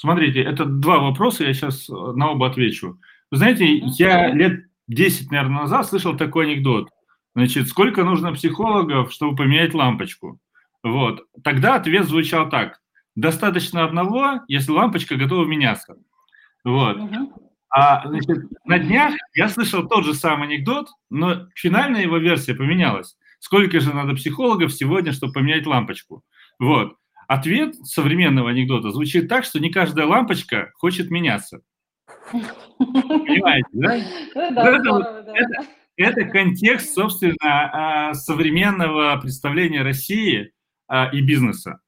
Смотрите, 0.01 0.41
это 0.41 0.65
два 0.65 0.99
вопроса, 0.99 1.45
я 1.45 1.53
сейчас 1.53 1.87
э, 1.91 1.93
на 1.93 2.31
оба 2.31 2.47
отвечу. 2.47 2.99
Вы 3.31 3.37
знаете, 3.37 3.67
я 3.99 4.29
лет 4.33 4.65
10, 4.89 5.31
наверное, 5.31 5.61
назад 5.61 5.87
слышал 5.87 6.17
такой 6.17 6.47
анекдот. 6.47 6.89
Значит, 7.35 7.69
сколько 7.69 8.03
нужно 8.03 8.33
психологов, 8.33 9.13
чтобы 9.13 9.37
поменять 9.37 9.75
лампочку? 9.75 10.39
Вот. 10.83 11.27
Тогда 11.45 11.75
ответ 11.75 12.07
звучал 12.07 12.49
так. 12.49 12.81
Достаточно 13.15 13.85
одного, 13.85 14.41
если 14.49 14.73
лампочка 14.73 15.17
готова 15.17 15.45
меняться. 15.45 15.97
Вот. 16.65 16.97
А 17.69 18.09
значит, 18.09 18.39
на 18.65 18.79
днях 18.79 19.13
я 19.35 19.51
слышал 19.51 19.87
тот 19.87 20.07
же 20.07 20.15
самый 20.15 20.49
анекдот, 20.49 20.89
но 21.11 21.47
финальная 21.55 22.05
его 22.05 22.17
версия 22.17 22.55
поменялась. 22.55 23.19
Сколько 23.39 23.81
же 23.81 23.93
надо 23.93 24.15
психологов 24.15 24.73
сегодня, 24.73 25.13
чтобы 25.13 25.35
поменять 25.35 25.67
лампочку? 25.67 26.25
Вот. 26.59 26.97
Ответ 27.31 27.77
современного 27.87 28.51
анекдота 28.51 28.91
звучит 28.91 29.29
так, 29.29 29.45
что 29.45 29.61
не 29.61 29.71
каждая 29.71 30.05
лампочка 30.05 30.73
хочет 30.75 31.13
меняться. 31.13 31.61
Понимаете, 32.33 33.69
да? 33.73 33.99
Ну 34.35 34.51
да, 34.51 34.69
это, 34.69 34.81
здорово, 34.81 35.23
да. 35.23 35.33
Это, 35.37 35.67
это 35.97 36.25
контекст, 36.25 36.93
собственно, 36.93 37.37
а, 38.11 38.15
современного 38.15 39.17
представления 39.21 39.83
России 39.83 40.51
а, 40.89 41.09
и 41.13 41.21
бизнеса 41.21 41.79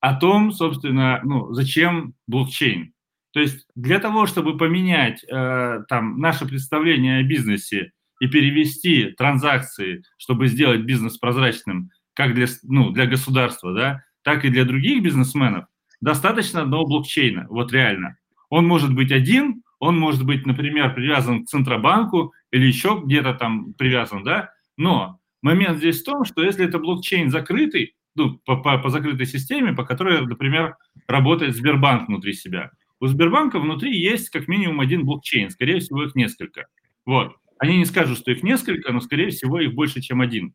о 0.00 0.14
том, 0.14 0.50
собственно, 0.50 1.20
ну, 1.24 1.52
зачем 1.52 2.14
блокчейн. 2.26 2.94
То 3.34 3.40
есть 3.40 3.66
для 3.74 3.98
того, 3.98 4.24
чтобы 4.24 4.56
поменять 4.56 5.22
э, 5.24 5.82
там 5.90 6.20
наше 6.20 6.46
представление 6.46 7.18
о 7.18 7.22
бизнесе 7.22 7.92
и 8.18 8.28
перевести 8.28 9.10
транзакции, 9.10 10.04
чтобы 10.16 10.48
сделать 10.48 10.84
бизнес 10.84 11.18
прозрачным, 11.18 11.90
как 12.14 12.34
для, 12.34 12.46
ну, 12.62 12.92
для 12.92 13.04
государства, 13.04 13.74
да, 13.74 14.05
так 14.26 14.44
и 14.44 14.48
для 14.48 14.64
других 14.64 15.04
бизнесменов, 15.04 15.66
достаточно 16.00 16.62
одного 16.62 16.84
блокчейна, 16.84 17.46
вот 17.48 17.72
реально. 17.72 18.18
Он 18.50 18.66
может 18.66 18.92
быть 18.92 19.12
один, 19.12 19.62
он 19.78 19.96
может 19.96 20.26
быть, 20.26 20.44
например, 20.44 20.92
привязан 20.94 21.44
к 21.44 21.48
Центробанку 21.48 22.32
или 22.50 22.66
еще 22.66 23.00
где-то 23.04 23.34
там 23.34 23.72
привязан, 23.74 24.24
да, 24.24 24.50
но 24.76 25.20
момент 25.42 25.78
здесь 25.78 26.02
в 26.02 26.04
том, 26.04 26.24
что 26.24 26.42
если 26.42 26.66
это 26.66 26.80
блокчейн 26.80 27.30
закрытый, 27.30 27.94
ну, 28.16 28.40
по, 28.44 28.56
по, 28.56 28.78
по 28.78 28.90
закрытой 28.90 29.26
системе, 29.26 29.74
по 29.74 29.84
которой, 29.84 30.20
например, 30.26 30.74
работает 31.06 31.54
Сбербанк 31.54 32.08
внутри 32.08 32.32
себя. 32.32 32.72
У 32.98 33.06
Сбербанка 33.06 33.60
внутри 33.60 33.96
есть 33.96 34.30
как 34.30 34.48
минимум 34.48 34.80
один 34.80 35.04
блокчейн, 35.04 35.50
скорее 35.50 35.78
всего, 35.78 36.02
их 36.02 36.16
несколько. 36.16 36.66
Вот. 37.04 37.36
Они 37.60 37.78
не 37.78 37.84
скажут, 37.84 38.18
что 38.18 38.32
их 38.32 38.42
несколько, 38.42 38.92
но, 38.92 39.00
скорее 39.00 39.30
всего, 39.30 39.60
их 39.60 39.72
больше, 39.74 40.00
чем 40.00 40.20
один. 40.20 40.52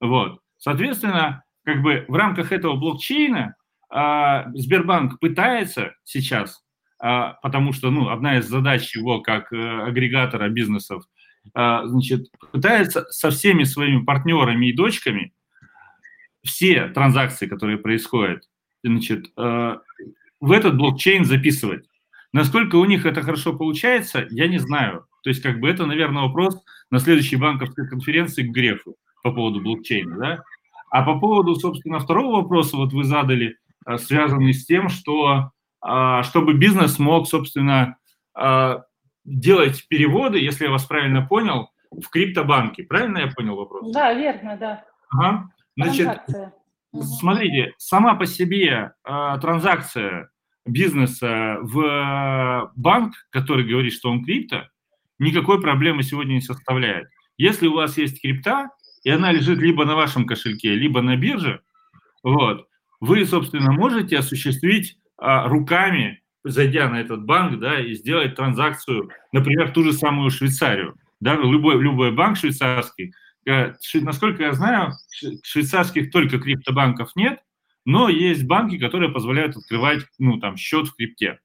Вот. 0.00 0.40
Соответственно, 0.56 1.44
как 1.72 1.82
бы 1.82 2.04
в 2.08 2.14
рамках 2.14 2.50
этого 2.50 2.74
блокчейна 2.74 3.54
а, 3.88 4.50
Сбербанк 4.54 5.20
пытается 5.20 5.94
сейчас, 6.02 6.64
а, 6.98 7.34
потому 7.42 7.72
что 7.72 7.90
ну, 7.90 8.08
одна 8.08 8.38
из 8.38 8.48
задач 8.48 8.94
его 8.96 9.20
как 9.20 9.52
а, 9.52 9.86
агрегатора 9.86 10.48
бизнесов, 10.48 11.04
а, 11.54 11.86
значит, 11.86 12.26
пытается 12.52 13.04
со 13.10 13.30
всеми 13.30 13.62
своими 13.62 14.04
партнерами 14.04 14.66
и 14.66 14.72
дочками 14.72 15.32
все 16.42 16.88
транзакции, 16.88 17.46
которые 17.46 17.78
происходят, 17.78 18.48
значит, 18.82 19.26
а, 19.36 19.80
в 20.40 20.50
этот 20.50 20.76
блокчейн 20.76 21.24
записывать. 21.24 21.86
Насколько 22.32 22.76
у 22.76 22.84
них 22.84 23.06
это 23.06 23.22
хорошо 23.22 23.56
получается, 23.56 24.26
я 24.30 24.48
не 24.48 24.58
знаю. 24.58 25.06
То 25.22 25.30
есть, 25.30 25.42
как 25.42 25.60
бы 25.60 25.68
это, 25.68 25.86
наверное, 25.86 26.22
вопрос 26.22 26.60
на 26.90 26.98
следующей 26.98 27.36
банковской 27.36 27.88
конференции 27.88 28.42
к 28.42 28.52
Грефу 28.52 28.96
по 29.22 29.32
поводу 29.32 29.60
блокчейна, 29.60 30.18
да? 30.18 30.42
А 30.90 31.02
по 31.02 31.18
поводу, 31.18 31.54
собственно, 31.54 31.98
второго 31.98 32.42
вопроса, 32.42 32.76
вот 32.76 32.92
вы 32.92 33.04
задали, 33.04 33.56
э, 33.86 33.98
связанный 33.98 34.52
с 34.52 34.66
тем, 34.66 34.88
что 34.88 35.52
а, 35.82 36.22
чтобы 36.22 36.54
бизнес 36.54 36.98
мог, 36.98 37.26
собственно, 37.26 37.96
а, 38.34 38.82
делать 39.24 39.86
переводы, 39.88 40.38
если 40.38 40.64
я 40.64 40.70
вас 40.70 40.84
правильно 40.84 41.26
понял, 41.26 41.70
в 41.90 42.08
криптобанке. 42.08 42.84
Правильно 42.84 43.18
я 43.18 43.28
понял 43.28 43.56
вопрос? 43.56 43.92
Да, 43.92 44.12
верно, 44.14 44.56
да. 44.56 44.84
Ага. 45.10 45.48
Значит, 45.76 46.20
смотрите, 46.92 47.74
сама 47.78 48.14
по 48.14 48.26
себе 48.26 48.92
э, 49.04 49.38
транзакция 49.40 50.30
бизнеса 50.66 51.58
в 51.62 52.70
банк, 52.76 53.14
который 53.30 53.64
говорит, 53.64 53.92
что 53.92 54.10
он 54.10 54.24
крипто, 54.24 54.68
никакой 55.18 55.60
проблемы 55.60 56.02
сегодня 56.02 56.34
не 56.34 56.40
составляет. 56.40 57.08
Если 57.38 57.66
у 57.66 57.74
вас 57.74 57.96
есть 57.96 58.20
крипта, 58.20 58.68
и 59.02 59.10
она 59.10 59.32
лежит 59.32 59.58
либо 59.58 59.84
на 59.84 59.94
вашем 59.94 60.26
кошельке, 60.26 60.74
либо 60.74 61.02
на 61.02 61.16
бирже, 61.16 61.60
вот, 62.22 62.68
вы, 63.00 63.24
собственно, 63.24 63.72
можете 63.72 64.18
осуществить 64.18 64.98
а, 65.16 65.48
руками, 65.48 66.22
зайдя 66.44 66.88
на 66.88 67.00
этот 67.00 67.24
банк, 67.24 67.58
да, 67.58 67.80
и 67.80 67.94
сделать 67.94 68.36
транзакцию, 68.36 69.10
например, 69.32 69.72
ту 69.72 69.84
же 69.84 69.92
самую 69.92 70.30
Швейцарию, 70.30 70.96
да, 71.20 71.34
любой, 71.36 71.80
любой 71.80 72.12
банк 72.12 72.38
швейцарский, 72.38 73.12
э, 73.46 73.74
насколько 73.94 74.42
я 74.42 74.52
знаю, 74.52 74.92
швейцарских 75.42 76.10
только 76.10 76.38
криптобанков 76.38 77.14
нет, 77.16 77.40
но 77.84 78.08
есть 78.08 78.44
банки, 78.44 78.78
которые 78.78 79.10
позволяют 79.10 79.56
открывать, 79.56 80.04
ну, 80.18 80.38
там, 80.38 80.56
счет 80.56 80.88
в 80.88 80.96
крипте. 80.96 81.40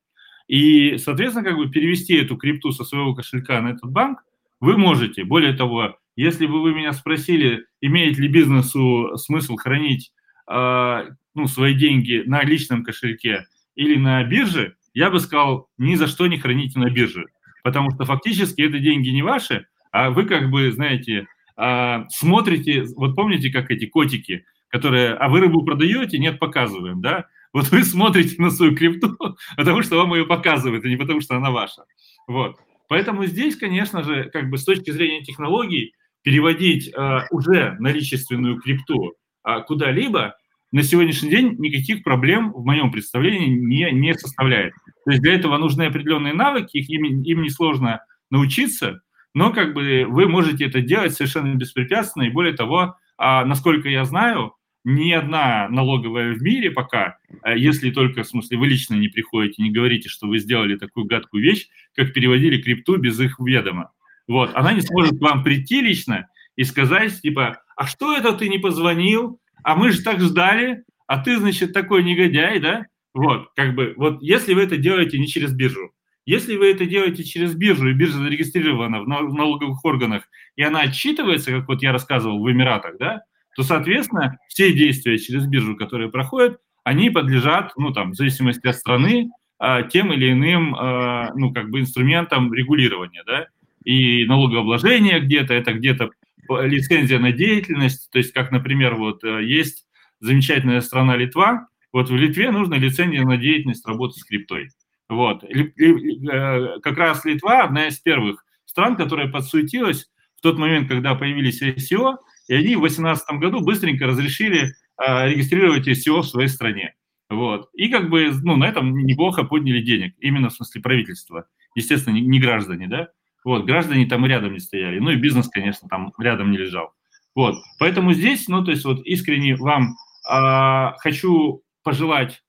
И, 0.47 0.97
соответственно, 0.97 1.45
как 1.45 1.57
бы 1.57 1.69
перевести 1.69 2.15
эту 2.15 2.37
крипту 2.37 2.71
со 2.71 2.83
своего 2.83 3.15
кошелька 3.15 3.59
на 3.61 3.69
этот 3.69 3.91
банк 3.91 4.19
вы 4.59 4.77
можете. 4.77 5.23
Более 5.23 5.53
того, 5.53 5.97
если 6.15 6.45
бы 6.45 6.61
вы 6.61 6.73
меня 6.73 6.93
спросили, 6.93 7.65
имеет 7.81 8.17
ли 8.17 8.27
бизнесу 8.27 9.17
смысл 9.17 9.55
хранить 9.57 10.11
э, 10.49 11.09
ну, 11.33 11.47
свои 11.47 11.73
деньги 11.73 12.23
на 12.25 12.43
личном 12.43 12.83
кошельке 12.83 13.45
или 13.75 13.97
на 13.97 14.23
бирже, 14.23 14.75
я 14.93 15.09
бы 15.09 15.19
сказал, 15.19 15.69
ни 15.77 15.95
за 15.95 16.07
что 16.07 16.27
не 16.27 16.37
храните 16.37 16.79
на 16.79 16.89
бирже. 16.89 17.25
Потому 17.63 17.91
что 17.91 18.05
фактически 18.05 18.61
это 18.61 18.79
деньги 18.79 19.09
не 19.09 19.23
ваши, 19.23 19.67
а 19.91 20.09
вы 20.09 20.25
как 20.25 20.49
бы, 20.49 20.71
знаете, 20.71 21.27
э, 21.57 22.03
смотрите, 22.09 22.85
вот 22.95 23.15
помните, 23.15 23.49
как 23.51 23.71
эти 23.71 23.85
котики, 23.85 24.45
которые, 24.69 25.13
а 25.13 25.29
вы 25.29 25.41
рыбу 25.41 25.63
продаете, 25.63 26.17
нет, 26.17 26.39
показываем, 26.39 27.01
да? 27.01 27.25
Вот 27.53 27.69
вы 27.69 27.83
смотрите 27.83 28.41
на 28.41 28.49
свою 28.49 28.75
крипту, 28.75 29.17
потому 29.57 29.81
что 29.83 29.97
вам 29.97 30.13
ее 30.13 30.25
показывают, 30.25 30.83
а 30.85 30.89
не 30.89 30.97
потому 30.97 31.21
что 31.21 31.35
она 31.35 31.51
ваша. 31.51 31.85
Вот. 32.27 32.57
Поэтому 32.87 33.25
здесь, 33.25 33.55
конечно 33.55 34.03
же, 34.03 34.25
как 34.25 34.49
бы 34.49 34.57
с 34.57 34.65
точки 34.65 34.91
зрения 34.91 35.23
технологий, 35.23 35.93
переводить 36.25 36.91
э, 36.91 37.19
уже 37.29 37.75
наличественную 37.79 38.59
крипту 38.59 39.13
э, 39.47 39.61
куда-либо 39.67 40.35
на 40.71 40.81
сегодняшний 40.81 41.29
день 41.29 41.55
никаких 41.59 42.03
проблем 42.03 42.51
в 42.51 42.65
моем 42.65 42.91
представлении 42.91 43.47
не, 43.47 43.91
не 43.91 44.13
составляет. 44.15 44.73
То 45.05 45.11
есть 45.11 45.21
для 45.21 45.35
этого 45.35 45.55
нужны 45.57 45.83
определенные 45.83 46.33
навыки, 46.33 46.77
их, 46.77 46.89
им, 46.89 47.21
им 47.21 47.43
несложно 47.43 48.01
научиться, 48.31 49.01
но 49.35 49.53
как 49.53 49.75
бы 49.75 50.05
вы 50.07 50.27
можете 50.27 50.65
это 50.65 50.81
делать 50.81 51.13
совершенно 51.13 51.53
беспрепятственно, 51.53 52.23
и 52.23 52.31
более 52.31 52.53
того, 52.53 52.95
а, 53.17 53.45
насколько 53.45 53.87
я 53.87 54.03
знаю, 54.03 54.53
ни 54.83 55.11
одна 55.11 55.69
налоговая 55.69 56.33
в 56.33 56.41
мире 56.41 56.71
пока, 56.71 57.19
э, 57.43 57.55
если 57.55 57.91
только, 57.91 58.23
в 58.23 58.27
смысле, 58.27 58.57
вы 58.57 58.67
лично 58.67 58.95
не 58.95 59.09
приходите, 59.09 59.61
не 59.61 59.71
говорите, 59.71 60.09
что 60.09 60.27
вы 60.27 60.39
сделали 60.39 60.75
такую 60.75 61.05
гадкую 61.05 61.43
вещь, 61.43 61.67
как 61.93 62.13
переводили 62.13 62.59
крипту 62.59 62.97
без 62.97 63.19
их 63.19 63.39
ведома. 63.39 63.91
Вот, 64.27 64.51
она 64.55 64.73
не 64.73 64.81
сможет 64.81 65.17
к 65.17 65.21
вам 65.21 65.43
прийти 65.43 65.81
лично 65.81 66.27
и 66.55 66.63
сказать, 66.63 67.21
типа, 67.21 67.61
а 67.75 67.85
что 67.85 68.15
это 68.15 68.33
ты 68.33 68.49
не 68.49 68.57
позвонил? 68.57 69.39
А 69.63 69.75
мы 69.75 69.91
же 69.91 70.01
так 70.01 70.19
ждали, 70.19 70.83
а 71.07 71.19
ты, 71.19 71.37
значит, 71.37 71.73
такой 71.73 72.03
негодяй, 72.03 72.59
да? 72.59 72.85
Вот, 73.13 73.49
как 73.55 73.75
бы, 73.75 73.93
вот 73.97 74.21
если 74.21 74.53
вы 74.53 74.63
это 74.63 74.77
делаете 74.77 75.19
не 75.19 75.27
через 75.27 75.53
биржу, 75.53 75.91
если 76.25 76.57
вы 76.57 76.71
это 76.71 76.85
делаете 76.85 77.23
через 77.23 77.55
биржу, 77.55 77.89
и 77.89 77.93
биржа 77.93 78.17
зарегистрирована 78.17 79.01
в 79.01 79.07
налоговых 79.07 79.83
органах, 79.85 80.23
и 80.55 80.63
она 80.63 80.81
отчитывается, 80.81 81.51
как 81.51 81.67
вот 81.67 81.83
я 81.83 81.91
рассказывал 81.91 82.43
в 82.43 82.51
Эмиратах, 82.51 82.97
да, 82.97 83.21
то, 83.55 83.63
соответственно, 83.63 84.37
все 84.47 84.73
действия 84.73 85.17
через 85.17 85.45
биржу, 85.45 85.75
которые 85.77 86.09
проходят, 86.09 86.57
они 86.83 87.09
подлежат, 87.09 87.73
ну, 87.77 87.93
там, 87.93 88.11
в 88.11 88.15
зависимости 88.15 88.67
от 88.67 88.75
страны, 88.75 89.29
а, 89.59 89.83
тем 89.83 90.11
или 90.11 90.31
иным, 90.31 90.75
а, 90.75 91.31
ну, 91.35 91.53
как 91.53 91.69
бы 91.69 91.79
инструментам 91.79 92.53
регулирования, 92.53 93.23
да, 93.25 93.47
и 93.85 94.25
налогообложение 94.25 95.19
где-то, 95.19 95.53
это 95.53 95.73
где-то 95.73 96.09
лицензия 96.49 97.19
на 97.19 97.31
деятельность, 97.31 98.09
то 98.11 98.17
есть, 98.17 98.33
как, 98.33 98.51
например, 98.51 98.95
вот 98.95 99.23
э, 99.23 99.43
есть 99.43 99.87
замечательная 100.19 100.81
страна 100.81 101.15
Литва, 101.15 101.67
вот 101.93 102.09
в 102.09 102.15
Литве 102.15 102.51
нужна 102.51 102.77
лицензия 102.77 103.23
на 103.23 103.37
деятельность 103.37 103.87
работы 103.87 104.19
с 104.19 104.23
криптой. 104.23 104.69
Вот. 105.07 105.43
Э, 105.43 106.79
как 106.81 106.97
раз 106.97 107.23
Литва 107.25 107.63
одна 107.63 107.87
из 107.87 107.99
первых 107.99 108.43
стран, 108.65 108.95
которая 108.95 109.29
подсуетилась 109.29 110.07
в 110.37 110.41
тот 110.41 110.57
момент, 110.57 110.89
когда 110.89 111.15
появились 111.15 111.61
ICO, 111.61 112.17
и 112.47 112.53
они 112.53 112.75
в 112.75 112.81
2018 112.81 113.39
году 113.39 113.61
быстренько 113.61 114.05
разрешили 114.07 114.73
а, 114.97 115.27
регистрировать 115.27 115.87
ICO 115.87 116.21
в 116.21 116.27
своей 116.27 116.49
стране. 116.49 116.95
Вот. 117.29 117.69
И 117.73 117.89
как 117.89 118.09
бы 118.09 118.29
ну, 118.43 118.55
на 118.55 118.67
этом 118.67 118.95
неплохо 118.97 119.43
подняли 119.43 119.81
денег, 119.81 120.13
именно 120.19 120.49
в 120.49 120.53
смысле 120.53 120.81
правительства. 120.81 121.47
Естественно, 121.75 122.13
не, 122.13 122.21
не 122.21 122.39
граждане, 122.39 122.87
да? 122.87 123.09
Вот, 123.45 123.63
граждане 123.63 124.07
там 124.07 124.25
рядом 124.25 124.53
не 124.53 124.59
стояли. 124.59 124.99
Ну 124.99 125.11
и 125.11 125.15
бизнес, 125.15 125.47
конечно, 125.47 125.87
там 125.87 126.11
рядом 126.17 126.51
не 126.51 126.57
лежал. 126.57 126.91
Вот, 127.35 127.55
поэтому 127.79 128.11
здесь, 128.11 128.47
ну, 128.47 128.63
то 128.63 128.71
есть 128.71 128.83
вот 128.83 129.05
искренне 129.05 129.55
вам 129.55 129.95
э, 130.29 130.91
хочу 130.97 131.61
пожелать, 131.83 132.41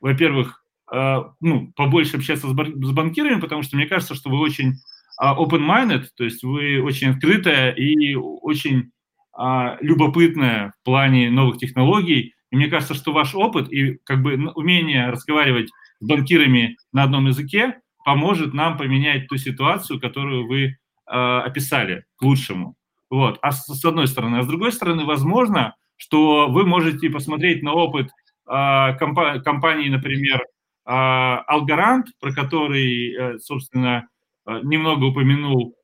во-первых, 0.00 0.64
э, 0.92 1.22
ну, 1.40 1.72
побольше 1.74 2.16
общаться 2.16 2.46
с, 2.46 2.50
с 2.50 2.92
банкирами, 2.92 3.40
потому 3.40 3.62
что 3.62 3.76
мне 3.76 3.86
кажется, 3.86 4.14
что 4.14 4.30
вы 4.30 4.38
очень 4.38 4.74
э, 5.20 5.24
open-minded, 5.24 6.04
то 6.16 6.24
есть 6.24 6.42
вы 6.42 6.80
очень 6.80 7.10
открытая 7.10 7.72
и 7.72 8.14
очень 8.14 8.92
а, 9.36 9.76
любопытная 9.80 10.72
в 10.80 10.84
плане 10.84 11.30
новых 11.30 11.58
технологий. 11.58 12.34
И 12.50 12.56
мне 12.56 12.68
кажется, 12.68 12.94
что 12.94 13.12
ваш 13.12 13.34
опыт 13.34 13.72
и 13.72 13.98
как 14.04 14.22
бы 14.22 14.34
умение 14.54 15.10
разговаривать 15.10 15.70
с 15.98 16.06
банкирами 16.06 16.76
на 16.92 17.02
одном 17.02 17.26
языке 17.26 17.80
поможет 18.04 18.54
нам 18.54 18.76
поменять 18.76 19.28
ту 19.28 19.36
ситуацию, 19.36 20.00
которую 20.00 20.46
вы 20.46 20.76
а, 21.06 21.42
описали 21.42 22.04
к 22.16 22.22
лучшему. 22.22 22.76
Вот. 23.10 23.38
А 23.42 23.52
с, 23.52 23.66
с 23.66 23.84
одной 23.84 24.06
стороны. 24.06 24.36
А 24.38 24.42
с 24.42 24.46
другой 24.46 24.72
стороны, 24.72 25.04
возможно, 25.04 25.74
что 25.96 26.48
вы 26.48 26.66
можете 26.66 27.10
посмотреть 27.10 27.62
на 27.62 27.72
опыт 27.72 28.10
а, 28.46 28.92
компа- 28.94 29.40
компании, 29.40 29.88
например, 29.88 30.44
а, 30.84 31.38
Алгарант, 31.46 32.08
про 32.20 32.32
который, 32.32 33.14
э, 33.14 33.38
собственно, 33.38 34.06
э, 34.46 34.60
немного 34.62 35.04
упомянул 35.04 35.74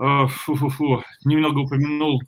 Э, 0.00 0.26
фу-фу-фу, 0.28 1.04
немного 1.26 1.58
упомянул 1.58 2.22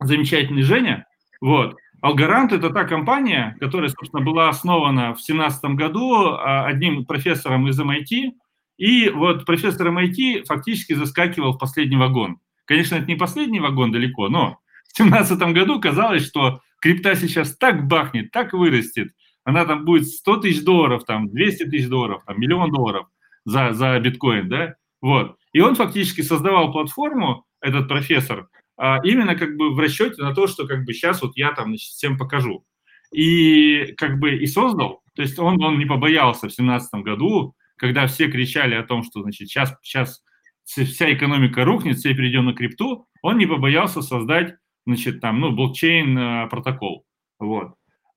замечательный 0.00 0.62
Женя. 0.62 1.04
Вот. 1.40 1.74
Алгарант– 2.02 2.52
это 2.52 2.70
та 2.70 2.82
компания, 2.82 3.56
которая, 3.60 3.88
собственно, 3.88 4.24
была 4.24 4.48
основана 4.48 5.14
в 5.14 5.22
2017 5.24 5.64
году 5.76 6.32
а, 6.32 6.66
одним 6.66 7.04
профессором 7.04 7.68
из 7.68 7.80
MIT, 7.80 8.32
и 8.76 9.08
вот 9.08 9.46
профессор 9.46 9.86
MIT 9.86 10.44
фактически 10.46 10.94
заскакивал 10.94 11.52
в 11.52 11.58
последний 11.58 11.96
вагон. 11.96 12.38
Конечно, 12.64 12.96
это 12.96 13.06
не 13.06 13.14
последний 13.14 13.60
вагон 13.60 13.92
далеко, 13.92 14.28
но 14.28 14.58
в 14.92 14.96
2017 14.96 15.54
году 15.54 15.80
казалось, 15.80 16.26
что 16.26 16.60
крипта 16.80 17.14
сейчас 17.14 17.56
так 17.56 17.86
бахнет, 17.86 18.32
так 18.32 18.52
вырастет, 18.52 19.12
она 19.44 19.64
там 19.64 19.84
будет 19.84 20.08
100 20.08 20.38
тысяч 20.38 20.64
долларов, 20.64 21.04
там 21.04 21.28
200 21.30 21.66
тысяч 21.66 21.88
долларов, 21.88 22.24
там 22.26 22.40
миллион 22.40 22.72
долларов 22.72 23.06
за, 23.44 23.74
за 23.74 23.96
биткоин, 24.00 24.48
да, 24.48 24.74
вот. 25.00 25.36
И 25.52 25.60
он 25.60 25.76
фактически 25.76 26.22
создавал 26.22 26.72
платформу, 26.72 27.44
этот 27.60 27.86
профессор, 27.86 28.48
а, 28.76 29.00
именно 29.04 29.34
как 29.34 29.56
бы 29.56 29.74
в 29.74 29.78
расчете 29.78 30.22
на 30.22 30.34
то, 30.34 30.46
что 30.46 30.66
как 30.66 30.84
бы 30.84 30.92
сейчас 30.92 31.22
вот 31.22 31.32
я 31.36 31.52
там 31.52 31.68
значит, 31.68 31.90
всем 31.90 32.18
покажу. 32.18 32.64
И 33.12 33.94
как 33.96 34.18
бы 34.18 34.36
и 34.36 34.46
создал, 34.46 35.02
то 35.14 35.22
есть 35.22 35.38
он, 35.38 35.62
он 35.62 35.78
не 35.78 35.84
побоялся 35.84 36.48
в 36.48 36.52
семнадцатом 36.52 37.02
году, 37.02 37.54
когда 37.76 38.06
все 38.06 38.28
кричали 38.28 38.74
о 38.74 38.84
том, 38.84 39.02
что 39.02 39.22
значит 39.22 39.48
сейчас, 39.48 39.74
сейчас 39.82 40.22
вся 40.64 41.12
экономика 41.12 41.64
рухнет, 41.64 41.98
все 41.98 42.14
перейдем 42.14 42.46
на 42.46 42.54
крипту, 42.54 43.06
он 43.22 43.38
не 43.38 43.46
побоялся 43.46 44.00
создать, 44.00 44.54
значит, 44.86 45.20
там, 45.20 45.40
ну, 45.40 45.50
блокчейн 45.50 46.18
а, 46.18 46.46
протокол. 46.46 47.04
Вот. 47.38 47.74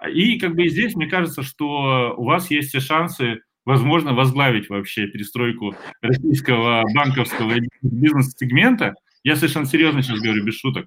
И 0.09 0.39
как 0.39 0.55
бы 0.55 0.67
здесь, 0.67 0.95
мне 0.95 1.07
кажется, 1.07 1.43
что 1.43 2.13
у 2.15 2.25
вас 2.25 2.49
есть 2.51 2.69
все 2.69 2.79
шансы 2.79 3.41
возможно, 3.65 4.13
возглавить 4.13 4.69
вообще 4.69 5.07
перестройку 5.07 5.75
российского 6.01 6.83
банковского 6.93 7.55
бизнес-сегмента. 7.81 8.93
Я 9.26 9.36
совершенно 9.36 9.65
серьезно 9.65 10.03
сейчас 10.03 10.19
говорю, 10.19 10.45
без 10.45 10.59
шуток. 10.59 10.86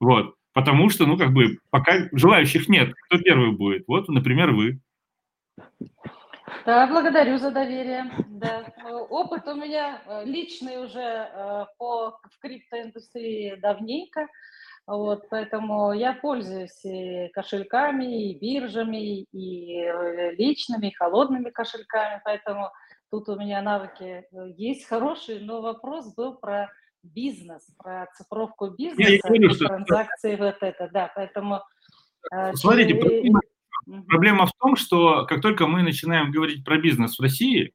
Вот. 0.00 0.36
Потому 0.54 0.88
что, 0.88 1.04
ну, 1.04 1.18
как 1.18 1.34
бы, 1.34 1.58
пока 1.68 2.08
желающих 2.12 2.66
нет. 2.66 2.94
Кто 2.94 3.18
первый 3.18 3.52
будет? 3.52 3.84
Вот, 3.86 4.08
например, 4.08 4.52
вы. 4.52 4.80
Да, 6.64 6.86
благодарю 6.86 7.36
за 7.36 7.50
доверие. 7.50 8.10
Да. 8.28 8.64
Опыт 9.10 9.46
у 9.48 9.54
меня 9.54 10.00
э, 10.06 10.24
личный 10.24 10.82
уже 10.82 10.98
э, 10.98 11.66
по, 11.76 12.18
криптоиндустрии 12.40 13.56
давненько. 13.56 14.28
Вот, 14.86 15.28
поэтому 15.28 15.92
я 15.92 16.14
пользуюсь 16.14 16.82
и 16.84 17.28
кошельками, 17.34 18.30
и 18.30 18.38
биржами, 18.38 19.24
и 19.24 19.82
э, 19.82 20.34
личными, 20.36 20.86
и 20.86 20.94
холодными 20.94 21.50
кошельками, 21.50 22.22
поэтому 22.24 22.70
тут 23.10 23.28
у 23.28 23.38
меня 23.38 23.60
навыки 23.60 24.24
есть 24.56 24.86
хорошие, 24.86 25.40
но 25.40 25.60
вопрос 25.60 26.14
был 26.14 26.36
про 26.36 26.70
бизнес, 27.04 27.62
про 27.78 28.06
цифровку 28.16 28.70
бизнеса, 28.70 29.10
я 29.10 29.16
и 29.16 29.48
что... 29.50 29.66
транзакции 29.66 30.36
вот 30.36 30.56
это, 30.60 30.90
да, 30.92 31.12
поэтому... 31.14 31.60
Э, 32.32 32.52
Смотрите, 32.54 32.94
проблема, 32.94 33.40
проблема 34.06 34.46
в 34.46 34.52
том, 34.58 34.76
что 34.76 35.26
как 35.26 35.40
только 35.40 35.66
мы 35.66 35.82
начинаем 35.82 36.30
говорить 36.30 36.64
про 36.64 36.78
бизнес 36.78 37.18
в 37.18 37.22
России, 37.22 37.72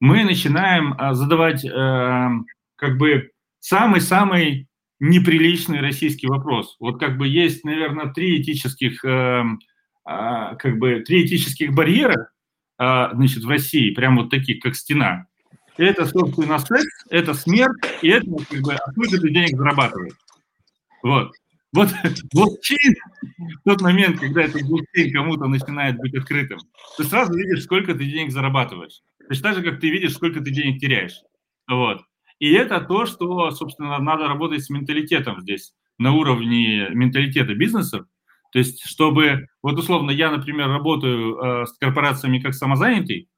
мы 0.00 0.24
начинаем 0.24 0.96
задавать 1.14 1.64
э, 1.64 2.28
как 2.76 2.96
бы 2.98 3.30
самый-самый 3.58 4.68
неприличный 5.00 5.80
российский 5.80 6.26
вопрос. 6.26 6.76
Вот 6.78 7.00
как 7.00 7.16
бы 7.16 7.26
есть, 7.26 7.64
наверное, 7.64 8.12
три 8.12 8.40
этических, 8.40 9.04
э, 9.04 9.44
э, 10.08 10.56
как 10.58 10.78
бы 10.78 11.00
три 11.00 11.26
этических 11.26 11.74
барьера, 11.74 12.30
э, 12.78 13.08
значит, 13.12 13.42
в 13.42 13.48
России, 13.48 13.94
прям 13.94 14.16
вот 14.16 14.30
таких, 14.30 14.60
как 14.60 14.76
стена. 14.76 15.26
Это, 15.76 16.06
собственно, 16.06 16.58
секс, 16.58 17.04
это 17.10 17.34
смерть, 17.34 17.78
и 18.02 18.08
это, 18.08 18.26
как 18.50 18.60
бы, 18.60 18.74
откуда 18.74 19.20
ты 19.20 19.30
денег 19.30 19.56
зарабатываешь. 19.56 20.14
Вот. 21.02 21.32
Вот 21.72 21.88
блокчейн, 22.32 22.94
тот 23.64 23.80
момент, 23.80 24.18
когда 24.18 24.42
этот 24.42 24.62
блокчейн 24.62 25.12
кому-то 25.12 25.46
начинает 25.46 25.96
быть 25.98 26.14
открытым, 26.14 26.58
ты 26.96 27.04
сразу 27.04 27.32
видишь, 27.32 27.64
сколько 27.64 27.94
ты 27.94 28.04
денег 28.04 28.32
зарабатываешь. 28.32 29.00
Точно 29.28 29.42
так 29.42 29.56
же, 29.56 29.70
как 29.70 29.80
ты 29.80 29.90
видишь, 29.90 30.14
сколько 30.14 30.40
ты 30.40 30.50
денег 30.50 30.80
теряешь. 30.80 31.20
Вот. 31.68 32.02
И 32.40 32.52
это 32.52 32.80
то, 32.80 33.06
что, 33.06 33.50
собственно, 33.52 33.98
надо 33.98 34.26
работать 34.26 34.64
с 34.64 34.70
менталитетом 34.70 35.40
здесь, 35.42 35.72
на 35.98 36.12
уровне 36.12 36.88
менталитета 36.90 37.54
бизнеса. 37.54 38.06
То 38.52 38.58
есть, 38.58 38.84
чтобы, 38.84 39.46
вот 39.62 39.78
условно, 39.78 40.10
я, 40.10 40.30
например, 40.30 40.68
работаю 40.68 41.36
э, 41.36 41.66
с 41.66 41.78
корпорациями 41.78 42.40
как 42.40 42.54
самозанятый, 42.54 43.28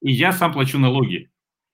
и 0.00 0.12
я 0.12 0.32
сам 0.32 0.52
плачу 0.52 0.78
налоги. 0.78 1.29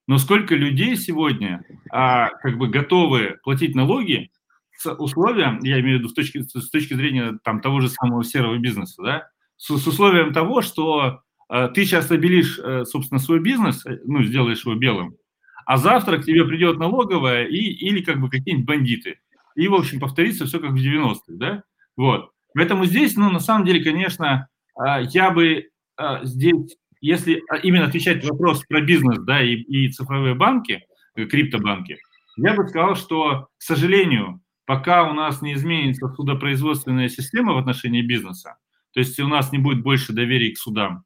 Но 0.06 0.18
сколько 0.18 0.54
людей 0.54 0.96
сегодня 0.96 1.64
а, 1.90 2.28
как 2.28 2.58
бы 2.58 2.68
готовы 2.68 3.38
платить 3.42 3.74
налоги 3.74 4.30
с 4.76 4.92
условием, 4.94 5.58
я 5.62 5.80
имею 5.80 5.98
в 5.98 6.00
виду 6.00 6.08
с 6.08 6.14
точки, 6.14 6.42
с 6.42 6.70
точки 6.70 6.94
зрения 6.94 7.38
там, 7.42 7.60
того 7.60 7.80
же 7.80 7.88
самого 7.88 8.22
серого 8.24 8.56
бизнеса, 8.58 9.02
да, 9.02 9.28
с, 9.56 9.66
с 9.66 9.86
условием 9.86 10.32
того, 10.32 10.62
что 10.62 11.22
а, 11.48 11.68
ты 11.68 11.84
сейчас 11.84 12.10
обелишь, 12.10 12.58
а, 12.58 12.84
собственно, 12.84 13.18
свой 13.18 13.40
бизнес, 13.40 13.84
э, 13.86 14.00
ну, 14.04 14.22
сделаешь 14.22 14.64
его 14.64 14.74
белым, 14.74 15.16
а 15.64 15.78
завтра 15.78 16.18
к 16.18 16.24
тебе 16.24 16.44
придет 16.44 16.78
налоговая 16.78 17.44
и, 17.44 17.56
или 17.56 18.00
как 18.00 18.20
бы 18.20 18.30
какие-нибудь 18.30 18.66
бандиты. 18.66 19.18
И, 19.56 19.68
в 19.68 19.74
общем, 19.74 19.98
повторится 19.98 20.44
все 20.44 20.60
как 20.60 20.72
в 20.72 20.76
90-х, 20.76 21.20
да? 21.28 21.62
Вот. 21.96 22.30
Поэтому 22.54 22.84
здесь, 22.84 23.16
ну, 23.16 23.30
на 23.30 23.40
самом 23.40 23.66
деле, 23.66 23.82
конечно, 23.82 24.48
а, 24.76 25.00
я 25.00 25.30
бы 25.30 25.70
а, 25.96 26.24
здесь, 26.24 26.76
если 27.00 27.42
а, 27.50 27.56
именно 27.56 27.86
отвечать 27.86 28.22
на 28.22 28.30
вопрос 28.30 28.64
про 28.68 28.80
бизнес, 28.80 29.18
да, 29.20 29.42
и, 29.42 29.54
и 29.54 29.90
цифровые 29.90 30.34
банки, 30.34 30.84
э, 31.14 31.24
криптобанки, 31.26 31.98
я 32.36 32.54
бы 32.54 32.66
сказал, 32.68 32.96
что, 32.96 33.48
к 33.58 33.62
сожалению, 33.62 34.40
пока 34.66 35.08
у 35.08 35.14
нас 35.14 35.42
не 35.42 35.54
изменится 35.54 36.08
судопроизводственная 36.08 37.08
система 37.08 37.54
в 37.54 37.58
отношении 37.58 38.02
бизнеса, 38.02 38.56
то 38.92 39.00
есть 39.00 39.18
у 39.20 39.28
нас 39.28 39.52
не 39.52 39.58
будет 39.58 39.82
больше 39.82 40.12
доверия 40.12 40.52
к 40.52 40.58
судам, 40.58 41.04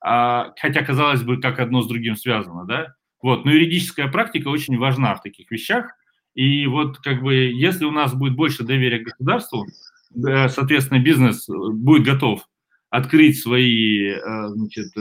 хотя, 0.00 0.84
казалось 0.84 1.22
бы, 1.22 1.40
как 1.40 1.58
одно 1.58 1.82
с 1.82 1.88
другим 1.88 2.16
связано, 2.16 2.64
да, 2.64 2.94
вот, 3.22 3.44
но 3.44 3.50
юридическая 3.50 4.08
практика 4.08 4.48
очень 4.48 4.78
важна 4.78 5.14
в 5.14 5.22
таких 5.22 5.50
вещах, 5.50 5.90
И 6.34 6.66
вот 6.66 6.98
как 6.98 7.22
бы 7.22 7.34
если 7.34 7.84
у 7.84 7.90
нас 7.90 8.14
будет 8.14 8.36
больше 8.36 8.62
доверия 8.62 9.00
к 9.00 9.08
государству, 9.08 9.66
соответственно, 10.14 11.00
бизнес 11.00 11.48
будет 11.48 12.04
готов 12.04 12.46
открыть 12.90 13.40
свои 13.40 14.14
значит, 14.20 14.92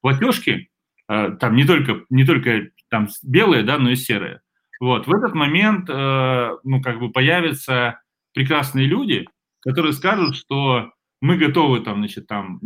платежки, 0.00 0.70
там 1.06 1.54
не 1.56 1.64
только, 1.64 2.04
не 2.10 2.24
только 2.24 2.68
там 2.88 3.08
белые, 3.22 3.62
да, 3.62 3.78
но 3.78 3.90
и 3.90 3.96
серые. 3.96 4.40
Вот, 4.80 5.06
в 5.06 5.14
этот 5.14 5.34
момент, 5.34 5.88
ну, 5.88 6.82
как 6.82 6.98
бы 6.98 7.10
появятся 7.10 8.00
прекрасные 8.32 8.86
люди, 8.86 9.26
которые 9.60 9.92
скажут, 9.92 10.36
что 10.36 10.92
мы 11.20 11.36
готовы 11.38 11.80
там, 11.80 11.98
значит, 11.98 12.26
там 12.26 12.58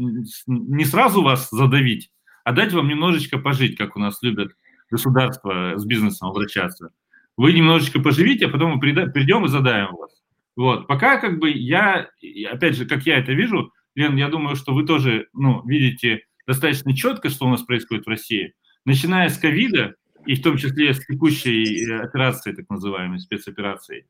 не 0.46 0.84
сразу 0.84 1.22
вас 1.22 1.48
задавить, 1.50 2.10
а 2.44 2.52
дать 2.52 2.72
вам 2.72 2.88
немножечко 2.88 3.38
пожить, 3.38 3.76
как 3.76 3.96
у 3.96 4.00
нас 4.00 4.22
любят 4.22 4.52
государство 4.90 5.74
с 5.76 5.84
бизнесом 5.84 6.30
обращаться. 6.30 6.90
Вы 7.36 7.52
немножечко 7.52 8.00
поживите, 8.00 8.46
а 8.46 8.48
потом 8.48 8.72
мы 8.72 8.80
придем 8.80 9.44
и 9.44 9.48
задаем 9.48 9.94
вас. 9.94 10.10
Вот. 10.56 10.88
Пока 10.88 11.18
как 11.18 11.38
бы 11.38 11.50
я, 11.50 12.08
опять 12.50 12.74
же, 12.74 12.84
как 12.86 13.06
я 13.06 13.18
это 13.18 13.32
вижу, 13.32 13.72
Лен, 13.98 14.16
я 14.16 14.28
думаю, 14.28 14.54
что 14.54 14.72
вы 14.72 14.86
тоже 14.86 15.26
ну, 15.32 15.66
видите 15.66 16.22
достаточно 16.46 16.94
четко, 16.94 17.28
что 17.30 17.46
у 17.46 17.50
нас 17.50 17.62
происходит 17.62 18.06
в 18.06 18.08
России. 18.08 18.54
Начиная 18.84 19.28
с 19.28 19.36
ковида, 19.36 19.96
и 20.24 20.36
в 20.36 20.42
том 20.42 20.56
числе 20.56 20.94
с 20.94 21.04
текущей 21.04 21.84
э, 21.84 22.00
операцией, 22.00 22.54
так 22.54 22.70
называемой 22.70 23.18
спецоперацией, 23.18 24.04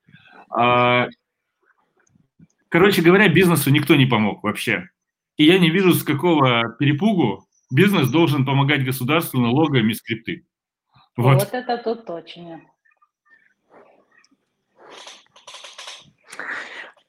а, 0.51 1.09
Короче 2.69 3.01
говоря, 3.01 3.29
бизнесу 3.29 3.71
никто 3.71 3.97
не 3.97 4.05
помог 4.05 4.43
вообще. 4.43 4.91
И 5.39 5.45
я 5.45 5.59
не 5.59 5.71
вижу, 5.71 5.95
с 5.95 6.03
какого 6.03 6.77
перепугу 6.79 7.47
бизнес 7.71 8.11
должен 8.11 8.45
помогать 8.45 8.85
государству 8.85 9.41
налогами 9.41 9.95
скрипты. 9.95 10.45
Вот, 11.17 11.37
вот 11.37 11.55
это 11.55 11.79
тут 11.79 12.05
точно. 12.05 12.61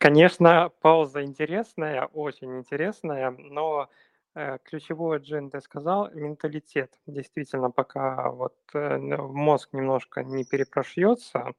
Конечно, 0.02 0.72
пауза 0.82 1.24
интересная, 1.26 2.06
очень 2.06 2.58
интересная, 2.60 3.32
но 3.32 3.90
э, 4.34 4.58
ключевое, 4.64 5.20
Джин, 5.20 5.50
ты 5.52 5.60
сказал, 5.60 6.10
менталитет. 6.14 6.98
Действительно, 7.06 7.70
пока 7.70 8.32
вот 8.32 8.56
э, 8.74 8.98
мозг 8.98 9.74
немножко 9.74 10.24
не 10.24 10.46
перепрошьется, 10.46 11.52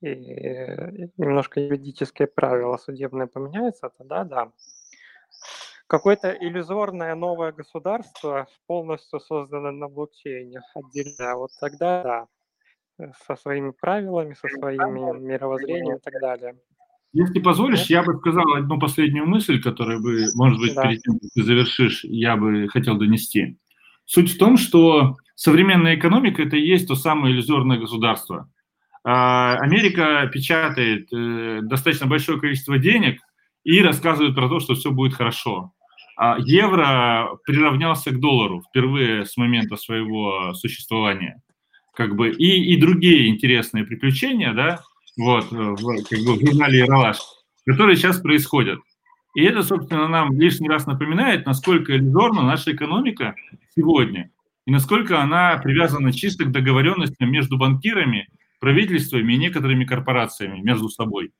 и 0.00 1.10
немножко 1.16 1.58
юридические 1.58 2.28
правила 2.28 2.76
судебные 2.76 3.26
поменяются, 3.26 3.90
тогда 3.98 4.22
да. 4.22 4.52
Какое-то 5.88 6.30
иллюзорное 6.32 7.14
новое 7.16 7.50
государство, 7.50 8.46
полностью 8.66 9.20
созданное 9.20 9.72
на 9.72 9.88
блокчейне, 9.88 10.60
отдельно, 10.74 11.36
вот 11.36 11.50
тогда 11.60 12.02
да, 12.02 12.28
э, 12.98 13.12
со 13.26 13.36
своими 13.36 13.70
правилами, 13.70 14.34
со 14.34 14.48
своими 14.48 15.18
мировоззрением 15.18 15.96
и 15.96 16.00
так 16.00 16.20
далее. 16.20 16.56
Если 17.12 17.40
позволишь, 17.40 17.86
я 17.86 18.02
бы 18.02 18.18
сказал 18.18 18.54
одну 18.54 18.78
последнюю 18.78 19.26
мысль, 19.26 19.62
которую 19.62 20.02
бы, 20.02 20.26
может 20.34 20.58
быть, 20.58 20.74
да. 20.74 20.82
перед 20.82 21.00
тем, 21.00 21.18
как 21.18 21.30
ты 21.34 21.42
завершишь, 21.42 22.04
я 22.04 22.36
бы 22.36 22.68
хотел 22.68 22.96
донести. 22.96 23.56
Суть 24.04 24.34
в 24.34 24.38
том, 24.38 24.56
что 24.56 25.16
современная 25.34 25.96
экономика– 25.96 26.42
это 26.44 26.56
и 26.56 26.66
есть 26.66 26.86
то 26.86 26.94
самое 26.94 27.34
иллюзорное 27.34 27.78
государство. 27.78 28.50
А, 29.04 29.56
Америка 29.56 30.28
печатает 30.32 31.08
э, 31.12 31.60
достаточно 31.62 32.06
большое 32.06 32.38
количество 32.38 32.78
денег 32.78 33.20
и 33.64 33.80
рассказывает 33.80 34.34
про 34.34 34.48
то, 34.48 34.60
что 34.60 34.74
все 34.74 34.90
будет 34.90 35.14
хорошо. 35.14 35.72
А 36.16 36.36
евро 36.38 37.38
приравнялся 37.44 38.10
к 38.10 38.20
доллару 38.20 38.62
впервые 38.68 39.24
с 39.24 39.36
момента 39.36 39.76
своего 39.76 40.52
существования. 40.54 41.40
Как 41.94 42.16
бы, 42.16 42.30
и, 42.30 42.74
и 42.74 42.76
другие 42.76 43.28
интересные 43.28 43.84
приключения, 43.84 44.52
да, 44.52 44.80
вот, 45.18 45.50
в, 45.50 46.04
как 46.04 46.18
бы 46.20 46.34
в 46.36 46.40
журнале 46.40 46.78
«Ералаш», 46.78 47.18
которые 47.66 47.96
сейчас 47.96 48.20
происходят. 48.20 48.80
И 49.34 49.42
это, 49.42 49.62
собственно, 49.62 50.08
нам 50.08 50.32
лишний 50.32 50.68
раз 50.68 50.86
напоминает, 50.86 51.44
насколько 51.44 51.96
иллюзорна 51.96 52.42
наша 52.42 52.72
экономика 52.72 53.34
сегодня, 53.76 54.30
и 54.64 54.70
насколько 54.70 55.20
она 55.20 55.58
привязана 55.58 56.12
чисто 56.12 56.44
к 56.44 56.52
договоренностям 56.52 57.30
между 57.30 57.58
банкирами 57.58 58.28
правительствами 58.60 59.34
и 59.34 59.38
некоторыми 59.38 59.84
корпорациями 59.84 60.60
между 60.60 60.88
собой. 60.88 61.32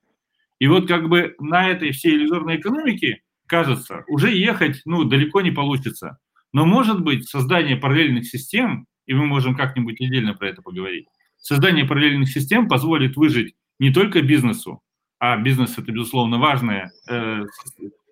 И 0.58 0.66
вот 0.66 0.88
как 0.88 1.08
бы 1.08 1.34
на 1.38 1.68
этой 1.68 1.92
всей 1.92 2.16
иллюзорной 2.16 2.56
экономике, 2.56 3.22
кажется, 3.46 4.04
уже 4.08 4.32
ехать 4.32 4.82
ну, 4.84 5.04
далеко 5.04 5.40
не 5.40 5.50
получится. 5.50 6.18
Но 6.52 6.66
может 6.66 7.02
быть 7.02 7.28
создание 7.28 7.76
параллельных 7.76 8.26
систем, 8.26 8.86
и 9.06 9.14
мы 9.14 9.26
можем 9.26 9.54
как-нибудь 9.54 10.00
отдельно 10.00 10.34
про 10.34 10.48
это 10.48 10.62
поговорить, 10.62 11.06
создание 11.36 11.84
параллельных 11.84 12.28
систем 12.28 12.68
позволит 12.68 13.16
выжить 13.16 13.54
не 13.78 13.92
только 13.92 14.22
бизнесу, 14.22 14.82
а 15.18 15.36
бизнес 15.36 15.78
это, 15.78 15.90
безусловно, 15.92 16.38
важная 16.38 16.92
э, 17.08 17.44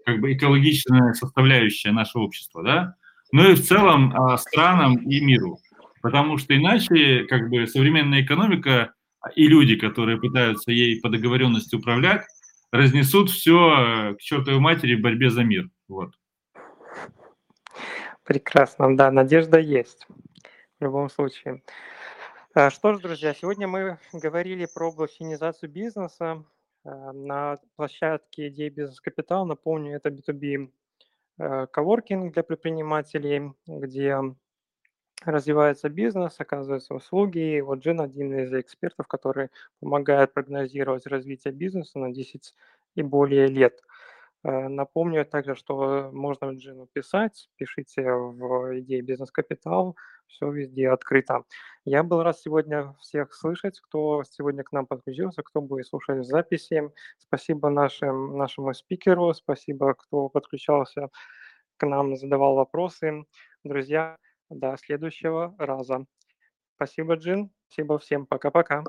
как 0.05 0.21
бы 0.21 0.33
экологичная 0.33 1.12
составляющая 1.14 1.93
нашего 1.93 2.23
общества, 2.23 2.62
да, 2.62 2.95
но 3.33 3.49
и 3.49 3.55
в 3.55 3.62
целом 3.62 4.14
э, 4.14 4.37
странам 4.39 4.97
и 4.97 5.21
миру. 5.21 5.59
Потому 6.03 6.39
что 6.39 6.57
иначе 6.57 7.25
как 7.25 7.49
бы 7.49 7.67
современная 7.67 8.23
экономика 8.23 8.93
и 9.35 9.49
люди, 9.49 9.77
которые 9.77 10.19
пытаются 10.19 10.71
ей 10.71 11.01
по 11.01 11.09
договоренности 11.09 11.75
управлять, 11.75 12.23
разнесут 12.71 13.31
все 13.31 14.14
к 14.17 14.21
чертовой 14.21 14.61
матери 14.61 14.95
в 14.95 15.01
борьбе 15.01 15.31
за 15.31 15.43
мир. 15.43 15.69
Вот. 15.89 16.12
Прекрасно, 18.25 18.97
да, 18.97 19.11
надежда 19.11 19.59
есть 19.59 20.07
в 20.79 20.85
любом 20.85 21.09
случае. 21.09 21.62
А, 22.59 22.70
что 22.70 22.94
ж, 22.94 23.00
друзья, 23.00 23.34
сегодня 23.34 23.68
мы 23.68 23.98
говорили 24.14 24.66
про 24.74 24.90
блокчейнизацию 24.90 25.68
бизнеса 25.68 26.42
а, 26.84 27.12
на 27.12 27.59
площадке 27.76 28.48
идеи 28.48 28.70
бизнес-капитал. 28.70 29.44
Напомню, 29.44 29.94
это 29.94 30.09
B2B 30.09 30.70
э, 31.38 31.66
коворкинг 31.66 32.32
для 32.32 32.42
предпринимателей, 32.42 33.52
где 33.66 34.16
развивается 35.22 35.90
бизнес, 35.90 36.36
оказываются 36.38 36.94
услуги. 36.94 37.59
И 37.59 37.61
вот 37.61 37.80
Джин 37.80 38.00
один 38.00 38.34
из 38.38 38.50
экспертов, 38.54 39.07
который 39.07 39.50
помогает 39.80 40.32
прогнозировать 40.32 41.07
развитие 41.07 41.52
бизнеса 41.52 41.98
на 41.98 42.11
10 42.11 42.54
и 42.94 43.02
более 43.02 43.48
лет. 43.48 43.82
Э, 44.47 44.68
напомню 44.68 45.24
также, 45.26 45.57
что 45.57 46.11
можно 46.12 46.53
Джину 46.53 46.86
писать, 46.86 47.49
пишите 47.57 48.03
в 48.12 48.78
идее 48.78 49.03
бизнес-капитал, 49.03 49.97
все 50.28 50.49
везде 50.53 50.88
открыто. 50.90 51.42
Я 51.84 52.05
был 52.05 52.22
рад 52.22 52.38
сегодня 52.38 52.94
всех 53.01 53.34
слышать, 53.34 53.80
кто 53.80 54.22
сегодня 54.22 54.62
к 54.62 54.70
нам 54.70 54.86
подключился, 54.86 55.42
кто 55.42 55.61
будет 55.61 55.86
слушать 55.88 56.24
записи. 56.24 56.90
Спасибо 57.18 57.70
нашим, 57.70 58.36
нашему 58.38 58.72
спикеру, 58.72 59.34
спасибо, 59.34 59.94
кто 59.94 60.28
подключался 60.28 61.09
к 61.76 61.84
нам, 61.86 62.16
задавал 62.16 62.55
вопросы. 62.55 63.24
Друзья, 63.64 64.16
до 64.49 64.76
следующего 64.76 65.57
раза. 65.59 66.07
Спасибо, 66.76 67.14
Джин. 67.14 67.51
Спасибо 67.68 67.99
всем. 67.99 68.26
Пока-пока. 68.26 68.84